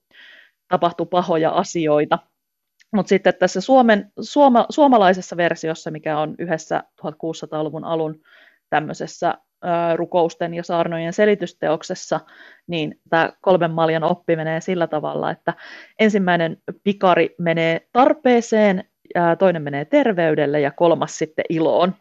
tapahtui 0.68 1.07
pahoja 1.07 1.51
asioita. 1.51 2.18
Mutta 2.92 3.09
sitten 3.09 3.34
tässä 3.38 3.61
Suomen, 3.61 4.12
suoma, 4.20 4.66
suomalaisessa 4.70 5.36
versiossa, 5.36 5.90
mikä 5.90 6.18
on 6.18 6.34
yhdessä 6.38 6.84
1600-luvun 7.03 7.84
alun 7.84 8.20
tämmöisessä 8.70 9.34
ää, 9.62 9.96
rukousten 9.96 10.55
ja 10.55 10.62
saarnojen 10.62 11.12
selitysteoksessa, 11.12 12.20
niin 12.66 13.01
tämä 13.11 13.32
kolmen 13.40 13.70
maljan 13.70 14.05
oppi 14.05 14.36
menee 14.36 14.61
sillä 14.61 14.86
tavalla, 14.86 15.30
että 15.30 15.55
ensimmäinen 15.98 16.57
pikari 16.84 17.34
menee 17.38 17.88
tarpeeseen, 17.92 18.84
toinen 19.38 19.62
menee 19.62 19.84
terveydelle 19.84 20.61
ja 20.61 20.70
kolmas 20.70 21.18
sitten 21.18 21.44
iloon. 21.48 21.94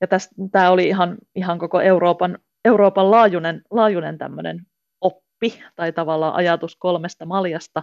Ja 0.00 0.06
tämä 0.52 0.70
oli 0.70 0.88
ihan, 0.88 1.16
ihan 1.34 1.58
koko 1.58 1.80
Euroopan, 1.80 2.38
Euroopan 2.64 3.10
laajuinen, 3.10 3.62
laajuinen 3.70 4.18
tämmöinen 4.18 4.66
oppi 5.00 5.62
tai 5.76 5.92
tavallaan 5.92 6.34
ajatus 6.34 6.76
kolmesta 6.76 7.26
maljasta. 7.26 7.82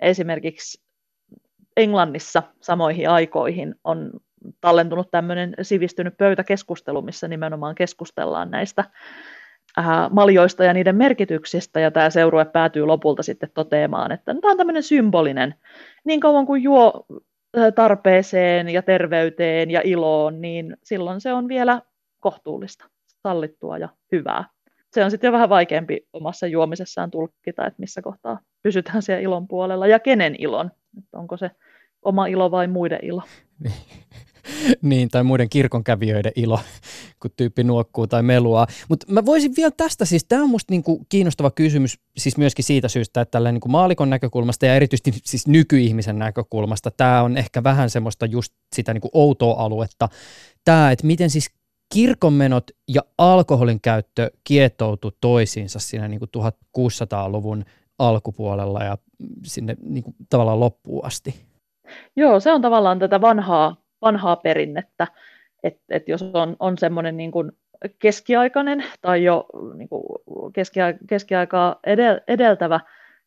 Esimerkiksi 0.00 0.82
Englannissa 1.76 2.42
samoihin 2.60 3.10
aikoihin 3.10 3.74
on 3.84 4.10
tallentunut 4.60 5.10
tämmöinen 5.10 5.54
sivistynyt 5.62 6.16
pöytäkeskustelu, 6.16 7.02
missä 7.02 7.28
nimenomaan 7.28 7.74
keskustellaan 7.74 8.50
näistä 8.50 8.84
maljoista 10.10 10.64
ja 10.64 10.74
niiden 10.74 10.96
merkityksistä, 10.96 11.80
ja 11.80 11.90
tämä 11.90 12.10
seurue 12.10 12.44
päätyy 12.44 12.86
lopulta 12.86 13.22
sitten 13.22 13.50
toteamaan, 13.54 14.12
että 14.12 14.34
tämä 14.34 14.50
on 14.50 14.56
tämmöinen 14.56 14.82
symbolinen, 14.82 15.54
niin 16.04 16.20
kauan 16.20 16.46
kuin 16.46 16.62
juo 16.62 17.06
äh, 17.58 17.72
tarpeeseen 17.74 18.68
ja 18.68 18.82
terveyteen 18.82 19.70
ja 19.70 19.80
iloon, 19.84 20.40
niin 20.40 20.76
silloin 20.82 21.20
se 21.20 21.32
on 21.32 21.48
vielä 21.48 21.82
kohtuullista, 22.20 22.84
sallittua 23.22 23.78
ja 23.78 23.88
hyvää. 24.12 24.44
Se 24.92 25.04
on 25.04 25.10
sitten 25.10 25.28
jo 25.28 25.32
vähän 25.32 25.48
vaikeampi 25.48 26.08
omassa 26.12 26.46
juomisessaan 26.46 27.10
tulkita, 27.10 27.66
että 27.66 27.80
missä 27.80 28.02
kohtaa 28.02 28.40
pysytään 28.62 29.02
siellä 29.02 29.22
ilon 29.22 29.48
puolella 29.48 29.86
ja 29.86 29.98
kenen 29.98 30.36
ilon, 30.38 30.70
että 30.98 31.18
onko 31.18 31.36
se 31.36 31.50
oma 32.02 32.26
ilo 32.26 32.50
vai 32.50 32.66
muiden 32.66 32.98
ilo. 33.02 33.22
niin, 34.82 35.08
tai 35.08 35.22
muiden 35.22 35.48
kirkonkävijöiden 35.48 36.32
ilo, 36.36 36.60
kun 37.20 37.30
tyyppi 37.36 37.64
nuokkuu 37.64 38.06
tai 38.06 38.22
meluaa. 38.22 38.66
Mutta 38.88 39.06
mä 39.08 39.26
voisin 39.26 39.52
vielä 39.56 39.70
tästä, 39.76 40.04
siis 40.04 40.24
tämä 40.24 40.42
on 40.42 40.50
musta 40.50 40.72
niinku 40.72 41.06
kiinnostava 41.08 41.50
kysymys, 41.50 41.98
siis 42.16 42.36
myöskin 42.36 42.64
siitä 42.64 42.88
syystä, 42.88 43.20
että 43.20 43.30
tällä 43.30 43.52
niinku 43.52 43.68
maalikon 43.68 44.10
näkökulmasta 44.10 44.66
ja 44.66 44.74
erityisesti 44.74 45.12
siis 45.24 45.46
nykyihmisen 45.46 46.18
näkökulmasta, 46.18 46.90
tämä 46.90 47.22
on 47.22 47.36
ehkä 47.36 47.62
vähän 47.62 47.90
semmoista 47.90 48.26
just 48.26 48.52
sitä 48.74 48.92
niinku 48.94 49.10
outoa 49.12 49.64
aluetta. 49.64 50.08
Tämä, 50.64 50.90
että 50.90 51.06
miten 51.06 51.30
siis 51.30 51.50
kirkonmenot 51.94 52.70
ja 52.88 53.02
alkoholin 53.18 53.80
käyttö 53.80 54.30
kietoutu 54.44 55.10
toisiinsa 55.20 55.78
siinä 55.78 56.08
niinku 56.08 56.26
1600-luvun 56.78 57.64
alkupuolella 57.98 58.84
ja 58.84 58.98
sinne 59.44 59.76
niinku 59.82 60.14
tavallaan 60.30 60.60
loppuun 60.60 61.04
asti. 61.04 61.34
Joo, 62.16 62.40
se 62.40 62.52
on 62.52 62.62
tavallaan 62.62 62.98
tätä 62.98 63.20
vanhaa 63.20 63.81
vanhaa 64.02 64.36
perinnettä, 64.36 65.06
että 65.62 65.82
et 65.90 66.08
jos 66.08 66.22
on, 66.22 66.56
on 66.58 66.78
semmoinen 66.78 67.16
niin 67.16 67.30
kuin 67.30 67.52
keskiaikainen 67.98 68.84
tai 69.00 69.24
jo 69.24 69.46
niin 69.74 69.88
kuin 69.88 70.04
keskia, 70.52 70.86
keskiaikaa 71.06 71.80
edel, 71.86 72.20
edeltävä 72.28 72.80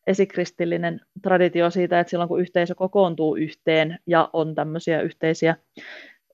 esikristillinen 0.06 1.00
traditio 1.22 1.70
siitä, 1.70 2.00
että 2.00 2.10
silloin 2.10 2.28
kun 2.28 2.40
yhteisö 2.40 2.74
kokoontuu 2.74 3.36
yhteen 3.36 3.98
ja 4.06 4.30
on 4.32 4.54
tämmöisiä 4.54 5.00
yhteisiä 5.00 5.56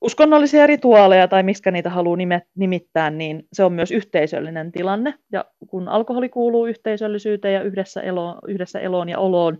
uskonnollisia 0.03 0.67
rituaaleja 0.67 1.29
tai 1.29 1.43
miskä 1.43 1.71
niitä 1.71 1.91
haluaa 1.91 2.19
nimittää, 2.55 3.11
niin 3.11 3.47
se 3.53 3.65
on 3.65 3.73
myös 3.73 3.91
yhteisöllinen 3.91 4.73
tilanne. 4.73 5.15
Ja 5.33 5.45
kun 5.67 5.89
alkoholi 5.89 6.29
kuuluu 6.29 6.67
yhteisöllisyyteen 6.67 7.55
ja 7.55 7.63
yhdessä, 7.63 8.01
elo, 8.01 8.39
yhdessä 8.49 8.81
eloon 8.81 9.09
ja 9.09 9.19
oloon, 9.19 9.59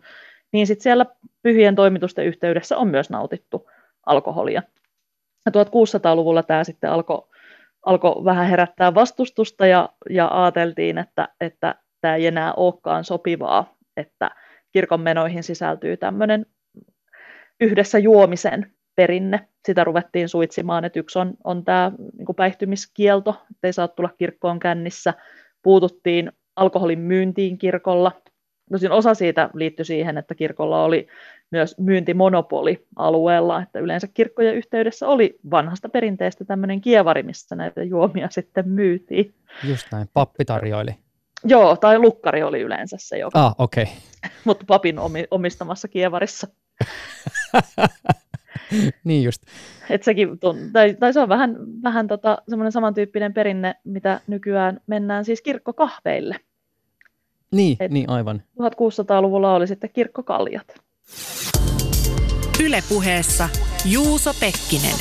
niin 0.53 0.67
sitten 0.67 0.83
siellä 0.83 1.07
pyhien 1.43 1.75
toimitusten 1.75 2.27
yhteydessä 2.27 2.77
on 2.77 2.89
myös 2.89 3.11
nautittu 3.11 3.71
alkoholia. 4.07 4.63
Ja 5.47 5.53
1600-luvulla 5.53 6.43
tämä 6.43 6.65
sitten 6.65 6.91
alkoi 6.91 7.29
alko 7.87 8.23
vähän 8.25 8.47
herättää 8.47 8.95
vastustusta 8.95 9.67
ja, 9.67 9.89
ja 10.11 10.43
ajateltiin, 10.43 10.99
että, 10.99 11.29
että 11.41 11.75
tämä 12.01 12.17
ei 12.17 12.27
enää 12.27 12.55
olekaan 12.55 13.05
sopivaa, 13.05 13.77
että 13.97 14.31
kirkon 14.73 15.01
menoihin 15.01 15.43
sisältyy 15.43 15.97
tämmöinen 15.97 16.47
yhdessä 17.61 17.99
juomisen 17.99 18.73
perinne. 18.95 19.49
Sitä 19.67 19.85
ruvettiin 19.85 20.29
suitsimaan, 20.29 20.85
että 20.85 20.99
yksi 20.99 21.19
on, 21.19 21.35
on 21.45 21.65
tämä 21.65 21.93
niin 22.19 22.37
päihtymiskielto, 22.37 23.31
että 23.51 23.69
ei 23.69 23.73
saa 23.73 23.89
tulla 23.89 24.11
kirkkoon 24.19 24.61
kännissä. 24.61 25.15
Puututtiin 25.63 26.33
alkoholin 26.57 26.99
myyntiin 26.99 27.59
kirkolla. 27.59 28.13
Tosin 28.73 28.93
osa 28.93 29.15
siitä 29.15 29.51
liittyi 29.55 29.85
siihen, 29.85 30.19
että 30.19 30.35
kirkolla 30.35 30.85
oli 30.85 31.07
myös 31.51 31.79
myyntimonopoli 31.79 32.87
alueella, 32.97 33.63
että 33.63 33.79
yleensä 33.79 34.09
kirkkojen 34.15 34.55
yhteydessä 34.55 35.09
oli 35.09 35.39
vanhasta 35.51 35.89
perinteestä 35.89 36.45
tämmöinen 36.45 36.81
kievari, 36.81 37.23
missä 37.23 37.57
näitä 37.57 37.83
juomia 37.83 38.29
sitten 38.31 38.69
myytiin. 38.69 39.35
Just 39.69 39.87
näin, 39.93 40.09
pappi 40.15 40.45
tarjoili. 40.45 40.91
Joo, 41.45 41.77
tai 41.77 41.99
lukkari 41.99 42.43
oli 42.43 42.61
yleensä 42.61 42.97
se, 43.01 43.19
joka. 43.19 43.47
Ah, 43.47 43.55
okei. 43.59 43.85
Okay. 44.25 44.37
Mutta 44.45 44.65
papin 44.69 44.97
omistamassa 45.31 45.89
kievarissa. 45.89 46.47
niin 49.05 49.25
just. 49.25 49.43
Et 49.91 50.03
sekin, 50.03 50.29
tai, 50.73 50.95
tai 50.95 51.13
se 51.13 51.21
on 51.21 51.29
vähän, 51.29 51.57
vähän 51.83 52.07
tota, 52.07 52.39
semmoinen 52.49 52.73
samantyyppinen 52.73 53.35
perinne, 53.35 53.75
mitä 53.85 54.21
nykyään 54.27 54.81
mennään 54.87 55.25
siis 55.25 55.43
kirkkokahveille. 55.43 56.37
Niin, 57.53 57.77
Et 57.81 57.93
niin 57.93 58.11
aivan. 58.11 58.43
1600-luvulla 58.61 59.55
oli 59.55 59.67
sitten 59.67 59.91
kirkkokaljat. 59.93 60.67
Ylepuheessa 62.65 63.49
Juuso 63.85 64.35
Pekkinen. 64.41 64.97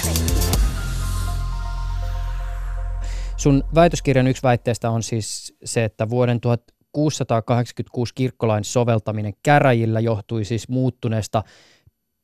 Sun 3.38 3.64
väitöskirjan 3.76 4.28
yksi 4.28 4.44
väitteestä 4.44 4.90
on 4.90 5.04
siis 5.04 5.56
se, 5.64 5.84
että 5.84 6.10
vuoden 6.10 6.42
1686 6.42 8.14
kirkkolain 8.16 8.64
soveltaminen 8.64 9.34
käräjillä 9.44 10.00
johtui 10.00 10.46
siis 10.46 10.70
muuttuneesta 10.70 11.44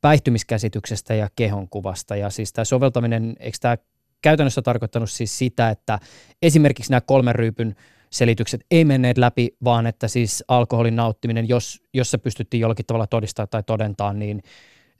päihtymiskäsityksestä 0.00 1.14
ja 1.14 1.28
kehonkuvasta. 1.36 2.16
Ja 2.16 2.30
siis 2.30 2.52
tämä 2.52 2.64
soveltaminen, 2.64 3.36
eikö 3.40 3.58
tämä 3.60 3.76
käytännössä 4.22 4.62
tarkoittanut 4.62 5.10
siis 5.10 5.38
sitä, 5.38 5.70
että 5.70 5.98
esimerkiksi 6.42 6.90
nämä 6.90 7.00
kolmen 7.00 7.34
ryypyn 7.34 7.74
selitykset 8.10 8.60
ei 8.70 8.84
menneet 8.84 9.18
läpi, 9.18 9.56
vaan 9.64 9.86
että 9.86 10.08
siis 10.08 10.44
alkoholin 10.48 10.96
nauttiminen, 10.96 11.48
jos, 11.48 11.82
jos 11.94 12.10
se 12.10 12.18
pystyttiin 12.18 12.60
jollakin 12.60 12.86
tavalla 12.86 13.06
todistaa 13.06 13.46
tai 13.46 13.62
todentaa, 13.62 14.12
niin 14.12 14.42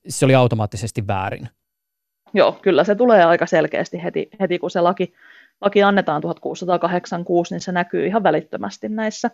se 0.08 0.24
oli 0.24 0.34
automaattisesti 0.34 1.06
väärin. 1.06 1.48
Joo, 2.34 2.52
kyllä 2.52 2.84
se 2.84 2.94
tulee 2.94 3.24
aika 3.24 3.46
selkeästi 3.46 4.02
heti, 4.02 4.28
heti 4.40 4.58
kun 4.58 4.70
se 4.70 4.80
laki, 4.80 5.14
laki 5.60 5.82
annetaan 5.82 6.22
1686, 6.22 7.54
niin 7.54 7.60
se 7.60 7.72
näkyy 7.72 8.06
ihan 8.06 8.22
välittömästi 8.22 8.88
näissä, 8.88 9.30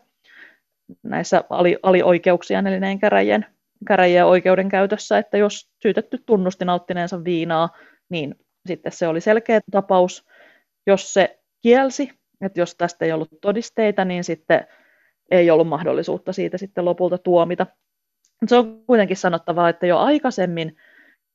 näissä 1.03 1.45
ali, 1.51 1.79
alioikeuksien, 1.83 2.67
eli 2.67 2.81
näin 2.81 2.99
käräjien, 2.99 3.47
käräjien 3.87 4.27
oikeudenkäytössä, 4.27 5.19
että 5.19 5.37
jos 5.37 5.69
syytetty 5.83 6.23
tunnusti 6.27 6.65
nauttineensa 6.65 7.25
viinaa, 7.25 7.69
niin 8.09 8.35
sitten 8.67 8.93
se 8.93 9.09
oli 9.09 9.21
selkeä 9.21 9.61
tapaus. 9.71 10.27
Jos 10.87 11.13
se 11.15 11.39
kielsi, 11.63 12.11
että 12.41 12.61
jos 12.61 12.75
tästä 12.75 13.05
ei 13.05 13.13
ollut 13.13 13.29
todisteita, 13.41 14.05
niin 14.05 14.25
sitten 14.25 14.67
ei 15.31 15.51
ollut 15.51 15.69
mahdollisuutta 15.69 16.33
siitä 16.33 16.59
sitten 16.59 16.85
lopulta 16.85 17.19
tuomita. 17.19 17.67
Se 18.47 18.57
on 18.57 18.85
kuitenkin 18.87 19.17
sanottavaa, 19.17 19.69
että 19.69 19.87
jo 19.87 19.99
aikaisemmin 19.99 20.77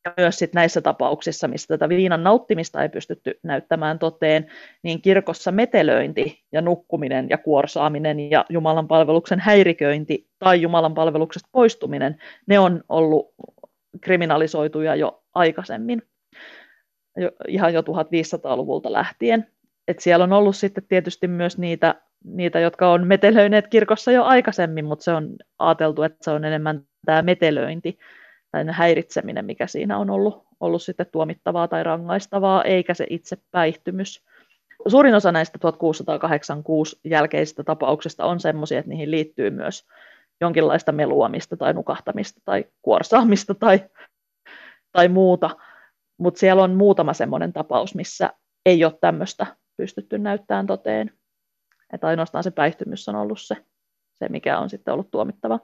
ja 0.06 0.14
myös 0.18 0.40
sit 0.40 0.54
näissä 0.54 0.82
tapauksissa, 0.82 1.48
missä 1.48 1.68
tätä 1.68 1.90
viinan 1.90 2.24
nauttimista 2.24 2.84
ei 2.84 2.90
pystytty 2.90 3.40
näyttämään 3.44 4.00
toteen, 4.00 4.52
niin 4.84 5.02
kirkossa 5.02 5.52
metelöinti 5.52 6.44
ja 6.52 6.62
nukkuminen 6.62 7.30
ja 7.30 7.38
kuorsaaminen 7.38 8.32
ja 8.32 8.46
Jumalan 8.50 8.88
palveluksen 8.88 9.40
häiriköinti 9.40 10.28
tai 10.40 10.62
Jumalan 10.62 10.94
palveluksesta 10.94 11.50
poistuminen, 11.52 12.18
ne 12.48 12.60
on 12.60 12.84
ollut 12.90 13.34
kriminalisoituja 14.02 14.96
jo 14.96 15.24
aikaisemmin, 15.34 16.02
jo, 17.18 17.32
ihan 17.48 17.74
jo 17.74 17.82
1500-luvulta 17.82 18.92
lähtien. 18.92 19.48
Et 19.90 20.00
siellä 20.00 20.24
on 20.24 20.34
ollut 20.34 20.56
sitten 20.56 20.84
tietysti 20.88 21.28
myös 21.28 21.58
niitä, 21.58 21.96
niitä, 22.24 22.60
jotka 22.60 22.92
on 22.92 23.08
metelöineet 23.08 23.68
kirkossa 23.68 24.12
jo 24.12 24.24
aikaisemmin, 24.24 24.86
mutta 24.86 25.04
se 25.04 25.12
on 25.12 25.36
ajateltu, 25.60 26.04
että 26.04 26.18
se 26.22 26.32
on 26.32 26.46
enemmän 26.46 26.82
tämä 27.06 27.22
metelöinti 27.22 28.00
tai 28.52 28.66
häiritseminen, 28.72 29.46
mikä 29.46 29.68
siinä 29.68 29.98
on 29.98 30.10
ollut, 30.10 30.48
ollut 30.60 30.82
sitten 30.82 31.06
tuomittavaa 31.12 31.68
tai 31.68 31.84
rangaistavaa, 31.84 32.64
eikä 32.64 32.94
se 32.94 33.08
itse 33.10 33.38
päihtymys. 33.52 34.26
Suurin 34.88 35.16
osa 35.16 35.32
näistä 35.32 35.58
1686 35.60 37.00
jälkeisistä 37.04 37.64
tapauksista 37.64 38.26
on 38.26 38.40
sellaisia, 38.40 38.80
että 38.80 38.90
niihin 38.90 39.12
liittyy 39.12 39.50
myös 39.50 39.88
jonkinlaista 40.42 40.92
meluamista 40.92 41.58
tai 41.58 41.74
nukahtamista 41.74 42.42
tai 42.46 42.66
kuorsaamista 42.82 43.56
tai, 43.56 43.80
tai 44.92 45.08
muuta, 45.08 45.50
mutta 46.18 46.40
siellä 46.40 46.64
on 46.64 46.72
muutama 46.76 47.14
semmoinen 47.14 47.54
tapaus, 47.54 47.96
missä 47.96 48.30
ei 48.66 48.86
ole 48.86 48.94
tämmöistä 49.02 49.46
pystytty 49.80 50.18
näyttämään 50.18 50.68
toteen. 50.68 51.12
Että 51.94 52.08
ainoastaan 52.08 52.44
se 52.44 52.52
päihtymys 52.52 53.10
on 53.10 53.16
ollut 53.16 53.42
se, 53.42 53.56
se 54.14 54.30
mikä 54.30 54.60
on 54.60 54.70
sitten 54.70 54.94
ollut 54.94 55.12
tuomittava. 55.12 55.60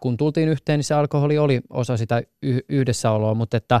Kun 0.00 0.16
tultiin 0.16 0.48
yhteen, 0.48 0.78
niin 0.78 0.84
se 0.84 0.94
alkoholi 0.94 1.38
oli 1.38 1.60
osa 1.70 1.96
sitä 1.96 2.22
yhdessäoloa, 2.68 3.34
mutta 3.34 3.56
että 3.56 3.80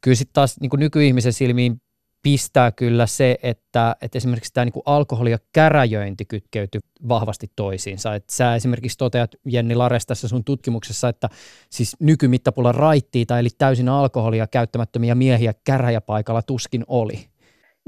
kyllä 0.00 0.14
sitten 0.14 0.34
taas 0.34 0.60
niin 0.60 0.70
kuin 0.70 0.80
nykyihmisen 0.80 1.32
silmiin 1.32 1.80
pistää 2.22 2.72
kyllä 2.72 3.06
se, 3.06 3.38
että, 3.42 3.96
että 4.02 4.18
esimerkiksi 4.18 4.52
tämä 4.52 4.64
niin 4.64 4.82
alkoholi 4.86 5.30
ja 5.30 5.38
käräjöinti 5.52 6.24
kytkeytyy 6.24 6.80
vahvasti 7.08 7.46
toisiinsa. 7.56 8.14
Et 8.14 8.30
sä 8.30 8.54
esimerkiksi 8.54 8.98
toteat, 8.98 9.34
Jenni 9.46 9.74
Lares, 9.74 10.06
tässä 10.06 10.28
sun 10.28 10.44
tutkimuksessa, 10.44 11.08
että 11.08 11.28
siis 11.70 11.96
nykymittapulla 12.00 12.72
raittiita, 12.72 13.38
eli 13.38 13.48
täysin 13.58 13.88
alkoholia 13.88 14.46
käyttämättömiä 14.46 15.14
miehiä 15.14 15.54
käräjäpaikalla 15.64 16.42
tuskin 16.42 16.84
oli. 16.86 17.29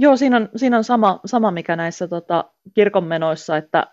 Joo, 0.03 0.17
siinä 0.17 0.37
on, 0.37 0.49
siinä 0.57 0.77
on 0.77 0.85
sama, 0.85 1.21
sama, 1.25 1.51
mikä 1.51 1.77
näissä 1.77 2.09
tota, 2.09 2.45
kirkonmenoissa, 2.75 3.57
että 3.57 3.87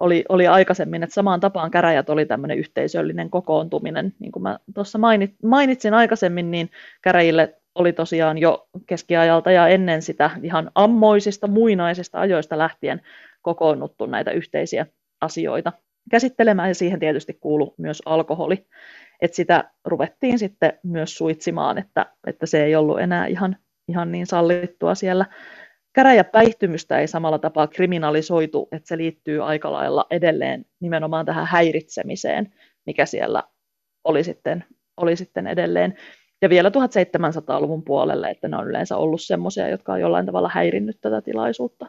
oli, 0.00 0.24
oli 0.28 0.46
aikaisemmin, 0.46 1.02
että 1.02 1.14
samaan 1.14 1.40
tapaan 1.40 1.70
käräjät 1.70 2.10
oli 2.10 2.26
tämmöinen 2.26 2.58
yhteisöllinen 2.58 3.30
kokoontuminen. 3.30 4.14
Niin 4.18 4.32
kuin 4.32 4.42
mä 4.42 4.58
tuossa 4.74 4.98
mainit, 4.98 5.34
mainitsin 5.42 5.94
aikaisemmin, 5.94 6.50
niin 6.50 6.70
käräjille 7.02 7.54
oli 7.74 7.92
tosiaan 7.92 8.38
jo 8.38 8.68
keskiajalta 8.86 9.50
ja 9.50 9.68
ennen 9.68 10.02
sitä 10.02 10.30
ihan 10.42 10.70
ammoisista, 10.74 11.46
muinaisista 11.46 12.20
ajoista 12.20 12.58
lähtien 12.58 13.00
kokoonnuttu 13.42 14.06
näitä 14.06 14.30
yhteisiä 14.30 14.86
asioita 15.20 15.72
käsittelemään, 16.10 16.68
ja 16.68 16.74
siihen 16.74 17.00
tietysti 17.00 17.34
kuulu 17.40 17.74
myös 17.78 18.02
alkoholi. 18.06 18.66
Että 19.20 19.36
sitä 19.36 19.70
ruvettiin 19.84 20.38
sitten 20.38 20.78
myös 20.82 21.16
suitsimaan, 21.16 21.78
että, 21.78 22.06
että 22.26 22.46
se 22.46 22.64
ei 22.64 22.76
ollut 22.76 23.00
enää 23.00 23.26
ihan 23.26 23.56
ihan 23.88 24.12
niin 24.12 24.26
sallittua 24.26 24.94
siellä. 24.94 25.26
Käräjäpäihtymystä 25.92 26.98
ei 26.98 27.08
samalla 27.08 27.38
tapaa 27.38 27.66
kriminalisoitu, 27.66 28.68
että 28.72 28.88
se 28.88 28.96
liittyy 28.96 29.44
aika 29.44 29.72
lailla 29.72 30.06
edelleen 30.10 30.64
nimenomaan 30.80 31.26
tähän 31.26 31.46
häiritsemiseen, 31.46 32.54
mikä 32.86 33.06
siellä 33.06 33.42
oli 34.04 34.24
sitten, 34.24 34.64
oli 34.96 35.16
sitten 35.16 35.46
edelleen. 35.46 35.94
Ja 36.42 36.48
vielä 36.48 36.68
1700-luvun 36.68 37.84
puolelle, 37.84 38.30
että 38.30 38.48
ne 38.48 38.56
on 38.56 38.66
yleensä 38.66 38.96
ollut 38.96 39.22
semmoisia, 39.22 39.68
jotka 39.68 39.92
on 39.92 40.00
jollain 40.00 40.26
tavalla 40.26 40.50
häirinnyt 40.54 41.00
tätä 41.00 41.22
tilaisuutta. 41.22 41.86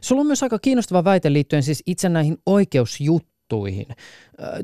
Sulla 0.00 0.20
on 0.20 0.26
myös 0.26 0.42
aika 0.42 0.58
kiinnostava 0.58 1.04
väite 1.04 1.32
liittyen 1.32 1.62
siis 1.62 1.82
itse 1.86 2.08
näihin 2.08 2.38
oikeusjuttuihin 2.46 3.29
juttuihin. 3.50 3.86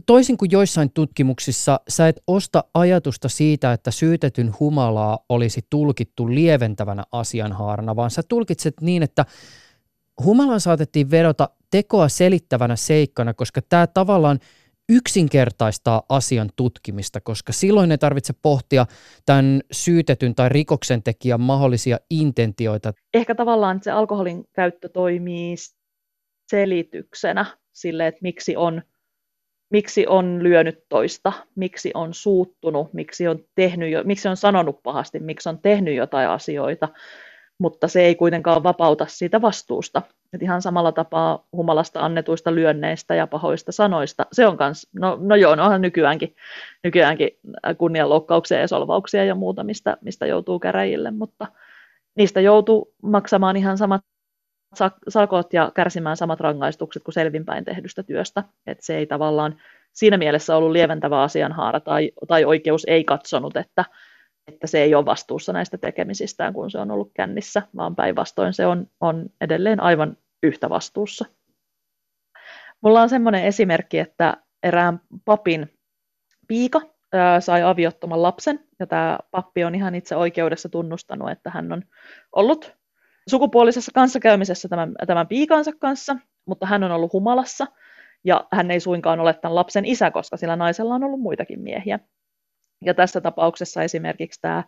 Toisin 0.07 0.39
kuin 0.39 0.51
joissain 0.51 0.91
tutkimuksissa, 0.91 1.81
sä 1.89 2.09
et 2.09 2.23
osta 2.27 2.65
ajatusta 2.75 3.29
siitä, 3.29 3.73
että 3.73 3.91
syytetyn 3.91 4.55
humalaa 4.61 5.19
olisi 5.29 5.61
tulkittu 5.71 6.35
lieventävänä 6.35 7.05
asianhaarana, 7.13 7.97
vaan 7.97 8.11
sä 8.11 8.23
tulkitset 8.29 8.75
niin, 8.81 9.03
että 9.03 9.25
humalaan 10.25 10.61
saatettiin 10.61 11.11
vedota 11.11 11.49
tekoa 11.71 12.09
selittävänä 12.09 12.77
seikkana, 12.77 13.35
koska 13.35 13.61
tämä 13.69 13.87
tavallaan 13.87 14.39
yksinkertaistaa 14.89 16.03
asian 16.09 16.51
tutkimista, 16.57 17.21
koska 17.21 17.53
silloin 17.53 17.91
ei 17.91 17.99
tarvitse 17.99 18.33
pohtia 18.43 18.87
tämän 19.27 19.61
syytetyn 19.73 20.35
tai 20.35 20.49
rikoksen 20.49 21.03
tekijän 21.03 21.41
mahdollisia 21.41 21.99
intentioita. 22.11 22.93
Ehkä 23.15 23.35
tavallaan 23.35 23.83
se 23.83 23.91
alkoholin 23.91 24.45
käyttö 24.53 24.89
toimii 24.89 25.57
selityksenä 26.51 27.47
sille, 27.77 28.07
että 28.07 28.19
miksi 28.23 28.57
on, 28.57 28.83
miksi 29.71 30.07
on 30.07 30.43
lyönyt 30.43 30.85
toista, 30.89 31.33
miksi 31.55 31.91
on 31.95 32.15
suuttunut, 32.15 32.93
miksi 32.93 33.29
on, 33.29 33.39
tehnyt 33.55 33.91
jo, 33.91 34.05
miksi 34.05 34.29
on 34.29 34.37
sanonut 34.37 34.83
pahasti, 34.83 35.19
miksi 35.19 35.49
on 35.49 35.59
tehnyt 35.59 35.95
jotain 35.95 36.29
asioita, 36.29 36.89
mutta 37.59 37.89
se 37.89 38.01
ei 38.01 38.15
kuitenkaan 38.15 38.63
vapauta 38.63 39.07
siitä 39.07 39.43
vastuusta. 39.43 40.03
Et 40.33 40.43
ihan 40.43 40.63
samalla 40.63 40.93
tapaa 40.93 41.47
humalasta 41.53 42.01
annetuista 42.01 42.55
lyönneistä 42.55 43.15
ja 43.15 43.27
pahoista 43.27 43.73
sanoista. 43.73 44.27
Se 44.33 44.47
on 44.47 44.57
kans, 44.57 44.89
no, 44.93 45.19
no 45.21 45.35
joo, 45.35 45.55
no 45.55 45.65
onhan 45.65 45.83
nykyäänkin, 45.83 46.37
nykyäänkin 46.85 47.31
kunnianloukkauksia 47.79 48.61
ja 48.61 48.69
solvauksia 48.69 49.25
ja 49.25 49.35
muuta, 49.35 49.65
mistä, 49.65 49.97
mistä 50.01 50.27
joutuu 50.27 50.59
käräjille, 50.59 51.11
mutta 51.11 51.47
niistä 52.17 52.41
joutuu 52.41 52.95
maksamaan 53.03 53.57
ihan 53.57 53.79
samat 53.79 54.03
sakot 55.09 55.53
ja 55.53 55.73
kärsimään 55.75 56.17
samat 56.17 56.41
rangaistukset 56.41 57.03
kuin 57.03 57.13
selvinpäin 57.13 57.65
tehdystä 57.65 58.03
työstä. 58.03 58.45
Et 58.67 58.79
se 58.81 58.97
ei 58.97 59.07
tavallaan 59.07 59.61
siinä 59.93 60.17
mielessä 60.17 60.57
ollut 60.57 60.73
lieventävä 60.73 61.23
asianhaara 61.23 61.81
tai, 61.81 62.13
tai 62.29 62.45
oikeus 62.45 62.85
ei 62.85 63.05
katsonut, 63.05 63.57
että, 63.57 63.85
että 64.49 64.67
se 64.67 64.83
ei 64.83 64.95
ole 64.95 65.05
vastuussa 65.05 65.53
näistä 65.53 65.79
tekemisistään, 65.79 66.55
kun 66.55 66.71
se 66.71 66.79
on 66.79 66.91
ollut 66.91 67.11
kännissä, 67.15 67.63
vaan 67.77 67.97
päinvastoin 67.97 68.53
se 68.53 68.67
on, 68.67 68.87
on 69.01 69.27
edelleen 69.41 69.81
aivan 69.81 70.17
yhtä 70.43 70.71
vastuussa. 70.71 71.25
Mulla 72.81 73.03
on 73.03 73.09
semmoinen 73.09 73.45
esimerkki, 73.45 73.99
että 73.99 74.37
erään 74.63 75.01
papin 75.25 75.79
piika 76.49 76.81
sai 77.41 77.63
aviottoman 77.63 78.23
lapsen, 78.23 78.65
ja 78.79 78.87
tämä 78.87 79.19
pappi 79.31 79.65
on 79.65 79.75
ihan 79.75 79.95
itse 79.95 80.17
oikeudessa 80.17 80.69
tunnustanut, 80.69 81.31
että 81.31 81.51
hän 81.51 81.73
on 81.73 81.83
ollut 82.33 82.77
sukupuolisessa 83.29 83.93
kanssakäymisessä 83.95 84.69
tämän, 84.69 84.95
tämän 85.07 85.27
piikansa 85.27 85.71
kanssa, 85.81 86.17
mutta 86.47 86.67
hän 86.67 86.85
on 86.85 86.91
ollut 86.91 87.13
humalassa 87.13 87.67
ja 88.25 88.47
hän 88.53 88.71
ei 88.71 88.81
suinkaan 88.81 89.21
ole 89.21 89.35
tämän 89.35 89.55
lapsen 89.55 89.85
isä, 89.85 90.11
koska 90.11 90.37
sillä 90.37 90.57
naisella 90.57 90.95
on 90.95 91.05
ollut 91.05 91.21
muitakin 91.21 91.61
miehiä. 91.61 91.99
Ja 92.85 92.95
tässä 92.95 93.21
tapauksessa 93.21 93.83
esimerkiksi 93.83 94.41
tämä 94.41 94.65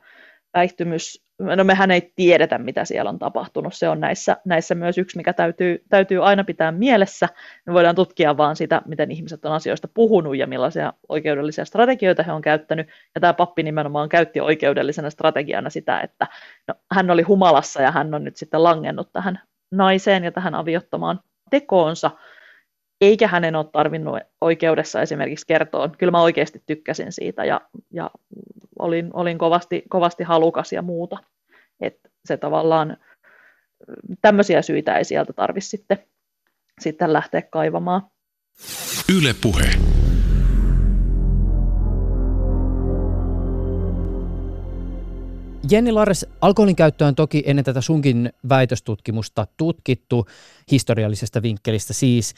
päihtymys, 0.59 1.25
no 1.39 1.65
mehän 1.65 1.91
ei 1.91 2.13
tiedetä, 2.17 2.59
mitä 2.59 2.85
siellä 2.85 3.09
on 3.09 3.19
tapahtunut. 3.19 3.75
Se 3.75 3.89
on 3.89 4.01
näissä, 4.01 4.37
näissä 4.45 4.75
myös 4.75 4.99
yksi, 4.99 5.17
mikä 5.17 5.33
täytyy, 5.33 5.83
täytyy 5.89 6.25
aina 6.25 6.45
pitää 6.45 6.73
mielessä. 6.73 7.29
Me 7.67 7.73
voidaan 7.73 7.95
tutkia 7.95 8.37
vaan 8.37 8.57
sitä, 8.57 8.83
miten 8.87 9.11
ihmiset 9.11 9.45
on 9.45 9.53
asioista 9.53 9.89
puhunut 9.95 10.37
ja 10.37 10.47
millaisia 10.47 10.93
oikeudellisia 11.09 11.65
strategioita 11.65 12.23
he 12.23 12.33
on 12.33 12.43
käyttänyt. 12.43 12.89
Ja 13.15 13.21
tämä 13.21 13.35
pappi 13.35 13.63
nimenomaan 13.63 14.09
käytti 14.09 14.41
oikeudellisena 14.41 15.11
strategiana 15.11 15.71
sitä, 15.71 16.01
että 16.01 16.27
no, 16.69 16.75
hän 16.93 17.11
oli 17.11 17.23
humalassa 17.23 17.83
ja 17.83 17.91
hän 17.91 18.15
on 18.15 18.25
nyt 18.25 18.37
sitten 18.37 18.63
langennut 18.63 19.13
tähän 19.13 19.41
naiseen 19.71 20.25
ja 20.25 20.33
tähän 20.33 20.55
aviottomaan 20.55 21.21
tekoonsa 21.51 22.11
eikä 23.01 23.29
hänen 23.29 23.57
ole 23.57 23.67
tarvinnut 23.73 24.19
oikeudessa 24.41 25.03
esimerkiksi 25.03 25.47
kertoa. 25.47 25.89
Kyllä 25.89 26.11
mä 26.11 26.23
oikeasti 26.23 26.63
tykkäsin 26.67 27.13
siitä 27.13 27.45
ja, 27.45 27.61
ja 27.93 28.11
olin, 28.79 29.11
olin 29.13 29.39
kovasti, 29.39 29.83
kovasti 29.89 30.25
halukas 30.25 30.73
ja 30.73 30.83
muuta. 30.83 31.17
Että 31.81 32.09
se 32.25 32.37
tavallaan, 32.37 32.97
tämmöisiä 34.21 34.63
syitä 34.63 34.97
ei 34.97 35.05
sieltä 35.05 35.33
tarvitse 35.33 35.69
sitten, 35.69 35.99
sitten 36.81 37.13
lähteä 37.13 37.43
kaivamaan. 37.43 38.03
Yle 39.17 39.35
puhe. 39.43 39.98
Jenni 45.71 45.93
Lares, 45.93 46.27
alkoholin 46.41 46.77
käyttö 46.77 47.07
on 47.07 47.15
toki 47.15 47.43
ennen 47.47 47.65
tätä 47.65 47.81
sunkin 47.81 48.33
väitöstutkimusta 48.49 49.47
tutkittu 49.57 50.27
historiallisesta 50.71 51.43
vinkkelistä 51.43 51.93
siis. 51.93 52.35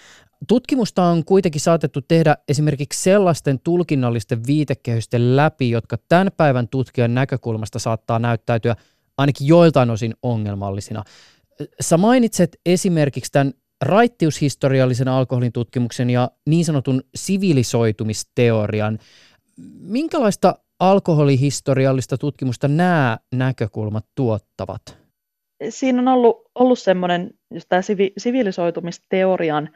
Tutkimusta 0.49 1.05
on 1.05 1.25
kuitenkin 1.25 1.61
saatettu 1.61 2.01
tehdä 2.03 2.37
esimerkiksi 2.49 3.03
sellaisten 3.03 3.61
tulkinnallisten 3.61 4.47
viitekehysten 4.47 5.37
läpi, 5.37 5.71
jotka 5.71 5.99
tämän 6.09 6.31
päivän 6.37 6.69
tutkijan 6.69 7.15
näkökulmasta 7.15 7.79
saattaa 7.79 8.19
näyttäytyä 8.19 8.77
ainakin 9.19 9.47
joiltain 9.47 9.91
osin 9.91 10.15
ongelmallisina. 10.23 11.05
Sä 11.81 11.97
mainitset 11.97 12.61
esimerkiksi 12.67 13.33
tämän 13.33 13.53
raittiushistoriallisen 13.83 15.09
alkoholin 15.09 15.53
tutkimuksen 15.53 16.11
ja 16.11 16.31
niin 16.47 16.65
sanotun 16.65 17.03
sivilisoitumisteorian. 17.15 18.99
Minkälaista 19.81 20.55
alkoholihistoriallista 20.81 22.19
tutkimusta 22.19 22.69
nämä 22.69 23.19
näkökulmat 23.35 24.05
tuottavat? 24.15 24.83
Siinä 25.69 26.03
on 26.03 26.09
ollut, 26.09 26.43
ollut 26.55 26.79
semmoinen, 26.79 27.31
just 27.55 27.67
tämä 27.69 27.83
sivilisoitumisteorian 28.19 29.71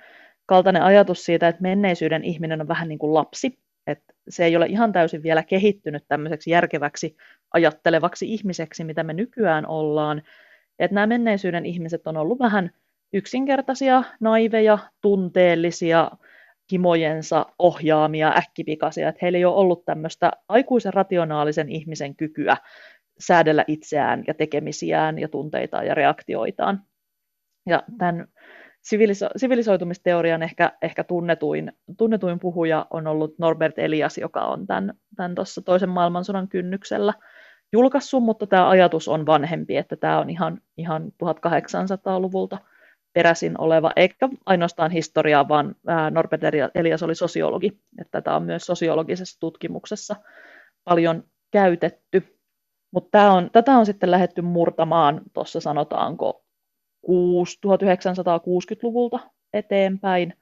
kaltainen 0.46 0.82
ajatus 0.82 1.24
siitä, 1.24 1.48
että 1.48 1.62
menneisyyden 1.62 2.24
ihminen 2.24 2.60
on 2.60 2.68
vähän 2.68 2.88
niin 2.88 2.98
kuin 2.98 3.14
lapsi, 3.14 3.58
että 3.86 4.14
se 4.28 4.44
ei 4.44 4.56
ole 4.56 4.66
ihan 4.66 4.92
täysin 4.92 5.22
vielä 5.22 5.42
kehittynyt 5.42 6.04
tämmöiseksi 6.08 6.50
järkeväksi 6.50 7.16
ajattelevaksi 7.52 8.32
ihmiseksi, 8.32 8.84
mitä 8.84 9.02
me 9.02 9.12
nykyään 9.12 9.66
ollaan. 9.66 10.22
Että 10.78 10.94
nämä 10.94 11.06
menneisyyden 11.06 11.66
ihmiset 11.66 12.06
on 12.06 12.16
ollut 12.16 12.38
vähän 12.38 12.70
yksinkertaisia, 13.12 14.02
naiveja, 14.20 14.78
tunteellisia, 15.00 16.10
himojensa 16.72 17.46
ohjaamia, 17.58 18.32
äkkipikaisia, 18.36 19.08
että 19.08 19.18
heillä 19.22 19.38
ei 19.38 19.44
ole 19.44 19.56
ollut 19.56 19.84
tämmöistä 19.84 20.32
aikuisen 20.48 20.94
rationaalisen 20.94 21.68
ihmisen 21.68 22.16
kykyä 22.16 22.56
säädellä 23.18 23.64
itseään 23.66 24.24
ja 24.26 24.34
tekemisiään 24.34 25.18
ja 25.18 25.28
tunteitaan 25.28 25.86
ja 25.86 25.94
reaktioitaan. 25.94 26.82
Ja 27.66 27.82
tämän 27.98 28.28
siviliso- 28.82 29.30
sivilisoitumisteorian 29.36 30.42
ehkä, 30.42 30.72
ehkä 30.82 31.04
tunnetuin, 31.04 31.72
tunnetuin 31.98 32.38
puhuja 32.38 32.86
on 32.90 33.06
ollut 33.06 33.38
Norbert 33.38 33.78
Elias, 33.78 34.18
joka 34.18 34.40
on 34.40 34.66
tämän, 34.66 34.94
tämän 35.16 35.34
tuossa 35.34 35.62
toisen 35.62 35.88
maailmansodan 35.88 36.48
kynnyksellä 36.48 37.14
julkaissut, 37.72 38.22
mutta 38.22 38.46
tämä 38.46 38.68
ajatus 38.68 39.08
on 39.08 39.26
vanhempi, 39.26 39.76
että 39.76 39.96
tämä 39.96 40.18
on 40.18 40.30
ihan, 40.30 40.60
ihan 40.76 41.12
1800-luvulta 41.24 42.58
peräisin 43.14 43.60
oleva, 43.60 43.92
eikä 43.96 44.28
ainoastaan 44.46 44.90
historiaa, 44.90 45.48
vaan 45.48 45.74
Norbert 46.10 46.42
Elias 46.74 47.02
oli 47.02 47.14
sosiologi, 47.14 47.80
että 47.98 48.10
tätä 48.10 48.36
on 48.36 48.42
myös 48.42 48.66
sosiologisessa 48.66 49.40
tutkimuksessa 49.40 50.16
paljon 50.84 51.24
käytetty. 51.50 52.38
Mutta 52.90 53.32
on, 53.32 53.50
tätä 53.52 53.72
on 53.72 53.86
sitten 53.86 54.10
lähetty 54.10 54.42
murtamaan 54.42 55.20
tuossa 55.32 55.60
sanotaanko 55.60 56.44
1960-luvulta 57.06 59.18
eteenpäin. 59.52 60.34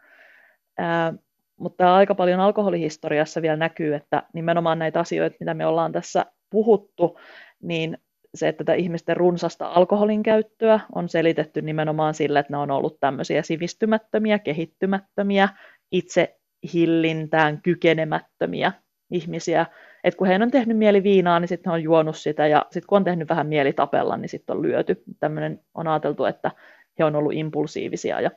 Ää, 0.78 1.14
mutta 1.56 1.94
aika 1.94 2.14
paljon 2.14 2.40
alkoholihistoriassa 2.40 3.42
vielä 3.42 3.56
näkyy, 3.56 3.94
että 3.94 4.22
nimenomaan 4.34 4.78
näitä 4.78 5.00
asioita, 5.00 5.36
mitä 5.40 5.54
me 5.54 5.66
ollaan 5.66 5.92
tässä 5.92 6.26
puhuttu, 6.50 7.18
niin 7.62 7.98
se, 8.34 8.48
että 8.48 8.64
tätä 8.64 8.74
ihmisten 8.74 9.16
runsasta 9.16 9.66
alkoholin 9.66 10.22
käyttöä 10.22 10.80
on 10.94 11.08
selitetty 11.08 11.62
nimenomaan 11.62 12.14
sillä, 12.14 12.40
että 12.40 12.52
ne 12.52 12.56
on 12.56 12.70
ollut 12.70 13.00
tämmöisiä 13.00 13.42
sivistymättömiä, 13.42 14.38
kehittymättömiä, 14.38 15.48
itse 15.92 16.38
hillintään 16.74 17.62
kykenemättömiä 17.62 18.72
ihmisiä. 19.10 19.66
Et 20.04 20.14
kun 20.14 20.26
heidän 20.26 20.42
on 20.42 20.50
tehnyt 20.50 20.78
mieli 20.78 21.02
viinaa, 21.02 21.40
niin 21.40 21.48
sitten 21.48 21.72
on 21.72 21.82
juonut 21.82 22.16
sitä, 22.16 22.46
ja 22.46 22.66
sitten 22.70 22.86
kun 22.86 22.96
on 22.96 23.04
tehnyt 23.04 23.28
vähän 23.28 23.46
mieli 23.46 23.72
tapella, 23.72 24.16
niin 24.16 24.28
sitten 24.28 24.56
on 24.56 24.62
lyöty. 24.62 25.02
Tämmöinen 25.20 25.60
on 25.74 25.88
ajateltu, 25.88 26.24
että 26.24 26.50
he 26.98 27.04
on 27.04 27.16
ollut 27.16 27.32
impulsiivisia 27.32 28.20
ja 28.20 28.30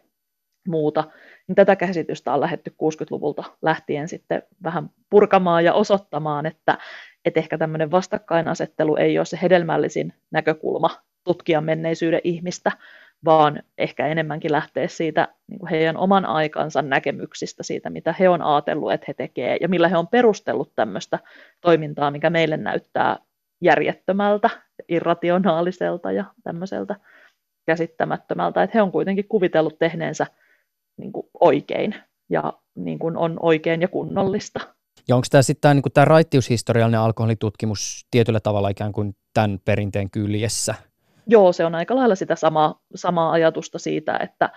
muuta. 0.68 1.04
Niin 1.48 1.56
tätä 1.56 1.76
käsitystä 1.76 2.34
on 2.34 2.42
lähetty 2.42 2.72
60-luvulta 2.72 3.44
lähtien 3.62 4.08
sitten 4.08 4.44
vähän 4.64 4.90
purkamaan 5.10 5.66
ja 5.66 5.74
osoittamaan, 5.74 6.46
että, 6.46 6.78
että 7.26 7.40
ehkä 7.40 7.58
tämmöinen 7.58 7.92
vastakkainasettelu 7.92 8.96
ei 8.96 9.20
ole 9.20 9.26
se 9.26 9.40
hedelmällisin 9.42 10.14
näkökulma 10.32 10.90
tutkia 11.24 11.62
menneisyyden 11.62 12.22
ihmistä, 12.24 12.72
vaan 13.26 13.64
ehkä 13.78 14.08
enemmänkin 14.08 14.52
lähteä 14.52 14.88
siitä 14.88 15.28
niin 15.48 15.60
kuin 15.60 15.70
heidän 15.70 15.98
oman 15.98 16.26
aikansa 16.26 16.82
näkemyksistä 16.82 17.64
siitä, 17.64 17.90
mitä 17.90 18.16
he 18.20 18.30
on 18.30 18.42
ajatellut, 18.42 18.92
että 18.92 19.06
he 19.08 19.14
tekevät 19.14 19.58
ja 19.62 19.68
millä 19.68 19.88
he 19.88 19.98
on 19.98 20.08
perustellut 20.08 20.76
tämmöistä 20.76 21.20
toimintaa, 21.62 22.12
mikä 22.12 22.30
meille 22.30 22.58
näyttää 22.58 23.18
järjettömältä, 23.62 24.50
irrationaaliselta 24.90 26.12
ja 26.12 26.26
tämmöiseltä 26.44 26.96
käsittämättömältä, 27.66 28.64
että 28.64 28.78
he 28.78 28.82
on 28.82 28.92
kuitenkin 28.92 29.28
kuvitellut 29.28 29.80
tehneensä 29.80 30.28
niin 30.98 31.12
kuin 31.12 31.28
oikein 31.40 31.96
ja 32.30 32.54
niin 32.76 33.00
kuin 33.00 33.18
on 33.18 33.38
oikein 33.40 33.82
ja 33.82 33.88
kunnollista. 33.88 34.75
Ja 35.08 35.16
onko 35.16 35.28
tämä 35.32 35.42
sitten 35.42 35.76
niin 35.76 35.94
tämä 35.94 36.06
raittiushistoriallinen 36.06 37.00
alkoholitutkimus 37.00 38.08
tietyllä 38.12 38.40
tavalla 38.40 38.70
ikään 38.70 38.92
kuin 38.92 39.16
tämän 39.34 39.60
perinteen 39.66 40.10
kyljessä? 40.10 40.76
Joo, 41.28 41.54
se 41.54 41.66
on 41.66 41.76
aika 41.76 41.96
lailla 41.96 42.16
sitä 42.16 42.36
samaa, 42.36 42.82
samaa 42.96 43.32
ajatusta 43.32 43.80
siitä, 43.80 44.18
että 44.18 44.50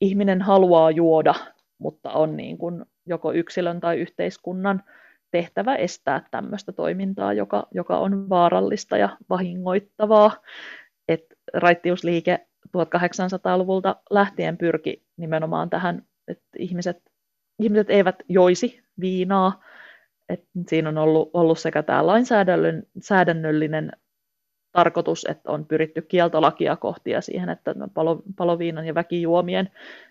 ihminen 0.00 0.42
haluaa 0.42 0.90
juoda, 0.90 1.34
mutta 1.78 2.10
on 2.10 2.36
niin 2.36 2.58
kuin 2.58 2.84
joko 3.06 3.32
yksilön 3.32 3.80
tai 3.80 3.98
yhteiskunnan 3.98 4.82
tehtävä 5.30 5.76
estää 5.76 6.26
tämmöistä 6.30 6.72
toimintaa, 6.72 7.32
joka, 7.32 7.66
joka 7.74 7.98
on 7.98 8.28
vaarallista 8.28 8.96
ja 8.96 9.16
vahingoittavaa. 9.30 10.32
Et 11.08 11.24
raittiusliike 11.54 12.46
1800-luvulta 12.68 13.96
lähtien 14.10 14.58
pyrki 14.58 15.02
nimenomaan 15.16 15.70
tähän, 15.70 16.02
että 16.28 16.44
ihmiset, 16.58 16.98
ihmiset 17.58 17.90
eivät 17.90 18.16
joisi 18.28 18.82
viinaa. 19.00 19.64
Et 20.32 20.44
siinä 20.68 20.88
on 20.88 20.98
ollut, 20.98 21.30
ollut 21.34 21.58
sekä 21.58 21.82
tämä 21.82 22.06
lainsäädännöllinen 22.06 23.92
tarkoitus, 24.72 25.26
että 25.30 25.52
on 25.52 25.66
pyritty 25.66 26.02
kieltolakia 26.02 26.76
kohti 26.76 27.10
ja 27.10 27.20
siihen, 27.20 27.48
että 27.48 27.74
palo, 27.94 28.22
paloviinan 28.36 28.86
ja 28.86 28.94
väkijuomien 28.94 29.70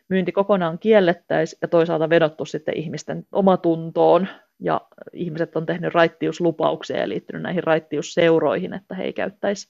myynti 0.10 0.32
kokonaan 0.32 0.80
kiellettäisiin 0.80 1.58
ja 1.62 1.68
toisaalta 1.68 2.10
vedottu 2.10 2.46
sitten 2.46 2.78
ihmisten 2.78 3.26
omatuntoon 3.32 4.28
ja 4.60 4.82
ihmiset 5.14 5.56
on 5.56 5.66
tehnyt 5.66 5.94
raittiuslupauksia 5.94 6.98
ja 6.98 7.10
liittynyt 7.10 7.42
näihin 7.42 7.64
raittiusseuroihin, 7.64 8.74
että 8.74 8.96
he 8.96 9.04
ei 9.04 9.14
käyttäisi, 9.14 9.70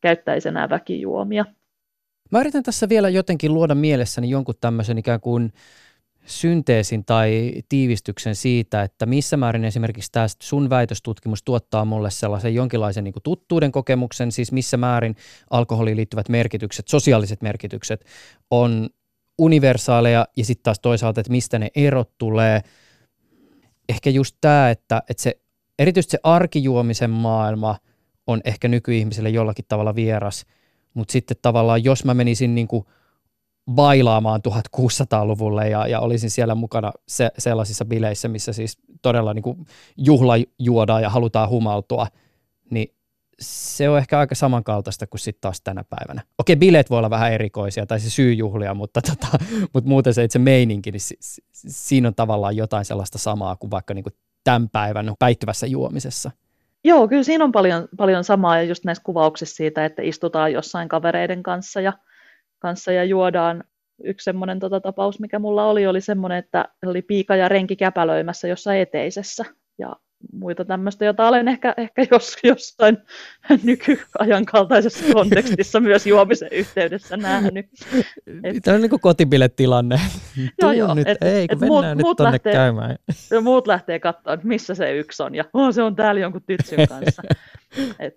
käyttäisi 0.00 0.48
enää 0.48 0.68
väkijuomia. 0.68 1.44
Mä 2.30 2.40
yritän 2.40 2.62
tässä 2.62 2.88
vielä 2.88 3.08
jotenkin 3.08 3.54
luoda 3.54 3.74
mielessäni 3.74 4.30
jonkun 4.30 4.54
tämmöisen 4.60 4.98
ikään 4.98 5.20
kuin 5.20 5.52
synteesin 6.26 7.04
tai 7.04 7.52
tiivistyksen 7.68 8.34
siitä, 8.34 8.82
että 8.82 9.06
missä 9.06 9.36
määrin 9.36 9.64
esimerkiksi 9.64 10.12
tämä 10.12 10.26
sun 10.42 10.70
väitöstutkimus 10.70 11.42
tuottaa 11.42 11.84
mulle 11.84 12.10
sellaisen 12.10 12.54
jonkinlaisen 12.54 13.04
niin 13.04 13.14
tuttuuden 13.22 13.72
kokemuksen, 13.72 14.32
siis 14.32 14.52
missä 14.52 14.76
määrin 14.76 15.16
alkoholiin 15.50 15.96
liittyvät 15.96 16.28
merkitykset, 16.28 16.88
sosiaaliset 16.88 17.42
merkitykset 17.42 18.04
on 18.50 18.88
universaaleja 19.38 20.26
ja 20.36 20.44
sitten 20.44 20.62
taas 20.62 20.80
toisaalta, 20.80 21.20
että 21.20 21.32
mistä 21.32 21.58
ne 21.58 21.70
erot 21.74 22.10
tulee. 22.18 22.60
Ehkä 23.88 24.10
just 24.10 24.36
tämä, 24.40 24.70
että, 24.70 25.02
että 25.10 25.22
se, 25.22 25.40
erityisesti 25.78 26.10
se 26.10 26.20
arkijuomisen 26.22 27.10
maailma 27.10 27.76
on 28.26 28.40
ehkä 28.44 28.68
nykyihmiselle 28.68 29.30
jollakin 29.30 29.64
tavalla 29.68 29.94
vieras, 29.94 30.46
mutta 30.94 31.12
sitten 31.12 31.36
tavallaan 31.42 31.84
jos 31.84 32.04
mä 32.04 32.14
menisin 32.14 32.54
niin 32.54 32.68
kuin– 32.68 32.84
bailaamaan 33.70 34.40
1600-luvulle 34.48 35.68
ja, 35.68 35.86
ja 35.86 36.00
olisin 36.00 36.30
siellä 36.30 36.54
mukana 36.54 36.92
se, 37.08 37.30
sellaisissa 37.38 37.84
bileissä, 37.84 38.28
missä 38.28 38.52
siis 38.52 38.78
todella 39.02 39.34
niin 39.34 39.42
kuin 39.42 39.66
juhla 39.96 40.34
juodaan 40.58 41.02
ja 41.02 41.10
halutaan 41.10 41.48
humaltua, 41.48 42.06
niin 42.70 42.94
se 43.40 43.88
on 43.88 43.98
ehkä 43.98 44.18
aika 44.18 44.34
samankaltaista 44.34 45.06
kuin 45.06 45.20
sitten 45.20 45.40
taas 45.40 45.60
tänä 45.60 45.84
päivänä. 45.84 46.22
Okei, 46.38 46.56
bileet 46.56 46.90
voi 46.90 46.98
olla 46.98 47.10
vähän 47.10 47.32
erikoisia 47.32 47.86
tai 47.86 48.00
se 48.00 48.10
syyjuhlia, 48.10 48.74
mutta, 48.74 49.00
tota, 49.02 49.44
mutta 49.74 49.88
muuten 49.88 50.14
se 50.14 50.24
itse 50.24 50.38
meininki, 50.38 50.90
niin 50.90 51.00
si, 51.00 51.16
si, 51.20 51.42
siinä 51.52 52.08
on 52.08 52.14
tavallaan 52.14 52.56
jotain 52.56 52.84
sellaista 52.84 53.18
samaa 53.18 53.56
kuin 53.56 53.70
vaikka 53.70 53.94
niin 53.94 54.02
kuin 54.02 54.14
tämän 54.44 54.68
päivän 54.68 55.14
päihtyvässä 55.18 55.66
juomisessa. 55.66 56.30
Joo, 56.84 57.08
kyllä 57.08 57.22
siinä 57.22 57.44
on 57.44 57.52
paljon, 57.52 57.88
paljon 57.96 58.24
samaa 58.24 58.56
ja 58.56 58.62
just 58.62 58.84
näissä 58.84 59.04
kuvauksissa 59.04 59.56
siitä, 59.56 59.84
että 59.84 60.02
istutaan 60.02 60.52
jossain 60.52 60.88
kavereiden 60.88 61.42
kanssa 61.42 61.80
ja, 61.80 61.92
kanssa 62.60 62.92
ja 62.92 63.04
juodaan. 63.04 63.64
Yksi 64.04 64.24
semmoinen 64.24 64.58
tota, 64.58 64.80
tapaus, 64.80 65.20
mikä 65.20 65.38
mulla 65.38 65.66
oli, 65.66 65.86
oli 65.86 66.00
semmoinen, 66.00 66.38
että 66.38 66.68
oli 66.86 67.02
piika 67.02 67.36
ja 67.36 67.48
renki 67.48 67.76
käpälöimässä 67.76 68.48
jossain 68.48 68.80
eteisessä. 68.80 69.44
Ja 69.78 69.96
muita 70.32 70.64
tämmöistä, 70.64 71.04
jota 71.04 71.28
olen 71.28 71.48
ehkä, 71.48 71.74
ehkä 71.76 72.06
jos, 72.10 72.36
jossain 72.42 72.98
nykyajan 73.64 74.44
kaltaisessa 74.44 75.04
kontekstissa 75.14 75.80
myös 75.80 76.06
juomisen 76.06 76.48
yhteydessä 76.52 77.16
nähnyt. 77.16 77.66
Et, 78.44 78.56
Tämä 78.64 78.74
on 78.74 78.80
niin 78.80 78.90
kuin 78.90 79.00
kotibiletilanne. 79.00 80.00
Joo, 80.62 80.72
joo. 80.72 80.94
Nyt, 80.94 81.08
et, 81.08 81.18
ei, 81.22 81.48
kun 81.48 81.56
et 81.56 81.60
mennään 81.60 81.84
muut, 81.84 81.96
nyt 81.96 82.04
muut 82.04 82.16
tonne 82.16 82.32
lähtee, 82.32 82.52
käymään. 82.52 82.96
Muut 83.42 83.66
lähtee 83.66 83.98
katsoa, 83.98 84.32
että 84.32 84.46
missä 84.46 84.74
se 84.74 84.92
yksi 84.98 85.22
on, 85.22 85.34
ja 85.34 85.44
oh, 85.52 85.74
se 85.74 85.82
on 85.82 85.96
täällä 85.96 86.20
jonkun 86.20 86.42
tytsyn 86.46 86.88
kanssa. 86.88 87.22
Et, 87.98 88.14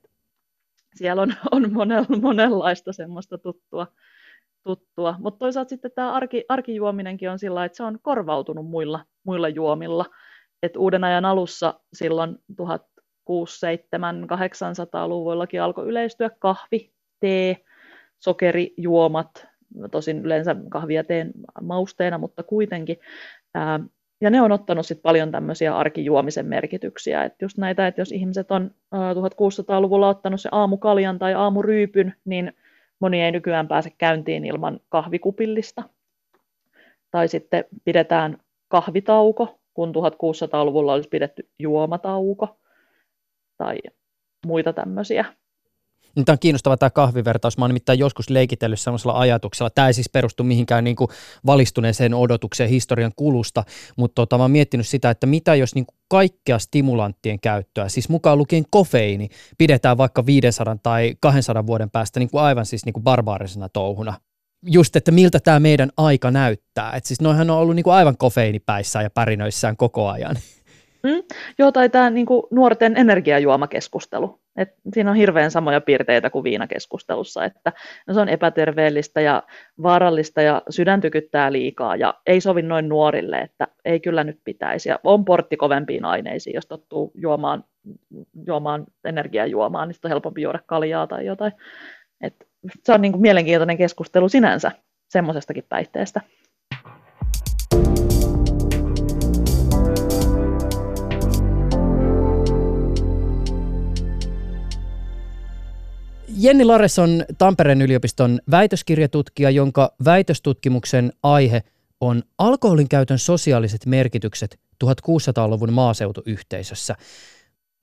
siellä 0.96 1.22
on, 1.22 1.34
on 1.52 1.74
monella, 1.74 2.18
monenlaista 2.22 2.94
semmoista 2.94 3.38
tuttua. 3.38 3.88
Tuttua. 4.64 5.16
Mutta 5.20 5.40
toisaalta 5.40 5.70
sitten 5.70 5.92
tämä 5.96 6.14
arki, 6.14 6.46
arkijuominenkin 6.50 7.30
on 7.30 7.40
sillä 7.40 7.66
että 7.66 7.76
se 7.76 7.84
on 7.84 8.00
korvautunut 8.02 8.66
muilla, 8.66 9.06
muilla 9.24 9.50
juomilla– 9.50 10.06
että 10.64 10.80
uuden 10.80 11.04
ajan 11.04 11.26
alussa 11.26 11.80
silloin 11.94 12.38
1600-800-luvullakin 12.62 15.62
alkoi 15.62 15.88
yleistyä 15.88 16.30
kahvi, 16.40 16.92
tee, 17.20 17.58
sokerijuomat, 18.20 19.48
tosin 19.92 20.26
yleensä 20.26 20.56
kahvia 20.70 21.04
teen 21.04 21.32
mausteena, 21.62 22.18
mutta 22.18 22.44
kuitenkin. 22.44 22.98
ja 24.22 24.30
ne 24.30 24.42
on 24.42 24.52
ottanut 24.52 24.86
sit 24.86 25.02
paljon 25.02 25.32
tämmöisiä 25.32 25.78
arkijuomisen 25.78 26.46
merkityksiä. 26.46 27.24
Et 27.24 27.34
just 27.42 27.58
näitä, 27.58 27.88
että 27.88 28.02
jos 28.02 28.12
ihmiset 28.12 28.52
on 28.52 28.72
1600-luvulla 28.96 30.10
ottanut 30.10 30.42
se 30.42 30.50
aamukaljan 30.52 31.20
tai 31.20 31.34
aamuryypyn, 31.34 32.14
niin 32.26 32.54
moni 33.00 33.22
ei 33.22 33.32
nykyään 33.32 33.68
pääse 33.68 33.90
käyntiin 33.98 34.46
ilman 34.46 34.80
kahvikupillista. 34.90 35.84
Tai 37.12 37.28
sitten 37.28 37.66
pidetään 37.86 38.38
kahvitauko, 38.68 39.60
kun 39.74 39.94
1600-luvulla 39.96 40.94
olisi 40.94 41.10
pidetty 41.10 41.50
juomatauko 41.60 42.60
tai 43.58 43.78
muita 44.46 44.74
tämmöisiä. 44.74 45.26
Tämä 46.16 46.34
on 46.34 46.40
kiinnostava 46.40 46.78
tämä 46.78 46.90
kahvivertaus. 46.90 47.58
Mä 47.58 47.64
oon 47.64 47.70
nimittäin 47.70 48.00
joskus 48.00 48.30
leikitellyt 48.30 48.80
sellaisella 48.80 49.20
ajatuksella. 49.20 49.70
Tämä 49.70 49.88
ei 49.88 49.94
siis 49.94 50.10
perustu 50.10 50.44
mihinkään 50.44 50.84
niin 50.84 50.96
kuin 50.96 51.10
valistuneeseen 51.46 52.14
odotukseen 52.14 52.70
historian 52.70 53.12
kulusta, 53.16 53.64
mutta 53.98 54.16
tota, 54.16 54.38
mä 54.38 54.44
oon 54.44 54.52
miettinyt 54.52 54.88
sitä, 54.88 55.10
että 55.10 55.28
mitä 55.28 55.56
jos 55.56 55.76
niin 55.76 55.86
kuin 55.86 55.96
kaikkea 56.10 56.60
stimulanttien 56.60 57.40
käyttöä, 57.40 57.90
siis 57.90 58.10
mukaan 58.10 58.38
lukien 58.38 58.66
kofeiini, 58.70 59.30
pidetään 59.58 59.98
vaikka 59.98 60.26
500 60.26 60.78
tai 60.84 61.16
200 61.20 61.68
vuoden 61.68 61.90
päästä 61.90 62.20
niin 62.20 62.30
kuin 62.30 62.42
aivan 62.42 62.66
siis 62.66 62.86
niin 62.86 62.94
kuin 62.94 63.04
barbaarisena 63.04 63.70
touhuna 63.70 64.14
just, 64.66 64.96
että 64.96 65.12
miltä 65.12 65.40
tämä 65.40 65.60
meidän 65.60 65.90
aika 65.98 66.32
näyttää. 66.32 66.92
Et 66.92 67.06
siis 67.06 67.22
noihän 67.22 67.50
on 67.50 67.58
ollut 67.58 67.76
niinku 67.76 67.90
aivan 67.90 68.18
kofeiinipäissään 68.18 69.04
ja 69.04 69.10
pärinöissään 69.10 69.78
koko 69.78 70.10
ajan. 70.10 70.36
Mm, 71.04 71.24
joo, 71.60 71.72
tai 71.72 71.90
tämä 71.90 72.10
niinku 72.10 72.48
nuorten 72.52 72.98
energiajuomakeskustelu. 72.98 74.43
Et 74.56 74.70
siinä 74.94 75.10
on 75.12 75.18
hirveän 75.18 75.52
samoja 75.52 75.82
piirteitä 75.82 76.30
kuin 76.30 76.44
viinakeskustelussa, 76.44 77.46
että 77.46 77.74
no 78.08 78.14
se 78.14 78.20
on 78.20 78.30
epäterveellistä 78.30 79.22
ja 79.22 79.44
vaarallista 79.84 80.42
ja 80.42 80.62
sydän 80.70 81.02
tykyttää 81.02 81.52
liikaa 81.52 81.96
ja 81.96 82.14
ei 82.28 82.42
sovi 82.42 82.62
noin 82.62 82.90
nuorille, 82.90 83.38
että 83.38 83.68
ei 83.86 84.00
kyllä 84.00 84.24
nyt 84.24 84.40
pitäisi. 84.44 84.90
Ja 84.90 85.00
on 85.04 85.26
portti 85.26 85.58
kovempiin 85.58 86.06
aineisiin, 86.06 86.54
jos 86.54 86.66
tottuu 86.66 87.12
juomaan, 87.16 87.64
juomaan 88.48 88.86
energiajuomaan, 89.06 89.88
niin 89.88 89.94
sitten 89.94 90.10
on 90.10 90.14
helpompi 90.14 90.42
juoda 90.42 90.60
kaljaa 90.66 91.08
tai 91.08 91.26
jotain. 91.26 91.54
Et 92.22 92.48
se 92.84 92.94
on 92.94 93.02
niin 93.02 93.12
kuin 93.12 93.22
mielenkiintoinen 93.22 93.78
keskustelu 93.78 94.30
sinänsä 94.30 94.72
semmoisestakin 95.10 95.66
päihteestä. 95.70 96.22
Jenni 106.44 106.66
Lares 106.66 107.00
on 107.00 107.26
Tampereen 107.38 107.82
yliopiston 107.82 108.40
väitöskirjatutkija, 108.52 109.50
jonka 109.50 109.96
väitöstutkimuksen 110.06 111.14
aihe 111.24 111.64
on 112.02 112.24
alkoholin 112.38 112.90
käytön 112.90 113.20
sosiaaliset 113.20 113.86
merkitykset 113.86 114.60
1600-luvun 114.86 115.74
maaseutuyhteisössä. 115.74 116.96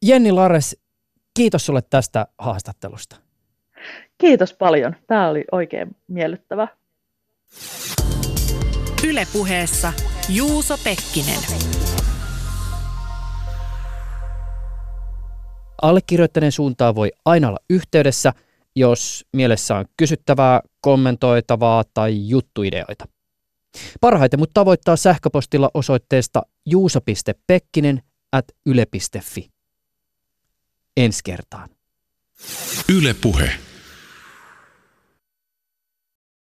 Jenni 0.03 0.33
Lares, 0.33 0.77
kiitos 1.35 1.67
sulle 1.67 1.83
tästä 1.83 2.27
haastattelusta. 2.39 3.17
Kiitos 4.19 4.55
paljon. 4.55 4.97
Tämä 5.07 5.29
oli 5.29 5.45
oikein 5.53 5.97
miellyttävä. 6.09 6.69
Ylepuheessa 9.09 9.93
Juuso 10.29 10.75
Pekkinen. 10.85 11.41
Allekirjoittaneen 15.83 16.53
suuntaan 16.53 16.95
voi 16.95 17.13
aina 17.25 17.49
olla 17.49 17.59
yhteydessä, 17.71 18.33
jos 18.77 19.25
mielessä 19.33 19.77
on 19.77 19.85
kysyttävää, 19.97 20.61
kommentoitavaa 20.81 21.85
tai 21.95 22.29
juttuideoita. 22.29 23.09
Parhaiten 24.01 24.41
mut 24.41 24.51
tavoittaa 24.55 24.97
sähköpostilla 24.97 25.71
osoitteesta 25.75 26.43
juuso.pekkinen 26.67 28.03
at 28.33 28.45
yle.fi. 28.67 29.51
Ensi 30.97 31.21
kertaan. 31.25 31.69
Yle 32.89 33.15
Puhe. 33.15 33.70